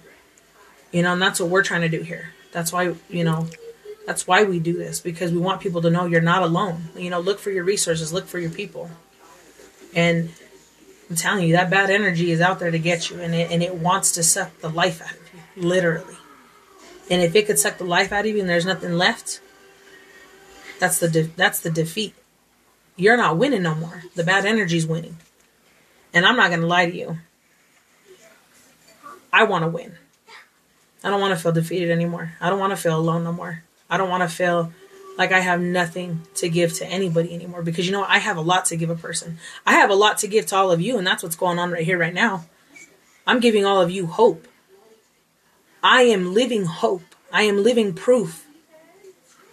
You 0.92 1.02
know, 1.02 1.14
and 1.14 1.22
that's 1.22 1.40
what 1.40 1.48
we're 1.48 1.64
trying 1.64 1.80
to 1.80 1.88
do 1.88 2.02
here. 2.02 2.34
That's 2.52 2.70
why, 2.70 2.94
you 3.08 3.24
know, 3.24 3.48
that's 4.06 4.26
why 4.26 4.44
we 4.44 4.60
do 4.60 4.74
this 4.74 5.00
because 5.00 5.32
we 5.32 5.38
want 5.38 5.62
people 5.62 5.80
to 5.82 5.90
know 5.90 6.04
you're 6.04 6.20
not 6.20 6.42
alone. 6.42 6.82
You 6.94 7.08
know, 7.08 7.20
look 7.20 7.38
for 7.38 7.50
your 7.50 7.64
resources, 7.64 8.12
look 8.12 8.26
for 8.26 8.38
your 8.38 8.50
people. 8.50 8.90
And 9.94 10.30
I'm 11.12 11.16
telling 11.16 11.46
you, 11.46 11.52
that 11.52 11.68
bad 11.68 11.90
energy 11.90 12.30
is 12.30 12.40
out 12.40 12.58
there 12.58 12.70
to 12.70 12.78
get 12.78 13.10
you 13.10 13.20
and 13.20 13.34
it, 13.34 13.50
and 13.50 13.62
it 13.62 13.74
wants 13.74 14.12
to 14.12 14.22
suck 14.22 14.58
the 14.60 14.70
life 14.70 15.02
out 15.02 15.12
of 15.12 15.34
you, 15.34 15.68
literally. 15.68 16.16
And 17.10 17.20
if 17.20 17.36
it 17.36 17.46
could 17.46 17.58
suck 17.58 17.76
the 17.76 17.84
life 17.84 18.12
out 18.12 18.24
of 18.24 18.34
you 18.34 18.40
and 18.40 18.48
there's 18.48 18.64
nothing 18.64 18.94
left, 18.94 19.42
that's 20.80 21.00
the 21.00 21.10
de- 21.10 21.30
that's 21.36 21.60
the 21.60 21.68
defeat. 21.68 22.14
You're 22.96 23.18
not 23.18 23.36
winning 23.36 23.60
no 23.60 23.74
more. 23.74 24.04
The 24.14 24.24
bad 24.24 24.46
energy's 24.46 24.86
winning. 24.86 25.18
And 26.14 26.24
I'm 26.24 26.36
not 26.36 26.48
going 26.48 26.62
to 26.62 26.66
lie 26.66 26.88
to 26.88 26.96
you. 26.96 27.18
I 29.30 29.44
want 29.44 29.64
to 29.64 29.68
win. 29.68 29.96
I 31.04 31.10
don't 31.10 31.20
want 31.20 31.36
to 31.36 31.42
feel 31.42 31.52
defeated 31.52 31.90
anymore. 31.90 32.32
I 32.40 32.48
don't 32.48 32.58
want 32.58 32.70
to 32.70 32.76
feel 32.78 32.98
alone 32.98 33.22
no 33.24 33.34
more. 33.34 33.64
I 33.90 33.98
don't 33.98 34.08
want 34.08 34.22
to 34.22 34.34
feel 34.34 34.72
like 35.18 35.32
I 35.32 35.40
have 35.40 35.60
nothing 35.60 36.22
to 36.36 36.48
give 36.48 36.72
to 36.74 36.86
anybody 36.86 37.34
anymore 37.34 37.62
because 37.62 37.86
you 37.86 37.92
know 37.92 38.04
I 38.04 38.18
have 38.18 38.36
a 38.36 38.42
lot 38.42 38.66
to 38.66 38.76
give 38.76 38.90
a 38.90 38.96
person. 38.96 39.38
I 39.66 39.74
have 39.74 39.90
a 39.90 39.94
lot 39.94 40.18
to 40.18 40.28
give 40.28 40.46
to 40.46 40.56
all 40.56 40.70
of 40.70 40.80
you 40.80 40.98
and 40.98 41.06
that's 41.06 41.22
what's 41.22 41.36
going 41.36 41.58
on 41.58 41.70
right 41.70 41.84
here 41.84 41.98
right 41.98 42.14
now. 42.14 42.46
I'm 43.26 43.40
giving 43.40 43.64
all 43.64 43.80
of 43.80 43.90
you 43.90 44.06
hope. 44.06 44.48
I 45.82 46.02
am 46.02 46.34
living 46.34 46.64
hope. 46.64 47.14
I 47.32 47.42
am 47.42 47.62
living 47.62 47.94
proof 47.94 48.46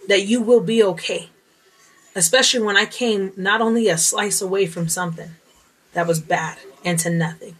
that 0.08 0.22
you 0.22 0.40
will 0.40 0.60
be 0.60 0.82
okay. 0.82 1.30
Especially 2.14 2.60
when 2.60 2.76
I 2.76 2.86
came 2.86 3.32
not 3.36 3.60
only 3.60 3.88
a 3.88 3.96
slice 3.96 4.42
away 4.42 4.66
from 4.66 4.88
something 4.88 5.30
that 5.92 6.06
was 6.06 6.20
bad 6.20 6.58
and 6.84 6.98
to 7.00 7.10
nothing. 7.10 7.56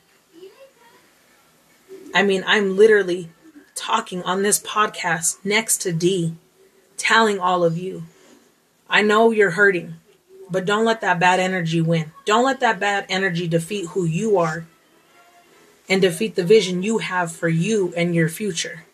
I 2.15 2.23
mean, 2.23 2.43
I'm 2.47 2.77
literally 2.77 3.31
talking 3.75 4.23
on 4.25 4.43
this 4.43 4.61
podcast 4.61 5.45
next 5.45 5.79
to 5.83 5.93
D, 5.93 6.35
telling 7.01 7.39
all 7.41 7.65
of 7.65 7.79
you, 7.79 8.05
I 8.89 9.03
know 9.03 9.31
you're 9.31 9.53
hurting, 9.53 9.95
but 10.51 10.65
don't 10.65 10.85
let 10.85 11.01
that 11.01 11.19
bad 11.19 11.41
energy 11.41 11.81
win. 11.81 12.13
Don't 12.25 12.45
let 12.45 12.61
that 12.61 12.79
bad 12.79 13.07
energy 13.09 13.49
defeat 13.49 13.87
who 13.89 14.05
you 14.05 14.39
are 14.39 14.67
and 15.89 16.03
defeat 16.03 16.35
the 16.35 16.45
vision 16.45 16.83
you 16.83 16.99
have 16.99 17.33
for 17.33 17.49
you 17.49 17.93
and 17.97 18.15
your 18.15 18.29
future. 18.29 18.85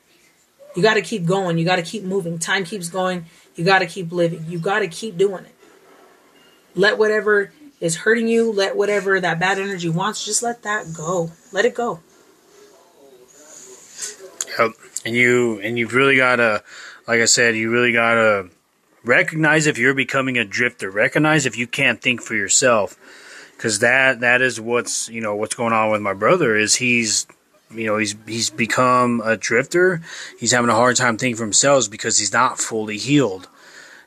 You 0.74 0.82
got 0.82 0.94
to 0.94 1.02
keep 1.02 1.24
going. 1.24 1.58
You 1.58 1.64
got 1.64 1.76
to 1.76 1.82
keep 1.82 2.04
moving. 2.04 2.38
Time 2.38 2.64
keeps 2.64 2.88
going. 2.88 3.24
You 3.54 3.64
got 3.64 3.80
to 3.80 3.86
keep 3.86 4.12
living. 4.12 4.44
You 4.48 4.58
got 4.58 4.80
to 4.80 4.88
keep 4.88 5.16
doing 5.16 5.44
it. 5.44 5.54
Let 6.74 6.98
whatever 6.98 7.52
is 7.80 7.96
hurting 7.96 8.28
you, 8.28 8.52
let 8.52 8.76
whatever 8.76 9.18
that 9.18 9.38
bad 9.38 9.58
energy 9.58 9.88
wants, 9.88 10.24
just 10.24 10.42
let 10.42 10.62
that 10.62 10.92
go. 10.92 11.32
Let 11.52 11.64
it 11.64 11.74
go. 11.74 12.00
Yep. 14.58 14.72
And 15.04 15.14
you 15.14 15.60
and 15.60 15.78
you've 15.78 15.94
really 15.94 16.16
gotta, 16.16 16.62
like 17.06 17.20
I 17.20 17.26
said, 17.26 17.56
you 17.56 17.70
really 17.70 17.92
gotta 17.92 18.48
recognize 19.04 19.66
if 19.66 19.78
you're 19.78 19.94
becoming 19.94 20.36
a 20.36 20.44
drifter. 20.44 20.90
Recognize 20.90 21.46
if 21.46 21.56
you 21.56 21.66
can't 21.66 22.02
think 22.02 22.20
for 22.20 22.34
yourself, 22.34 22.96
because 23.56 23.78
that 23.78 24.20
that 24.20 24.42
is 24.42 24.60
what's 24.60 25.08
you 25.08 25.20
know 25.20 25.34
what's 25.36 25.54
going 25.54 25.72
on 25.72 25.90
with 25.90 26.02
my 26.02 26.14
brother 26.14 26.56
is 26.56 26.76
he's 26.76 27.26
you 27.70 27.86
know 27.86 27.96
he's 27.96 28.14
he's 28.26 28.50
become 28.50 29.22
a 29.24 29.36
drifter. 29.36 30.02
He's 30.38 30.52
having 30.52 30.70
a 30.70 30.74
hard 30.74 30.96
time 30.96 31.16
thinking 31.16 31.36
for 31.36 31.44
himself 31.44 31.90
because 31.90 32.18
he's 32.18 32.32
not 32.32 32.58
fully 32.58 32.98
healed. 32.98 33.48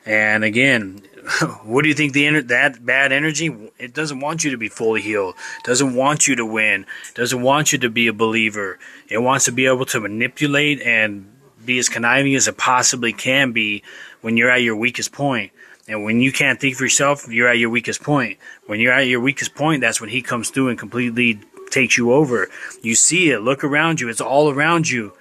And 0.05 0.43
again, 0.43 1.01
what 1.63 1.83
do 1.83 1.89
you 1.89 1.93
think 1.93 2.13
the 2.13 2.41
that 2.41 2.85
bad 2.85 3.11
energy? 3.11 3.55
It 3.77 3.93
doesn't 3.93 4.19
want 4.19 4.43
you 4.43 4.51
to 4.51 4.57
be 4.57 4.69
fully 4.69 5.01
healed. 5.01 5.35
Doesn't 5.63 5.93
want 5.95 6.27
you 6.27 6.35
to 6.35 6.45
win. 6.45 6.85
Doesn't 7.15 7.41
want 7.41 7.71
you 7.71 7.79
to 7.79 7.89
be 7.89 8.07
a 8.07 8.13
believer. 8.13 8.79
It 9.07 9.19
wants 9.19 9.45
to 9.45 9.51
be 9.51 9.65
able 9.65 9.85
to 9.87 9.99
manipulate 9.99 10.81
and 10.81 11.31
be 11.69 11.79
as 11.79 11.89
conniving 11.89 12.35
as 12.35 12.47
it 12.47 12.57
possibly 12.57 13.13
can 13.13 13.51
be 13.51 13.83
when 14.21 14.37
you're 14.37 14.49
at 14.49 14.61
your 14.61 14.75
weakest 14.75 15.11
point. 15.11 15.51
And 15.87 16.03
when 16.03 16.19
you 16.19 16.31
can't 16.31 16.59
think 16.59 16.75
for 16.75 16.83
yourself, 16.83 17.27
you're 17.27 17.47
at 17.47 17.57
your 17.57 17.69
weakest 17.69 18.03
point. 18.03 18.37
When 18.67 18.79
you're 18.79 18.93
at 18.93 19.07
your 19.07 19.21
weakest 19.21 19.55
point, 19.55 19.81
that's 19.81 19.99
when 19.99 20.09
he 20.09 20.21
comes 20.21 20.49
through 20.49 20.69
and 20.69 20.77
completely 20.77 21.39
takes 21.71 21.97
you 21.97 22.13
over. 22.13 22.49
You 22.81 22.95
see 22.95 23.31
it. 23.31 23.39
Look 23.39 23.63
around 23.63 23.99
you. 23.99 24.09
It's 24.09 24.21
all 24.21 24.49
around 24.49 24.89
you. 24.89 25.13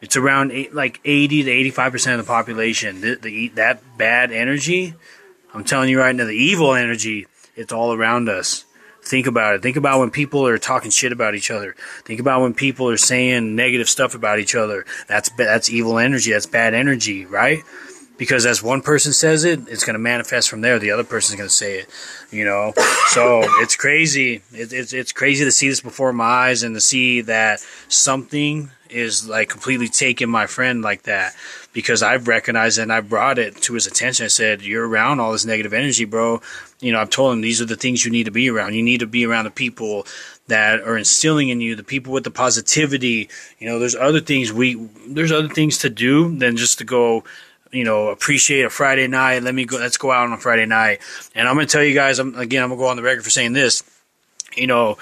It's 0.00 0.16
around 0.16 0.50
eight, 0.50 0.74
like 0.74 1.00
80 1.04 1.44
to 1.44 1.50
85 1.50 1.92
percent 1.92 2.20
of 2.20 2.26
the 2.26 2.30
population. 2.30 3.00
The, 3.00 3.14
the, 3.14 3.48
that 3.50 3.82
bad 3.96 4.32
energy 4.32 4.94
I'm 5.54 5.64
telling 5.64 5.90
you 5.90 5.98
right 5.98 6.14
now, 6.14 6.24
the 6.24 6.32
evil 6.32 6.74
energy, 6.74 7.26
it's 7.56 7.72
all 7.72 7.92
around 7.92 8.28
us. 8.28 8.64
Think 9.04 9.26
about 9.26 9.56
it. 9.56 9.62
Think 9.62 9.76
about 9.76 9.98
when 9.98 10.10
people 10.10 10.46
are 10.46 10.58
talking 10.58 10.90
shit 10.90 11.10
about 11.10 11.34
each 11.34 11.50
other. 11.50 11.74
Think 12.04 12.20
about 12.20 12.40
when 12.40 12.54
people 12.54 12.88
are 12.88 12.96
saying 12.96 13.56
negative 13.56 13.88
stuff 13.88 14.14
about 14.14 14.38
each 14.38 14.54
other. 14.54 14.86
That's 15.08 15.28
that's 15.30 15.68
evil 15.68 15.98
energy. 15.98 16.30
That's 16.30 16.46
bad 16.46 16.72
energy, 16.72 17.26
right? 17.26 17.62
Because 18.18 18.46
as 18.46 18.62
one 18.62 18.82
person 18.82 19.12
says 19.12 19.44
it, 19.44 19.68
it's 19.68 19.84
going 19.84 19.94
to 19.94 19.98
manifest 20.00 20.48
from 20.48 20.60
there. 20.60 20.78
The 20.78 20.90
other 20.90 21.04
person's 21.04 21.36
going 21.36 21.48
to 21.48 21.54
say 21.54 21.78
it, 21.78 21.88
you 22.30 22.44
know. 22.44 22.72
So 23.08 23.42
it's 23.62 23.74
crazy. 23.74 24.42
It, 24.52 24.72
it's 24.72 24.92
it's 24.92 25.12
crazy 25.12 25.44
to 25.44 25.52
see 25.52 25.68
this 25.68 25.80
before 25.80 26.12
my 26.12 26.24
eyes 26.24 26.62
and 26.62 26.74
to 26.74 26.80
see 26.80 27.22
that 27.22 27.60
something 27.88 28.70
is 28.92 29.28
like 29.28 29.48
completely 29.48 29.88
taking 29.88 30.28
my 30.28 30.46
friend 30.46 30.82
like 30.82 31.02
that 31.04 31.34
because 31.72 32.02
I've 32.02 32.28
recognized 32.28 32.78
and 32.78 32.92
I 32.92 33.00
brought 33.00 33.38
it 33.38 33.56
to 33.62 33.74
his 33.74 33.86
attention. 33.86 34.24
I 34.24 34.28
said, 34.28 34.62
You're 34.62 34.86
around 34.86 35.20
all 35.20 35.32
this 35.32 35.44
negative 35.44 35.72
energy, 35.72 36.04
bro. 36.04 36.40
You 36.80 36.92
know, 36.92 37.00
I've 37.00 37.10
told 37.10 37.32
him 37.32 37.40
these 37.40 37.60
are 37.60 37.66
the 37.66 37.76
things 37.76 38.04
you 38.04 38.10
need 38.10 38.24
to 38.24 38.30
be 38.30 38.50
around. 38.50 38.74
You 38.74 38.82
need 38.82 39.00
to 39.00 39.06
be 39.06 39.24
around 39.24 39.44
the 39.44 39.50
people 39.50 40.06
that 40.48 40.80
are 40.80 40.98
instilling 40.98 41.48
in 41.48 41.60
you, 41.60 41.74
the 41.76 41.82
people 41.82 42.12
with 42.12 42.24
the 42.24 42.30
positivity. 42.30 43.28
You 43.58 43.68
know, 43.68 43.78
there's 43.78 43.94
other 43.94 44.20
things 44.20 44.52
we, 44.52 44.74
there's 45.08 45.32
other 45.32 45.48
things 45.48 45.78
to 45.78 45.90
do 45.90 46.36
than 46.36 46.56
just 46.56 46.78
to 46.78 46.84
go, 46.84 47.24
you 47.72 47.84
know, 47.84 48.08
appreciate 48.08 48.64
a 48.64 48.70
Friday 48.70 49.08
night. 49.08 49.42
Let 49.42 49.54
me 49.54 49.64
go, 49.64 49.78
let's 49.78 49.96
go 49.96 50.12
out 50.12 50.26
on 50.26 50.32
a 50.32 50.38
Friday 50.38 50.66
night. 50.66 51.00
And 51.34 51.48
I'm 51.48 51.54
going 51.54 51.66
to 51.66 51.72
tell 51.72 51.82
you 51.82 51.94
guys, 51.94 52.18
I'm, 52.18 52.34
again, 52.36 52.62
I'm 52.62 52.68
going 52.68 52.78
to 52.78 52.84
go 52.84 52.90
on 52.90 52.96
the 52.96 53.02
record 53.02 53.24
for 53.24 53.30
saying 53.30 53.52
this. 53.52 53.82
You 54.56 54.66
know, 54.66 54.98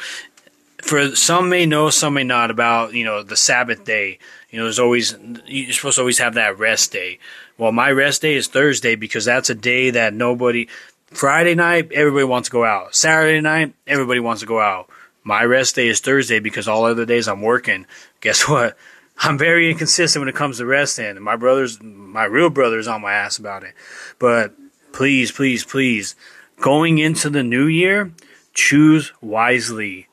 for 0.81 1.15
some 1.17 1.49
may 1.49 1.67
know, 1.67 1.91
some 1.91 2.15
may 2.15 2.25
not 2.25 2.51
about, 2.51 2.95
you 2.95 3.05
know, 3.05 3.23
the 3.23 3.37
Sabbath 3.37 3.85
day 3.85 4.19
you 4.51 4.59
know, 4.59 4.65
there's 4.65 4.79
always 4.79 5.17
you're 5.47 5.73
supposed 5.73 5.97
to 5.97 6.03
always 6.03 6.19
have 6.19 6.35
that 6.35 6.59
rest 6.59 6.93
day. 6.93 7.19
Well, 7.57 7.73
my 7.73 7.91
rest 7.91 8.23
day 8.23 8.35
is 8.35 8.49
Thursday 8.49 8.97
because 8.97 9.25
that's 9.25 9.51
a 9.51 9.55
day 9.55 9.91
that 9.91 10.13
nobody. 10.13 10.67
Friday 11.07 11.55
night, 11.55 11.91
everybody 11.93 12.25
wants 12.25 12.49
to 12.49 12.53
go 12.53 12.65
out. 12.65 12.95
Saturday 12.95 13.41
night, 13.41 13.75
everybody 13.87 14.21
wants 14.21 14.41
to 14.41 14.47
go 14.47 14.61
out. 14.61 14.89
My 15.23 15.45
rest 15.45 15.77
day 15.77 15.89
is 15.89 16.01
Thursday 16.01 16.39
because 16.39 16.69
all 16.69 16.85
other 16.85 17.05
days 17.05 17.29
I'm 17.29 17.43
working. 17.43 17.87
Guess 18.21 18.43
what? 18.49 18.77
I'm 19.23 19.37
very 19.37 19.71
inconsistent 19.71 20.21
when 20.21 20.29
it 20.29 20.35
comes 20.35 20.59
to 20.59 20.67
resting. 20.67 21.05
And 21.05 21.21
my 21.21 21.37
brother's, 21.37 21.81
my 21.83 22.25
real 22.25 22.49
brother's 22.49 22.89
on 22.89 23.03
my 23.03 23.13
ass 23.13 23.39
about 23.39 23.63
it. 23.63 23.75
But 24.19 24.55
please, 24.93 25.31
please, 25.31 25.65
please, 25.65 26.17
going 26.61 26.99
into 26.99 27.29
the 27.29 27.43
new 27.43 27.67
year, 27.67 28.13
choose 28.55 29.13
wisely. 29.21 30.09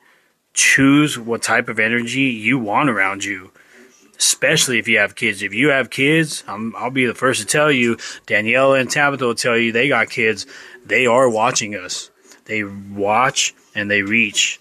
Choose 0.52 1.18
what 1.18 1.42
type 1.42 1.68
of 1.68 1.78
energy 1.78 2.22
you 2.22 2.58
want 2.58 2.90
around 2.90 3.24
you. 3.24 3.50
Especially 4.18 4.78
if 4.78 4.88
you 4.88 4.98
have 4.98 5.14
kids. 5.14 5.42
If 5.42 5.54
you 5.54 5.68
have 5.68 5.90
kids, 5.90 6.44
I'm, 6.46 6.74
I'll 6.76 6.90
be 6.90 7.06
the 7.06 7.14
first 7.14 7.40
to 7.40 7.46
tell 7.46 7.70
you, 7.70 7.96
Daniela 8.26 8.80
and 8.80 8.90
Tabitha 8.90 9.24
will 9.24 9.34
tell 9.34 9.56
you 9.56 9.72
they 9.72 9.88
got 9.88 10.10
kids. 10.10 10.46
They 10.84 11.06
are 11.06 11.30
watching 11.30 11.74
us. 11.76 12.10
They 12.44 12.64
watch 12.64 13.54
and 13.74 13.90
they 13.90 14.02
reach 14.02 14.60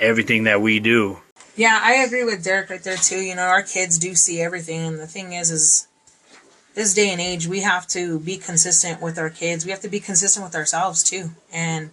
everything 0.00 0.44
that 0.44 0.60
we 0.60 0.80
do. 0.80 1.20
Yeah, 1.58 1.80
I 1.82 1.94
agree 1.94 2.22
with 2.22 2.44
Derek 2.44 2.70
right 2.70 2.80
there 2.80 2.96
too. 2.96 3.18
You 3.18 3.34
know, 3.34 3.42
our 3.42 3.64
kids 3.64 3.98
do 3.98 4.14
see 4.14 4.40
everything, 4.40 4.78
and 4.78 4.98
the 5.00 5.08
thing 5.08 5.32
is, 5.32 5.50
is 5.50 5.88
this 6.76 6.94
day 6.94 7.10
and 7.10 7.20
age, 7.20 7.48
we 7.48 7.62
have 7.62 7.88
to 7.88 8.20
be 8.20 8.36
consistent 8.36 9.02
with 9.02 9.18
our 9.18 9.28
kids. 9.28 9.64
We 9.64 9.72
have 9.72 9.80
to 9.80 9.88
be 9.88 9.98
consistent 9.98 10.44
with 10.46 10.54
ourselves 10.54 11.02
too. 11.02 11.30
And 11.52 11.90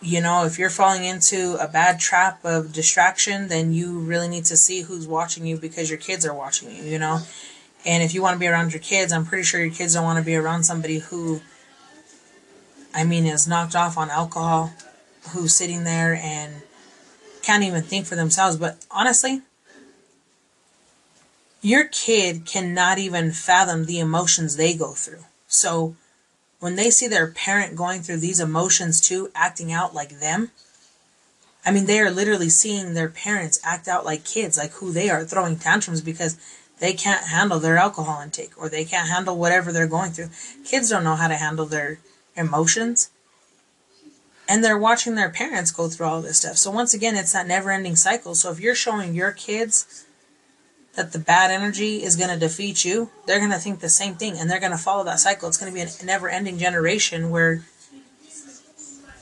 you 0.00 0.20
know, 0.20 0.44
if 0.44 0.56
you're 0.56 0.70
falling 0.70 1.02
into 1.04 1.56
a 1.60 1.66
bad 1.66 1.98
trap 1.98 2.44
of 2.44 2.72
distraction, 2.72 3.48
then 3.48 3.72
you 3.72 3.98
really 3.98 4.28
need 4.28 4.44
to 4.46 4.56
see 4.56 4.82
who's 4.82 5.08
watching 5.08 5.44
you 5.44 5.56
because 5.56 5.90
your 5.90 5.98
kids 5.98 6.24
are 6.24 6.32
watching 6.32 6.70
you. 6.70 6.84
You 6.84 7.00
know, 7.00 7.22
and 7.84 8.04
if 8.04 8.14
you 8.14 8.22
want 8.22 8.36
to 8.36 8.38
be 8.38 8.46
around 8.46 8.72
your 8.72 8.82
kids, 8.82 9.12
I'm 9.12 9.26
pretty 9.26 9.42
sure 9.42 9.60
your 9.60 9.74
kids 9.74 9.94
don't 9.94 10.04
want 10.04 10.20
to 10.20 10.24
be 10.24 10.36
around 10.36 10.62
somebody 10.62 11.00
who, 11.00 11.40
I 12.94 13.02
mean, 13.02 13.26
is 13.26 13.48
knocked 13.48 13.74
off 13.74 13.98
on 13.98 14.10
alcohol, 14.10 14.72
who's 15.30 15.56
sitting 15.56 15.82
there 15.82 16.14
and 16.14 16.62
can't 17.42 17.64
even 17.64 17.82
think 17.82 18.06
for 18.06 18.16
themselves. 18.16 18.56
But 18.56 18.84
honestly, 18.90 19.42
your 21.60 21.84
kid 21.84 22.44
cannot 22.44 22.98
even 22.98 23.30
fathom 23.32 23.86
the 23.86 24.00
emotions 24.00 24.56
they 24.56 24.74
go 24.74 24.92
through. 24.92 25.24
So 25.46 25.94
when 26.60 26.76
they 26.76 26.90
see 26.90 27.08
their 27.08 27.30
parent 27.30 27.76
going 27.76 28.02
through 28.02 28.18
these 28.18 28.40
emotions 28.40 29.00
too, 29.00 29.30
acting 29.34 29.72
out 29.72 29.94
like 29.94 30.20
them, 30.20 30.50
I 31.64 31.70
mean, 31.70 31.86
they 31.86 32.00
are 32.00 32.10
literally 32.10 32.48
seeing 32.48 32.94
their 32.94 33.08
parents 33.08 33.60
act 33.62 33.86
out 33.86 34.04
like 34.04 34.24
kids, 34.24 34.58
like 34.58 34.72
who 34.72 34.92
they 34.92 35.08
are, 35.10 35.24
throwing 35.24 35.56
tantrums 35.56 36.00
because 36.00 36.36
they 36.80 36.92
can't 36.92 37.26
handle 37.26 37.60
their 37.60 37.76
alcohol 37.76 38.20
intake 38.20 38.52
or 38.56 38.68
they 38.68 38.84
can't 38.84 39.08
handle 39.08 39.36
whatever 39.36 39.70
they're 39.70 39.86
going 39.86 40.10
through. 40.10 40.30
Kids 40.64 40.90
don't 40.90 41.04
know 41.04 41.14
how 41.14 41.28
to 41.28 41.36
handle 41.36 41.66
their 41.66 41.98
emotions. 42.34 43.10
And 44.52 44.62
they're 44.62 44.76
watching 44.76 45.14
their 45.14 45.30
parents 45.30 45.70
go 45.70 45.88
through 45.88 46.04
all 46.04 46.20
this 46.20 46.36
stuff. 46.36 46.58
So, 46.58 46.70
once 46.70 46.92
again, 46.92 47.16
it's 47.16 47.32
that 47.32 47.46
never 47.46 47.70
ending 47.70 47.96
cycle. 47.96 48.34
So, 48.34 48.52
if 48.52 48.60
you're 48.60 48.74
showing 48.74 49.14
your 49.14 49.32
kids 49.32 50.04
that 50.94 51.12
the 51.12 51.18
bad 51.18 51.50
energy 51.50 52.02
is 52.02 52.16
going 52.16 52.28
to 52.28 52.38
defeat 52.38 52.84
you, 52.84 53.08
they're 53.24 53.38
going 53.38 53.50
to 53.50 53.56
think 53.56 53.80
the 53.80 53.88
same 53.88 54.14
thing 54.14 54.36
and 54.36 54.50
they're 54.50 54.60
going 54.60 54.72
to 54.72 54.76
follow 54.76 55.04
that 55.04 55.20
cycle. 55.20 55.48
It's 55.48 55.56
going 55.56 55.72
to 55.72 55.74
be 55.74 55.80
a 55.80 56.04
never 56.04 56.28
ending 56.28 56.58
generation 56.58 57.30
where 57.30 57.64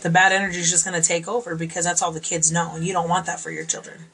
the 0.03 0.11
bad 0.11 0.33
energy 0.33 0.59
is 0.59 0.68
just 0.68 0.85
going 0.85 1.01
to 1.01 1.09
take 1.09 1.28
over 1.28 1.55
because 1.55 1.85
that's 1.85 2.03
all 2.03 2.11
the 2.11 2.18
kids 2.18 2.51
know. 2.51 2.72
And 2.74 2.85
you 2.85 2.93
don't 2.93 3.09
want 3.09 3.26
that 3.26 3.39
for 3.39 3.53
your 3.53 3.64
children. 3.64 4.07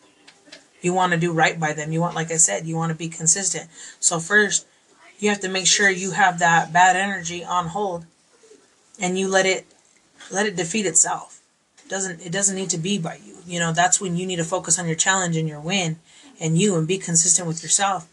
You 0.83 0.93
want 0.93 1.15
to 1.15 1.19
do 1.19 1.33
right 1.33 1.59
by 1.59 1.73
them. 1.73 1.93
You 1.93 2.03
want, 2.03 2.15
like 2.15 2.31
I 2.31 2.37
said, 2.37 2.67
you 2.67 2.77
want 2.77 2.93
to 2.93 2.95
be 2.95 3.09
consistent. 3.09 3.71
So, 4.01 4.21
first, 4.21 4.67
you 5.19 5.31
have 5.31 5.41
to 5.41 5.49
make 5.49 5.67
sure 5.67 5.89
you 5.89 6.11
have 6.11 6.41
that 6.41 6.75
bad 6.75 6.95
energy 6.95 7.43
on 7.43 7.69
hold 7.69 8.05
and 9.01 9.19
you 9.19 9.29
let 9.29 9.47
it 9.47 9.67
let 10.31 10.47
it 10.47 10.57
defeat 10.57 10.87
itself. 10.87 11.41
It 11.85 11.89
doesn't 11.89 12.21
it 12.25 12.33
doesn't 12.33 12.57
need 12.57 12.71
to 12.71 12.79
be 12.79 12.99
by 12.99 13.19
you. 13.25 13.37
You 13.47 13.61
know, 13.61 13.73
that's 13.73 14.01
when 14.01 14.17
you 14.17 14.27
need 14.27 14.37
to 14.37 14.45
focus 14.45 14.79
on 14.79 14.87
your 14.87 14.97
challenge 14.97 15.37
and 15.37 15.49
your 15.49 15.61
win 15.61 15.99
and 16.41 16.59
you 16.59 16.77
and 16.77 16.87
be 16.87 16.99
consistent 16.99 17.47
with 17.47 17.63
yourself. 17.63 18.09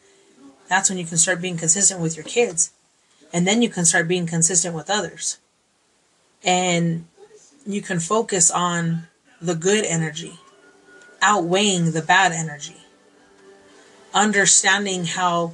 That's 0.68 0.90
when 0.90 0.98
you 0.98 1.06
can 1.06 1.18
start 1.18 1.42
being 1.42 1.58
consistent 1.58 2.00
with 2.00 2.16
your 2.16 2.26
kids. 2.26 2.72
And 3.34 3.48
then 3.48 3.62
you 3.62 3.70
can 3.70 3.86
start 3.86 4.08
being 4.08 4.28
consistent 4.28 4.76
with 4.76 4.90
others. 4.90 5.40
And 6.44 7.08
you 7.66 7.82
can 7.82 8.00
focus 8.00 8.52
on 8.52 9.08
the 9.42 9.56
good 9.56 9.86
energy, 9.86 10.40
outweighing 11.22 11.92
the 11.92 12.02
bad 12.02 12.32
energy. 12.32 12.78
Understanding 14.14 15.06
how 15.06 15.54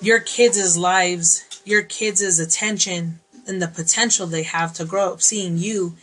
your 0.00 0.20
kids' 0.20 0.78
lives, 0.78 1.44
your 1.64 1.82
kids' 1.82 2.38
attention, 2.38 3.20
and 3.46 3.60
the 3.60 3.68
potential 3.68 4.26
they 4.26 4.42
have 4.42 4.72
to 4.74 4.84
grow 4.84 5.12
up, 5.12 5.22
seeing 5.22 5.58
you 5.58 5.96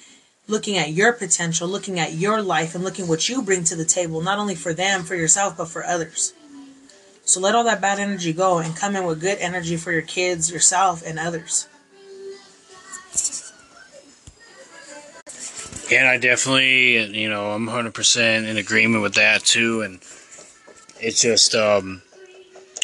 looking 0.50 0.78
at 0.78 0.92
your 0.92 1.14
potential, 1.14 1.68
looking 1.68 2.00
at 2.00 2.14
your 2.14 2.42
life, 2.42 2.74
and 2.76 2.84
looking 2.84 3.08
what 3.08 3.30
you 3.30 3.42
bring 3.42 3.64
to 3.64 3.76
the 3.76 3.86
table, 3.86 4.22
not 4.22 4.40
only 4.40 4.56
for 4.56 4.74
them, 4.74 5.04
for 5.04 5.16
yourself, 5.16 5.56
but 5.58 5.68
for 5.68 5.86
others. 5.86 6.34
So 7.24 7.40
let 7.40 7.54
all 7.54 7.64
that 7.66 7.80
bad 7.80 8.00
energy 8.00 8.34
go 8.34 8.58
and 8.58 8.76
come 8.76 8.96
in 8.96 9.06
with 9.06 9.22
good 9.22 9.38
energy 9.38 9.78
for 9.78 9.92
your 9.92 10.02
kids, 10.02 10.52
yourself, 10.52 11.04
and 11.06 11.20
others. 11.20 11.68
And 15.92 16.08
I 16.08 16.18
definitely, 16.18 17.20
you 17.20 17.30
know, 17.30 17.52
I'm 17.52 17.68
100% 17.68 18.48
in 18.48 18.58
agreement 18.58 19.04
with 19.04 19.14
that 19.16 19.44
too. 19.44 19.82
And 19.82 20.00
it's 21.00 21.22
just, 21.22 21.54
um, 21.54 22.02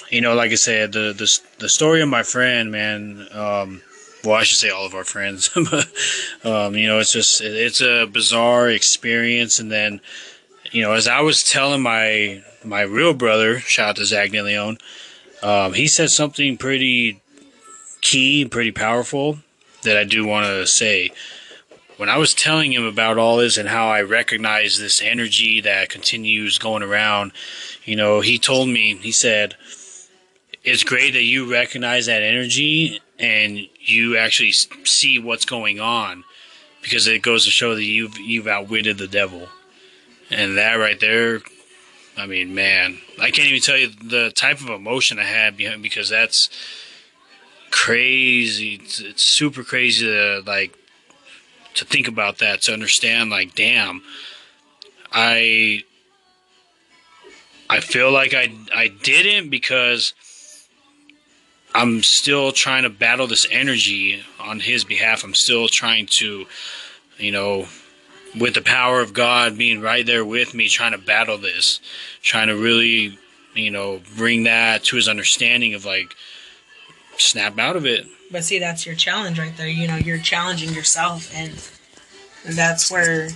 you 0.10 0.22
know, 0.22 0.36
like 0.36 0.51
I 0.51 0.56
said, 0.56 0.91
the 0.91 1.14
the, 1.14 1.39
the 1.60 1.70
story 1.70 2.01
of 2.01 2.10
my 2.10 2.24
friend, 2.24 2.72
man. 2.72 3.28
Um, 3.32 3.82
well, 4.26 4.36
I 4.36 4.44
should 4.44 4.58
say 4.58 4.70
all 4.70 4.86
of 4.86 4.96
our 4.96 5.04
friends. 5.04 5.50
um, 6.44 6.76
you 6.76 6.88
know, 6.88 7.00
it's 7.00 7.14
just 7.14 7.42
it's 7.42 7.82
a 7.82 8.06
bizarre 8.06 8.70
experience. 8.70 9.60
And 9.60 9.72
then, 9.72 10.02
you 10.72 10.82
know, 10.82 10.94
as 10.94 11.08
I 11.08 11.22
was 11.22 11.44
telling 11.44 11.82
my 11.82 12.44
my 12.64 12.82
real 12.82 13.14
brother, 13.14 13.60
shout 13.60 13.90
out 13.90 13.96
to 13.98 14.06
Zach 14.06 14.32
DeLeon, 14.32 14.80
um, 15.44 15.74
he 15.74 15.88
said 15.88 16.10
something 16.10 16.58
pretty 16.58 17.22
key, 18.02 18.42
and 18.42 18.52
pretty 18.52 18.72
powerful 18.72 19.40
that 19.84 19.98
I 19.98 20.04
do 20.04 20.26
want 20.26 20.48
to 20.48 20.68
say. 20.68 21.12
When 21.98 22.10
I 22.10 22.18
was 22.18 22.34
telling 22.34 22.74
him 22.74 22.84
about 22.84 23.18
all 23.18 23.38
this 23.38 23.58
and 23.58 23.70
how 23.70 23.88
I 23.88 24.02
recognize 24.02 24.78
this 24.78 25.02
energy 25.02 25.62
that 25.62 25.88
continues 25.88 26.58
going 26.58 26.84
around, 26.84 27.32
you 27.86 27.96
know, 27.96 28.20
he 28.20 28.38
told 28.38 28.68
me, 28.68 28.96
he 28.96 29.14
said, 29.14 29.56
it's 30.66 30.84
great 30.84 31.14
that 31.14 31.24
you 31.24 31.50
recognize 31.50 32.08
that 32.08 32.22
energy 32.22 33.00
and 33.20 33.59
you 33.80 34.18
actually 34.18 34.51
see 34.51 35.20
what's 35.20 35.45
going 35.45 35.80
on 35.80 36.24
because 36.82 37.07
it 37.07 37.22
goes 37.22 37.45
to 37.45 37.51
show 37.51 37.76
that 37.76 37.84
you've 37.84 38.18
you've 38.18 38.47
outwitted 38.47 38.97
the 38.97 39.07
devil. 39.07 39.49
And 40.30 40.57
that 40.57 40.74
right 40.76 40.99
there 40.99 41.41
i 42.18 42.26
mean 42.26 42.55
man 42.55 42.97
i 43.20 43.30
can't 43.30 43.49
even 43.49 43.61
tell 43.61 43.78
you 43.78 43.89
the 43.89 44.32
type 44.32 44.61
of 44.61 44.70
emotion 44.70 45.20
i 45.20 45.24
had 45.24 45.57
behind 45.57 45.84
because 45.84 46.07
that's 46.07 46.49
crazy. 47.76 48.76
It's, 48.76 49.01
it's 49.01 49.24
super 49.24 49.61
crazy 49.61 50.05
to 50.05 50.41
like 50.45 50.78
to 51.74 51.84
think 51.84 52.07
about 52.07 52.38
that 52.38 52.61
to 52.61 52.74
understand 52.74 53.30
like 53.30 53.53
damn 53.53 54.01
i 55.11 55.84
i 57.70 57.82
feel 57.82 58.11
like 58.11 58.34
i 58.34 58.49
i 58.74 58.88
didn't 58.88 59.49
because 59.49 60.13
I'm 61.76 62.04
still 62.04 62.54
trying 62.54 62.84
to 62.84 62.90
battle 62.90 63.28
this 63.28 63.46
energy 63.52 64.24
on 64.40 64.62
his 64.62 64.86
behalf. 64.86 65.26
I'm 65.26 65.34
still 65.34 65.68
trying 65.68 66.08
to, 66.20 66.46
you 67.18 67.32
know, 67.34 67.68
with 68.40 68.54
the 68.54 68.62
power 68.62 69.02
of 69.02 69.14
God 69.14 69.58
being 69.58 69.82
right 69.82 70.06
there 70.06 70.24
with 70.24 70.54
me, 70.54 70.70
trying 70.70 70.94
to 70.94 70.98
battle 70.98 71.38
this, 71.38 71.82
trying 72.22 72.48
to 72.48 72.56
really, 72.56 73.20
you 73.54 73.72
know, 73.72 74.00
bring 74.16 74.46
that 74.46 74.86
to 74.86 74.96
his 74.96 75.10
understanding 75.10 75.74
of 75.74 75.84
like, 75.84 76.16
snap 77.18 77.60
out 77.60 77.76
of 77.76 77.86
it. 77.86 78.08
But 78.32 78.46
see, 78.46 78.58
that's 78.58 78.86
your 78.86 78.96
challenge 78.96 79.38
right 79.38 79.56
there. 79.58 79.68
You 79.68 79.90
know, 79.90 79.98
you're 79.98 80.18
challenging 80.18 80.74
yourself, 80.74 81.30
and 81.36 81.54
that's 82.56 82.90
where 82.90 83.28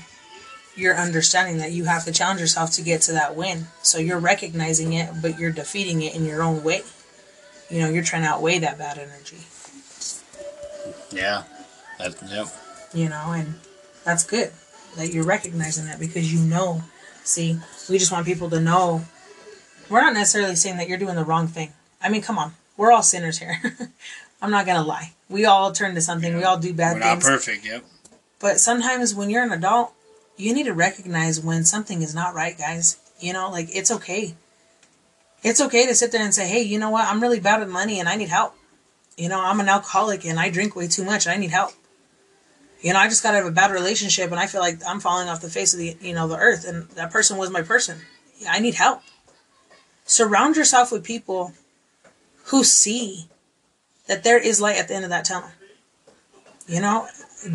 you're 0.75 0.95
understanding 0.95 1.57
that 1.57 1.73
you 1.73 1.83
have 1.83 2.05
to 2.05 2.13
challenge 2.13 2.39
yourself 2.39 2.71
to 2.71 2.81
get 2.81 3.01
to 3.01 3.11
that 3.13 3.35
win. 3.35 3.67
So 3.81 3.97
you're 3.97 4.19
recognizing 4.19 4.93
it, 4.93 5.09
but 5.21 5.37
you're 5.37 5.51
defeating 5.51 6.01
it 6.03 6.15
in 6.15 6.25
your 6.25 6.41
own 6.41 6.63
way 6.63 6.83
you 7.69 7.81
know, 7.81 7.89
you're 7.89 8.03
trying 8.03 8.23
to 8.23 8.29
outweigh 8.29 8.59
that 8.59 8.77
bad 8.77 8.97
energy. 8.97 9.37
Yeah. 11.11 11.43
That, 11.99 12.15
yep. 12.29 12.47
You 12.93 13.09
know, 13.09 13.33
and 13.33 13.55
that's 14.03 14.23
good 14.23 14.51
that 14.97 15.13
you're 15.13 15.25
recognizing 15.25 15.85
that 15.85 15.99
because 15.99 16.33
you 16.33 16.39
know. 16.39 16.81
See, 17.23 17.59
we 17.89 17.99
just 17.99 18.11
want 18.11 18.25
people 18.25 18.49
to 18.49 18.59
know. 18.59 19.05
We're 19.89 20.01
not 20.01 20.13
necessarily 20.13 20.55
saying 20.55 20.77
that 20.77 20.87
you're 20.87 20.97
doing 20.97 21.15
the 21.15 21.23
wrong 21.23 21.47
thing. 21.47 21.73
I 22.01 22.09
mean, 22.09 22.21
come 22.21 22.37
on. 22.39 22.53
We're 22.77 22.91
all 22.91 23.03
sinners 23.03 23.37
here. 23.39 23.57
I'm 24.41 24.51
not 24.51 24.65
going 24.65 24.77
to 24.77 24.83
lie. 24.83 25.13
We 25.29 25.45
all 25.45 25.71
turn 25.71 25.95
to 25.95 26.01
something. 26.01 26.35
We 26.35 26.43
all 26.43 26.57
do 26.57 26.73
bad 26.73 26.95
We're 26.95 27.01
things. 27.01 27.25
not 27.25 27.31
perfect, 27.31 27.65
yep. 27.65 27.83
But 28.39 28.59
sometimes 28.59 29.13
when 29.13 29.29
you're 29.29 29.43
an 29.43 29.51
adult, 29.51 29.93
you 30.37 30.53
need 30.53 30.63
to 30.63 30.73
recognize 30.73 31.41
when 31.41 31.65
something 31.65 32.01
is 32.01 32.15
not 32.15 32.33
right, 32.33 32.57
guys. 32.57 32.97
You 33.19 33.33
know, 33.33 33.51
like 33.51 33.67
it's 33.75 33.91
okay. 33.91 34.35
It's 35.43 35.61
okay 35.61 35.85
to 35.85 35.95
sit 35.95 36.11
there 36.11 36.23
and 36.23 36.33
say, 36.33 36.47
hey, 36.47 36.61
you 36.61 36.79
know 36.79 36.89
what? 36.89 37.07
I'm 37.07 37.21
really 37.21 37.39
bad 37.39 37.59
with 37.59 37.69
money 37.69 37.99
and 37.99 38.09
I 38.09 38.15
need 38.15 38.29
help. 38.29 38.55
You 39.17 39.29
know, 39.29 39.39
I'm 39.39 39.59
an 39.59 39.69
alcoholic 39.69 40.25
and 40.25 40.39
I 40.39 40.49
drink 40.49 40.75
way 40.75 40.87
too 40.87 41.03
much 41.03 41.25
and 41.25 41.33
I 41.33 41.37
need 41.37 41.51
help. 41.51 41.71
You 42.81 42.93
know, 42.93 42.99
I 42.99 43.07
just 43.09 43.23
got 43.23 43.35
out 43.35 43.41
of 43.41 43.47
a 43.49 43.51
bad 43.51 43.71
relationship 43.71 44.31
and 44.31 44.39
I 44.39 44.47
feel 44.47 44.61
like 44.61 44.79
I'm 44.87 44.99
falling 44.99 45.27
off 45.27 45.41
the 45.41 45.49
face 45.49 45.73
of 45.73 45.79
the, 45.79 45.97
you 46.01 46.13
know, 46.13 46.27
the 46.27 46.37
earth 46.37 46.65
and 46.67 46.89
that 46.91 47.11
person 47.11 47.37
was 47.37 47.49
my 47.49 47.61
person. 47.61 47.99
I 48.47 48.59
need 48.59 48.75
help. 48.75 49.01
surround 50.05 50.55
yourself 50.55 50.91
with 50.91 51.03
people 51.03 51.53
who 52.45 52.63
see 52.63 53.27
that 54.07 54.23
there 54.23 54.39
is 54.39 54.59
light 54.59 54.77
at 54.77 54.87
the 54.87 54.95
end 54.95 55.03
of 55.03 55.11
that 55.11 55.25
tunnel. 55.25 55.49
You 56.67 56.81
know, 56.81 57.07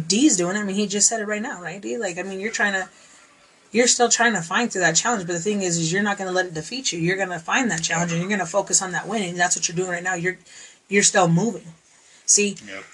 D's 0.07 0.37
doing 0.37 0.57
it. 0.57 0.61
I 0.61 0.65
mean, 0.65 0.77
he 0.77 0.87
just 0.87 1.09
said 1.09 1.21
it 1.21 1.27
right 1.27 1.43
now, 1.43 1.61
right, 1.61 1.81
D? 1.81 1.99
Like, 1.99 2.19
I 2.19 2.23
mean, 2.23 2.41
you're 2.41 2.53
trying 2.53 2.75
to, 2.75 2.89
you're 3.75 3.89
still 3.89 4.09
trying 4.09 4.35
to 4.35 4.41
find 4.41 4.71
through 4.71 4.83
that 4.83 4.95
challenge. 4.95 5.27
But 5.27 5.33
the 5.33 5.41
thing 5.41 5.63
is, 5.63 5.77
is 5.79 5.93
you're 5.93 6.05
not 6.05 6.17
going 6.17 6.29
to 6.29 6.33
let 6.33 6.47
it 6.47 6.55
defeat 6.55 6.93
you. 6.93 7.01
You're 7.01 7.17
going 7.17 7.31
to 7.31 7.41
find 7.41 7.69
that 7.73 7.83
challenge 7.83 8.13
and 8.13 8.21
you're 8.21 8.29
going 8.29 8.39
to 8.39 8.47
focus 8.47 8.81
on 8.81 8.93
that 8.93 9.09
winning. 9.09 9.35
That's 9.35 9.57
what 9.57 9.67
you're 9.67 9.75
doing 9.75 9.91
right 9.91 10.03
now. 10.03 10.15
You're, 10.15 10.39
you're 10.89 11.03
still 11.03 11.27
moving. 11.27 11.67
See, 12.25 12.57
Yep. 12.67 12.85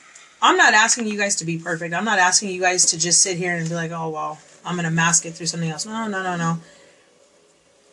I'm 0.41 0.57
not 0.57 0.73
asking 0.73 1.07
you 1.07 1.19
guys 1.19 1.37
to 1.37 1.45
be 1.45 1.59
perfect. 1.59 1.93
I'm 1.93 2.07
not 2.07 2.19
asking 2.19 2.49
you 2.49 2.63
guys 2.63 2.87
to 2.87 2.99
just 2.99 3.21
sit 3.21 3.37
here 3.37 3.55
and 3.55 3.69
be 3.69 3.75
like, 3.75 3.91
oh, 3.91 4.09
well, 4.09 4.39
I'm 4.65 4.75
going 4.75 4.87
to 4.87 4.91
mask 4.91 5.27
it 5.27 5.35
through 5.35 5.49
something 5.49 5.69
else. 5.69 5.85
No, 5.85 6.09
no, 6.09 6.23
no, 6.23 6.35
no. 6.35 6.61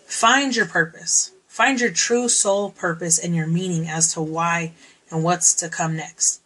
Find 0.05 0.55
your 0.55 0.65
purpose. 0.65 1.31
Find 1.49 1.81
your 1.81 1.91
true 1.91 2.29
soul 2.29 2.69
purpose 2.69 3.19
and 3.19 3.35
your 3.35 3.47
meaning 3.47 3.89
as 3.89 4.13
to 4.13 4.21
why 4.21 4.71
and 5.11 5.25
what's 5.25 5.53
to 5.55 5.67
come 5.67 5.97
next. 5.97 6.39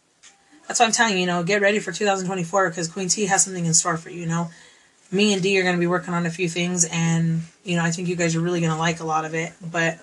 That's 0.66 0.80
what 0.80 0.86
I'm 0.86 0.92
telling 0.92 1.14
you, 1.14 1.20
you 1.20 1.26
know, 1.26 1.44
get 1.44 1.62
ready 1.62 1.78
for 1.78 1.92
2024 1.92 2.70
because 2.70 2.88
Queen 2.88 3.08
T 3.08 3.26
has 3.26 3.44
something 3.44 3.64
in 3.64 3.74
store 3.74 3.96
for 3.96 4.10
you, 4.10 4.22
you 4.22 4.26
know. 4.26 4.50
Me 5.12 5.32
and 5.32 5.42
D 5.42 5.58
are 5.60 5.62
going 5.62 5.76
to 5.76 5.80
be 5.80 5.86
working 5.86 6.14
on 6.14 6.26
a 6.26 6.30
few 6.30 6.48
things 6.48 6.84
and, 6.86 7.42
you 7.64 7.76
know, 7.76 7.84
I 7.84 7.90
think 7.90 8.08
you 8.08 8.16
guys 8.16 8.34
are 8.34 8.40
really 8.40 8.60
going 8.60 8.72
to 8.72 8.78
like 8.78 9.00
a 9.00 9.04
lot 9.04 9.24
of 9.24 9.34
it, 9.34 9.52
but 9.70 10.00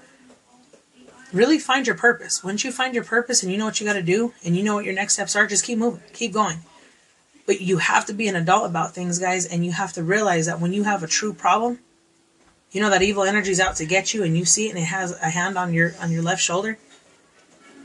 really 1.34 1.60
find 1.60 1.88
your 1.88 1.95
purpose. 1.95 2.43
Once 2.43 2.64
you 2.64 2.72
find 2.72 2.93
your 2.93 3.03
purpose 3.03 3.43
and 3.43 3.51
you 3.51 3.57
know 3.57 3.66
what 3.66 3.80
you 3.80 3.88
got 3.88 3.93
to 3.93 4.03
do 4.03 4.34
and 4.45 4.55
you 4.55 4.64
know 4.64 4.76
what 4.76 4.86
your 4.86 4.93
next 4.93 5.14
steps 5.14 5.36
are, 5.36 5.47
just 5.47 5.66
keep 5.66 5.80
moving, 5.80 6.01
keep 6.14 6.32
going. 6.32 6.60
But 7.45 7.62
you 7.62 7.80
have 7.80 8.05
to 8.05 8.14
be 8.14 8.28
an 8.28 8.36
adult 8.36 8.70
about 8.70 8.93
things, 8.93 9.18
guys, 9.18 9.45
and 9.45 9.66
you 9.66 9.72
have 9.72 9.93
to 9.93 10.03
realize 10.03 10.45
that 10.45 10.60
when 10.60 10.72
you 10.72 10.84
have 10.84 11.01
a 11.01 11.07
true 11.07 11.34
problem, 11.34 11.80
you 12.72 12.80
know 12.80 12.91
that 12.91 13.01
evil 13.01 13.24
energy 13.24 13.49
is 13.49 13.60
out 13.60 13.78
to 13.78 13.86
get 13.86 14.14
you 14.14 14.24
and 14.24 14.38
you 14.38 14.45
see 14.45 14.68
it 14.68 14.70
and 14.70 14.78
it 14.78 14.84
has 14.84 15.12
a 15.20 15.30
hand 15.32 15.57
on 15.57 15.74
your 15.74 15.93
on 15.99 16.12
your 16.12 16.22
left 16.22 16.43
shoulder. 16.43 16.78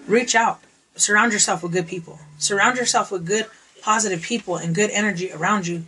Reach 0.06 0.34
out. 0.34 0.60
Surround 0.96 1.32
yourself 1.32 1.62
with 1.62 1.72
good 1.72 1.88
people. 1.88 2.18
Surround 2.38 2.76
yourself 2.76 3.10
with 3.10 3.26
good 3.26 3.46
positive 3.80 4.20
people 4.20 4.56
and 4.56 4.74
good 4.74 4.90
energy 4.90 5.32
around 5.32 5.66
you 5.66 5.84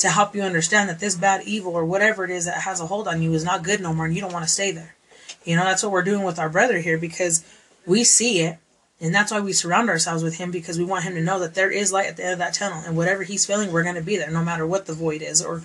to 0.00 0.08
help 0.08 0.34
you 0.34 0.42
understand 0.42 0.88
that 0.88 1.00
this 1.00 1.14
bad 1.14 1.42
evil 1.44 1.74
or 1.74 1.84
whatever 1.84 2.24
it 2.24 2.30
is 2.30 2.44
that 2.46 2.62
has 2.62 2.80
a 2.80 2.86
hold 2.86 3.08
on 3.08 3.22
you 3.22 3.32
is 3.32 3.44
not 3.44 3.62
good 3.62 3.80
no 3.80 3.92
more 3.92 4.06
and 4.06 4.14
you 4.14 4.20
don't 4.20 4.32
want 4.32 4.44
to 4.44 4.50
stay 4.50 4.72
there. 4.72 4.94
You 5.44 5.56
know, 5.56 5.64
that's 5.64 5.82
what 5.82 5.92
we're 5.92 6.02
doing 6.02 6.24
with 6.24 6.38
our 6.38 6.48
brother 6.48 6.78
here 6.78 6.98
because 6.98 7.44
we 7.86 8.04
see 8.04 8.40
it 8.40 8.58
and 9.00 9.14
that's 9.14 9.30
why 9.30 9.40
we 9.40 9.52
surround 9.52 9.90
ourselves 9.90 10.22
with 10.22 10.38
him 10.38 10.50
because 10.50 10.78
we 10.78 10.84
want 10.84 11.04
him 11.04 11.14
to 11.14 11.22
know 11.22 11.38
that 11.40 11.54
there 11.54 11.70
is 11.70 11.92
light 11.92 12.06
at 12.06 12.16
the 12.16 12.24
end 12.24 12.32
of 12.32 12.38
that 12.38 12.54
tunnel 12.54 12.82
and 12.86 12.96
whatever 12.96 13.22
he's 13.24 13.44
feeling, 13.44 13.70
we're 13.70 13.82
going 13.82 13.94
to 13.94 14.02
be 14.02 14.16
there 14.16 14.30
no 14.30 14.42
matter 14.42 14.66
what 14.66 14.86
the 14.86 14.94
void 14.94 15.22
is 15.22 15.42
or 15.42 15.62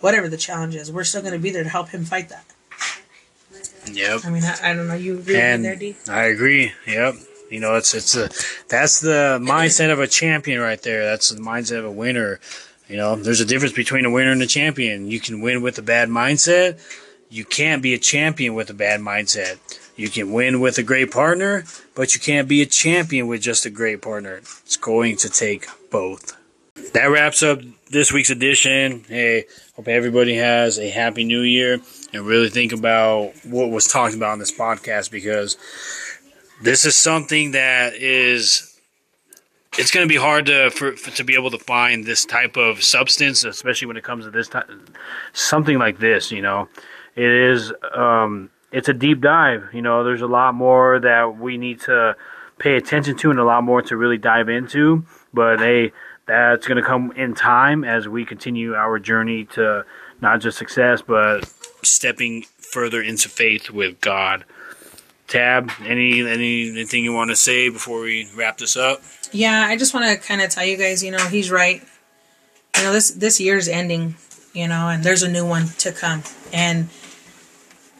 whatever 0.00 0.28
the 0.28 0.36
challenge 0.36 0.76
is. 0.76 0.92
We're 0.92 1.04
still 1.04 1.22
going 1.22 1.32
to 1.32 1.40
be 1.40 1.50
there 1.50 1.64
to 1.64 1.68
help 1.68 1.88
him 1.88 2.04
fight 2.04 2.28
that. 2.28 2.44
Yep. 3.90 4.20
I 4.24 4.30
mean, 4.30 4.44
I, 4.44 4.70
I 4.70 4.74
don't 4.74 4.86
know. 4.86 4.94
You 4.94 5.18
agree 5.18 5.34
with 5.34 5.42
and 5.42 5.62
me 5.62 5.68
there, 5.68 5.76
D? 5.76 5.96
I 6.08 6.24
agree. 6.24 6.72
Yep. 6.86 7.14
You 7.50 7.60
know, 7.60 7.76
it's 7.76 7.94
it's 7.94 8.14
a 8.14 8.28
that's 8.68 9.00
the 9.00 9.38
mindset 9.40 9.90
of 9.90 10.00
a 10.00 10.06
champion 10.06 10.60
right 10.60 10.80
there. 10.82 11.04
That's 11.06 11.30
the 11.30 11.40
mindset 11.40 11.78
of 11.78 11.86
a 11.86 11.90
winner. 11.90 12.40
You 12.88 12.96
know, 12.96 13.16
there's 13.16 13.40
a 13.40 13.44
difference 13.44 13.74
between 13.74 14.06
a 14.06 14.10
winner 14.10 14.32
and 14.32 14.42
a 14.42 14.46
champion. 14.46 15.10
You 15.10 15.20
can 15.20 15.40
win 15.42 15.60
with 15.62 15.78
a 15.78 15.82
bad 15.82 16.08
mindset. 16.08 16.80
You 17.28 17.44
can't 17.44 17.82
be 17.82 17.92
a 17.92 17.98
champion 17.98 18.54
with 18.54 18.70
a 18.70 18.74
bad 18.74 19.00
mindset. 19.00 19.58
You 19.96 20.08
can 20.08 20.32
win 20.32 20.60
with 20.60 20.78
a 20.78 20.82
great 20.82 21.10
partner, 21.10 21.64
but 21.94 22.14
you 22.14 22.20
can't 22.20 22.48
be 22.48 22.62
a 22.62 22.66
champion 22.66 23.26
with 23.26 23.42
just 23.42 23.66
a 23.66 23.70
great 23.70 24.00
partner. 24.00 24.36
It's 24.36 24.76
going 24.76 25.16
to 25.16 25.28
take 25.28 25.66
both. 25.90 26.34
That 26.94 27.06
wraps 27.06 27.42
up 27.42 27.60
this 27.90 28.12
week's 28.12 28.30
edition. 28.30 29.04
Hey, 29.06 29.44
hope 29.74 29.88
everybody 29.88 30.36
has 30.36 30.78
a 30.78 30.88
happy 30.88 31.24
new 31.24 31.42
year 31.42 31.80
and 32.14 32.26
really 32.26 32.48
think 32.48 32.72
about 32.72 33.32
what 33.44 33.70
was 33.70 33.86
talked 33.86 34.14
about 34.14 34.30
on 34.30 34.38
this 34.38 34.56
podcast 34.56 35.10
because 35.10 35.58
this 36.62 36.86
is 36.86 36.96
something 36.96 37.50
that 37.50 37.94
is 37.94 38.67
it's 39.78 39.92
going 39.92 40.06
to 40.06 40.12
be 40.12 40.18
hard 40.18 40.46
to 40.46 40.70
for, 40.70 40.92
for 40.96 41.10
to 41.12 41.24
be 41.24 41.34
able 41.34 41.50
to 41.50 41.58
find 41.58 42.04
this 42.04 42.24
type 42.24 42.56
of 42.56 42.82
substance 42.82 43.44
especially 43.44 43.86
when 43.86 43.96
it 43.96 44.04
comes 44.04 44.24
to 44.24 44.30
this 44.30 44.48
type 44.48 44.68
something 45.32 45.78
like 45.78 45.98
this 45.98 46.30
you 46.32 46.42
know? 46.42 46.68
It 47.16 47.30
is 47.30 47.72
um 47.94 48.50
it's 48.72 48.88
a 48.88 48.92
deep 48.92 49.20
dive 49.20 49.68
you 49.72 49.80
know? 49.80 50.04
There's 50.04 50.22
a 50.22 50.26
lot 50.26 50.54
more 50.54 50.98
that 51.00 51.38
we 51.38 51.56
need 51.56 51.80
to 51.82 52.16
pay 52.58 52.76
attention 52.76 53.16
to 53.18 53.30
and 53.30 53.38
a 53.38 53.44
lot 53.44 53.62
more 53.62 53.80
to 53.82 53.96
really 53.96 54.18
dive 54.18 54.48
into 54.48 55.04
but 55.32 55.60
hey 55.60 55.92
that's 56.26 56.66
going 56.66 56.76
to 56.76 56.86
come 56.86 57.12
in 57.12 57.34
time 57.34 57.84
as 57.84 58.06
we 58.06 58.24
continue 58.24 58.74
our 58.74 58.98
journey 58.98 59.44
to 59.44 59.84
not 60.20 60.40
just 60.40 60.58
success 60.58 61.00
but 61.00 61.50
stepping 61.82 62.42
further 62.58 63.00
into 63.00 63.28
faith 63.28 63.70
with 63.70 64.00
god 64.00 64.44
tab 65.28 65.70
any 65.84 66.20
any 66.26 66.70
anything 66.70 67.04
you 67.04 67.12
want 67.12 67.30
to 67.30 67.36
say 67.36 67.68
before 67.68 68.00
we 68.00 68.28
wrap 68.34 68.58
this 68.58 68.76
up 68.76 69.02
Yeah, 69.32 69.66
I 69.68 69.76
just 69.76 69.92
want 69.92 70.06
to 70.06 70.26
kind 70.26 70.40
of 70.40 70.48
tell 70.50 70.64
you 70.64 70.76
guys, 70.76 71.02
you 71.02 71.10
know, 71.10 71.26
he's 71.28 71.50
right. 71.50 71.82
You 72.76 72.84
know, 72.84 72.92
this 72.92 73.10
this 73.10 73.40
year's 73.40 73.68
ending, 73.68 74.14
you 74.54 74.68
know, 74.68 74.88
and 74.88 75.04
there's 75.04 75.22
a 75.22 75.30
new 75.30 75.46
one 75.46 75.68
to 75.78 75.92
come, 75.92 76.22
and 76.52 76.88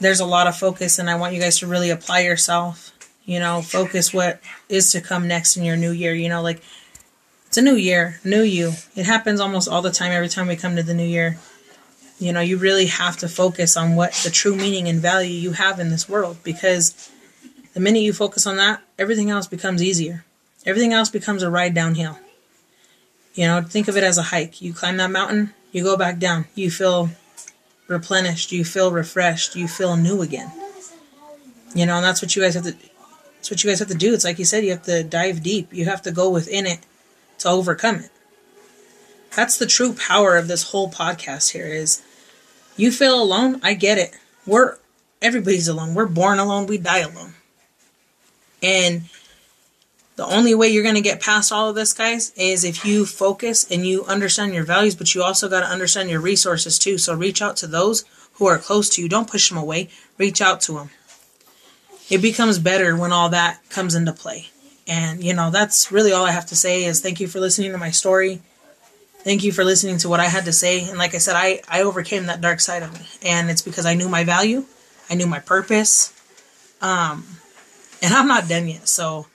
there's 0.01 0.21
a 0.21 0.27
lot 0.27 0.47
of 0.47 0.57
focus, 0.57 0.99
and 0.99 1.11
I 1.11 1.17
want 1.17 1.35
you 1.35 1.41
guys 1.41 1.59
to 1.59 1.67
really 1.67 1.91
apply 1.91 2.21
yourself. 2.21 2.93
You 3.25 3.41
know, 3.41 3.61
focus 3.61 4.15
what 4.15 4.41
is 4.69 4.93
to 4.93 5.01
come 5.03 5.29
next 5.29 5.57
in 5.57 5.65
your 5.65 5.77
new 5.77 5.91
year. 5.91 6.15
You 6.15 6.29
know, 6.29 6.41
like 6.41 6.63
it's 7.47 7.59
a 7.59 7.63
new 7.63 7.77
year, 7.77 8.21
new 8.25 8.43
you. 8.43 8.73
It 8.97 9.05
happens 9.05 9.41
almost 9.41 9.69
all 9.69 9.83
the 9.83 9.91
time. 9.91 10.13
Every 10.13 10.29
time 10.29 10.47
we 10.47 10.57
come 10.57 10.77
to 10.77 10.83
the 10.83 10.95
new 10.95 11.05
year, 11.07 11.39
you 12.19 12.33
know, 12.33 12.41
you 12.41 12.57
really 12.57 12.87
have 12.87 13.19
to 13.19 13.29
focus 13.29 13.77
on 13.77 13.97
what 13.97 14.13
the 14.25 14.31
true 14.31 14.55
meaning 14.55 14.89
and 14.89 15.01
value 15.01 15.31
you 15.31 15.53
have 15.53 15.79
in 15.79 15.91
this 15.91 16.09
world, 16.09 16.39
because 16.43 17.11
the 17.79 17.85
minute 17.85 18.01
you 18.01 18.13
focus 18.13 18.45
on 18.45 18.57
that, 18.57 18.83
everything 18.99 19.31
else 19.31 19.47
becomes 19.47 19.81
easier. 19.81 20.25
Everything 20.67 20.93
else 20.93 21.11
becomes 21.11 21.45
a 21.45 21.51
ride 21.51 21.75
downhill. 21.75 22.19
You 23.35 23.47
know, 23.47 23.63
think 23.63 23.87
of 23.87 23.97
it 23.97 24.03
as 24.03 24.19
a 24.19 24.23
hike. 24.35 24.61
You 24.61 24.75
climb 24.75 24.97
that 24.97 25.13
mountain, 25.13 25.55
you 25.71 25.85
go 25.85 25.97
back 25.97 26.19
down. 26.19 26.47
You 26.57 26.73
feel 26.73 27.11
replenished, 27.87 28.51
you 28.51 28.65
feel 28.65 28.91
refreshed, 28.91 29.55
you 29.55 29.69
feel 29.69 29.97
new 29.97 30.23
again. 30.23 30.51
You 31.73 31.87
know, 31.87 31.99
and 31.99 32.05
that's 32.05 32.21
what 32.21 32.35
you 32.35 32.43
guys 32.43 32.55
have 32.55 32.65
to 32.65 32.73
that's 33.37 33.49
what 33.49 33.63
you 33.63 33.71
guys 33.71 33.79
have 33.79 33.87
to 33.89 33.95
do. 33.95 34.13
It's 34.13 34.25
like 34.25 34.41
you 34.41 34.45
said, 34.45 34.65
you 34.65 34.71
have 34.71 34.83
to 34.83 35.05
dive 35.05 35.45
deep. 35.45 35.73
You 35.73 35.85
have 35.85 36.03
to 36.03 36.11
go 36.11 36.29
within 36.29 36.67
it 36.67 36.81
to 37.39 37.49
overcome 37.49 38.01
it. 38.01 38.11
That's 39.37 39.57
the 39.57 39.67
true 39.67 39.93
power 39.93 40.37
of 40.37 40.49
this 40.49 40.73
whole 40.73 40.91
podcast 40.91 41.53
here 41.53 41.69
is 41.69 42.03
you 42.77 42.91
feel 42.91 43.23
alone, 43.23 43.61
I 43.63 43.75
get 43.75 43.99
it. 43.99 44.19
We're 44.47 44.79
everybody's 45.23 45.69
alone. 45.69 45.95
We're 45.95 46.07
born 46.07 46.41
alone, 46.41 46.67
we 46.67 46.79
die 46.79 47.03
alone. 47.03 47.28
And 48.63 49.03
the 50.17 50.27
only 50.27 50.55
way 50.55 50.69
you're 50.69 50.83
going 50.83 50.97
to 50.97 51.01
get 51.01 51.21
past 51.21 51.53
all 51.53 51.69
of 51.69 51.77
this, 51.77 51.93
guys, 51.93 52.33
is 52.37 52.65
if 52.65 52.85
you 52.85 53.07
focus 53.07 53.71
and 53.71 53.87
you 53.87 54.05
understand 54.07 54.53
your 54.53 54.65
values, 54.65 54.97
but 54.97 55.15
you 55.15 55.23
also 55.23 55.49
got 55.49 55.61
to 55.61 55.67
understand 55.67 56.11
your 56.11 56.21
resources 56.21 56.79
too. 56.79 56.99
So 56.99 57.15
reach 57.15 57.41
out 57.41 57.57
to 57.59 57.67
those 57.69 58.05
who 58.35 58.47
are 58.47 58.59
close 58.59 58.89
to 58.91 59.03
you. 59.03 59.09
Don't 59.09 59.31
push 59.31 59.49
them 59.49 59.59
away. 59.59 59.91
Reach 60.17 60.41
out 60.41 60.61
to 60.63 60.73
them. 60.73 60.91
It 62.11 62.19
becomes 62.19 62.59
better 62.59 62.97
when 62.97 63.13
all 63.13 63.29
that 63.29 63.61
comes 63.69 63.95
into 63.95 64.13
play. 64.13 64.49
And, 64.89 65.23
you 65.23 65.35
know, 65.35 65.51
that's 65.51 65.93
really 65.93 66.13
all 66.13 66.25
I 66.25 66.31
have 66.31 66.47
to 66.47 66.57
say 66.57 66.85
is 66.85 67.01
thank 67.01 67.21
you 67.21 67.29
for 67.29 67.39
listening 67.39 67.73
to 67.73 67.79
my 67.79 67.91
story. 67.91 68.41
Thank 69.19 69.45
you 69.45 69.53
for 69.53 69.63
listening 69.63 69.99
to 69.99 70.09
what 70.09 70.19
I 70.19 70.27
had 70.27 70.47
to 70.47 70.53
say. 70.53 70.89
And 70.89 70.99
like 70.99 71.15
I 71.15 71.19
said, 71.19 71.37
I, 71.37 71.61
I 71.69 71.83
overcame 71.83 72.27
that 72.27 72.41
dark 72.41 72.61
side 72.61 72.83
of 72.83 72.93
me. 72.93 73.07
And 73.23 73.51
it's 73.51 73.63
because 73.63 73.85
I 73.85 73.95
knew 73.95 74.09
my 74.09 74.25
value. 74.25 74.65
I 75.11 75.15
knew 75.15 75.27
my 75.27 75.41
purpose. 75.41 76.13
Um, 76.81 77.25
and 78.03 78.13
I'm 78.15 78.29
not 78.29 78.49
done 78.49 78.69
yet. 78.69 78.89
So, 78.89 79.27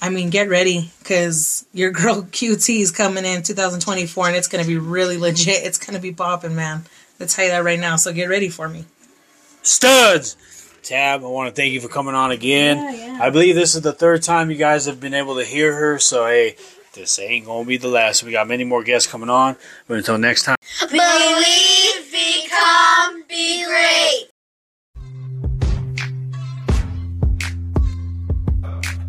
I 0.00 0.08
mean, 0.10 0.30
get 0.30 0.48
ready 0.48 0.90
because 0.98 1.64
your 1.72 1.90
girl 1.90 2.22
QT 2.30 2.80
is 2.80 2.90
coming 2.90 3.24
in 3.24 3.42
2024 3.42 4.28
and 4.28 4.36
it's 4.36 4.48
going 4.48 4.62
to 4.64 4.68
be 4.68 4.78
really 4.78 5.16
legit. 5.18 5.64
It's 5.64 5.78
going 5.78 5.94
to 5.94 6.00
be 6.02 6.12
popping, 6.12 6.54
man. 6.54 6.84
Let's 7.20 7.34
tell 7.36 7.44
you 7.44 7.50
that 7.52 7.64
right 7.64 7.78
now. 7.78 7.96
So 7.96 8.12
get 8.12 8.28
ready 8.28 8.48
for 8.48 8.68
me. 8.68 8.84
studs 9.62 10.36
tab 10.82 11.22
i 11.22 11.26
want 11.28 11.48
to 11.48 11.54
thank 11.54 11.72
you 11.72 11.80
for 11.80 11.86
coming 11.86 12.12
on 12.12 12.32
again 12.32 12.76
Yeah, 12.76 12.90
yeah. 13.14 13.18
i 13.22 13.30
believe 13.30 13.54
this 13.54 13.76
is 13.76 13.82
the 13.82 13.92
third 13.92 14.20
time 14.24 14.50
you 14.50 14.56
guys 14.56 14.86
have 14.86 14.98
been 14.98 15.14
able 15.14 15.36
to 15.36 15.44
hear 15.44 15.72
her 15.76 16.00
so 16.00 16.26
hey 16.26 16.56
this 16.94 17.20
ain't 17.20 17.46
gonna 17.46 17.64
be 17.64 17.76
the 17.76 17.86
last 17.86 18.24
we 18.24 18.32
got 18.32 18.48
many 18.48 18.64
more 18.64 18.82
guests 18.82 19.08
coming 19.08 19.30
on 19.30 19.54
but 19.86 19.96
until 19.98 20.18
next 20.18 20.42
time 20.42 20.56
Believe, 20.90 22.10
become, 22.10 23.22
be 23.28 23.64
great. 23.64 24.28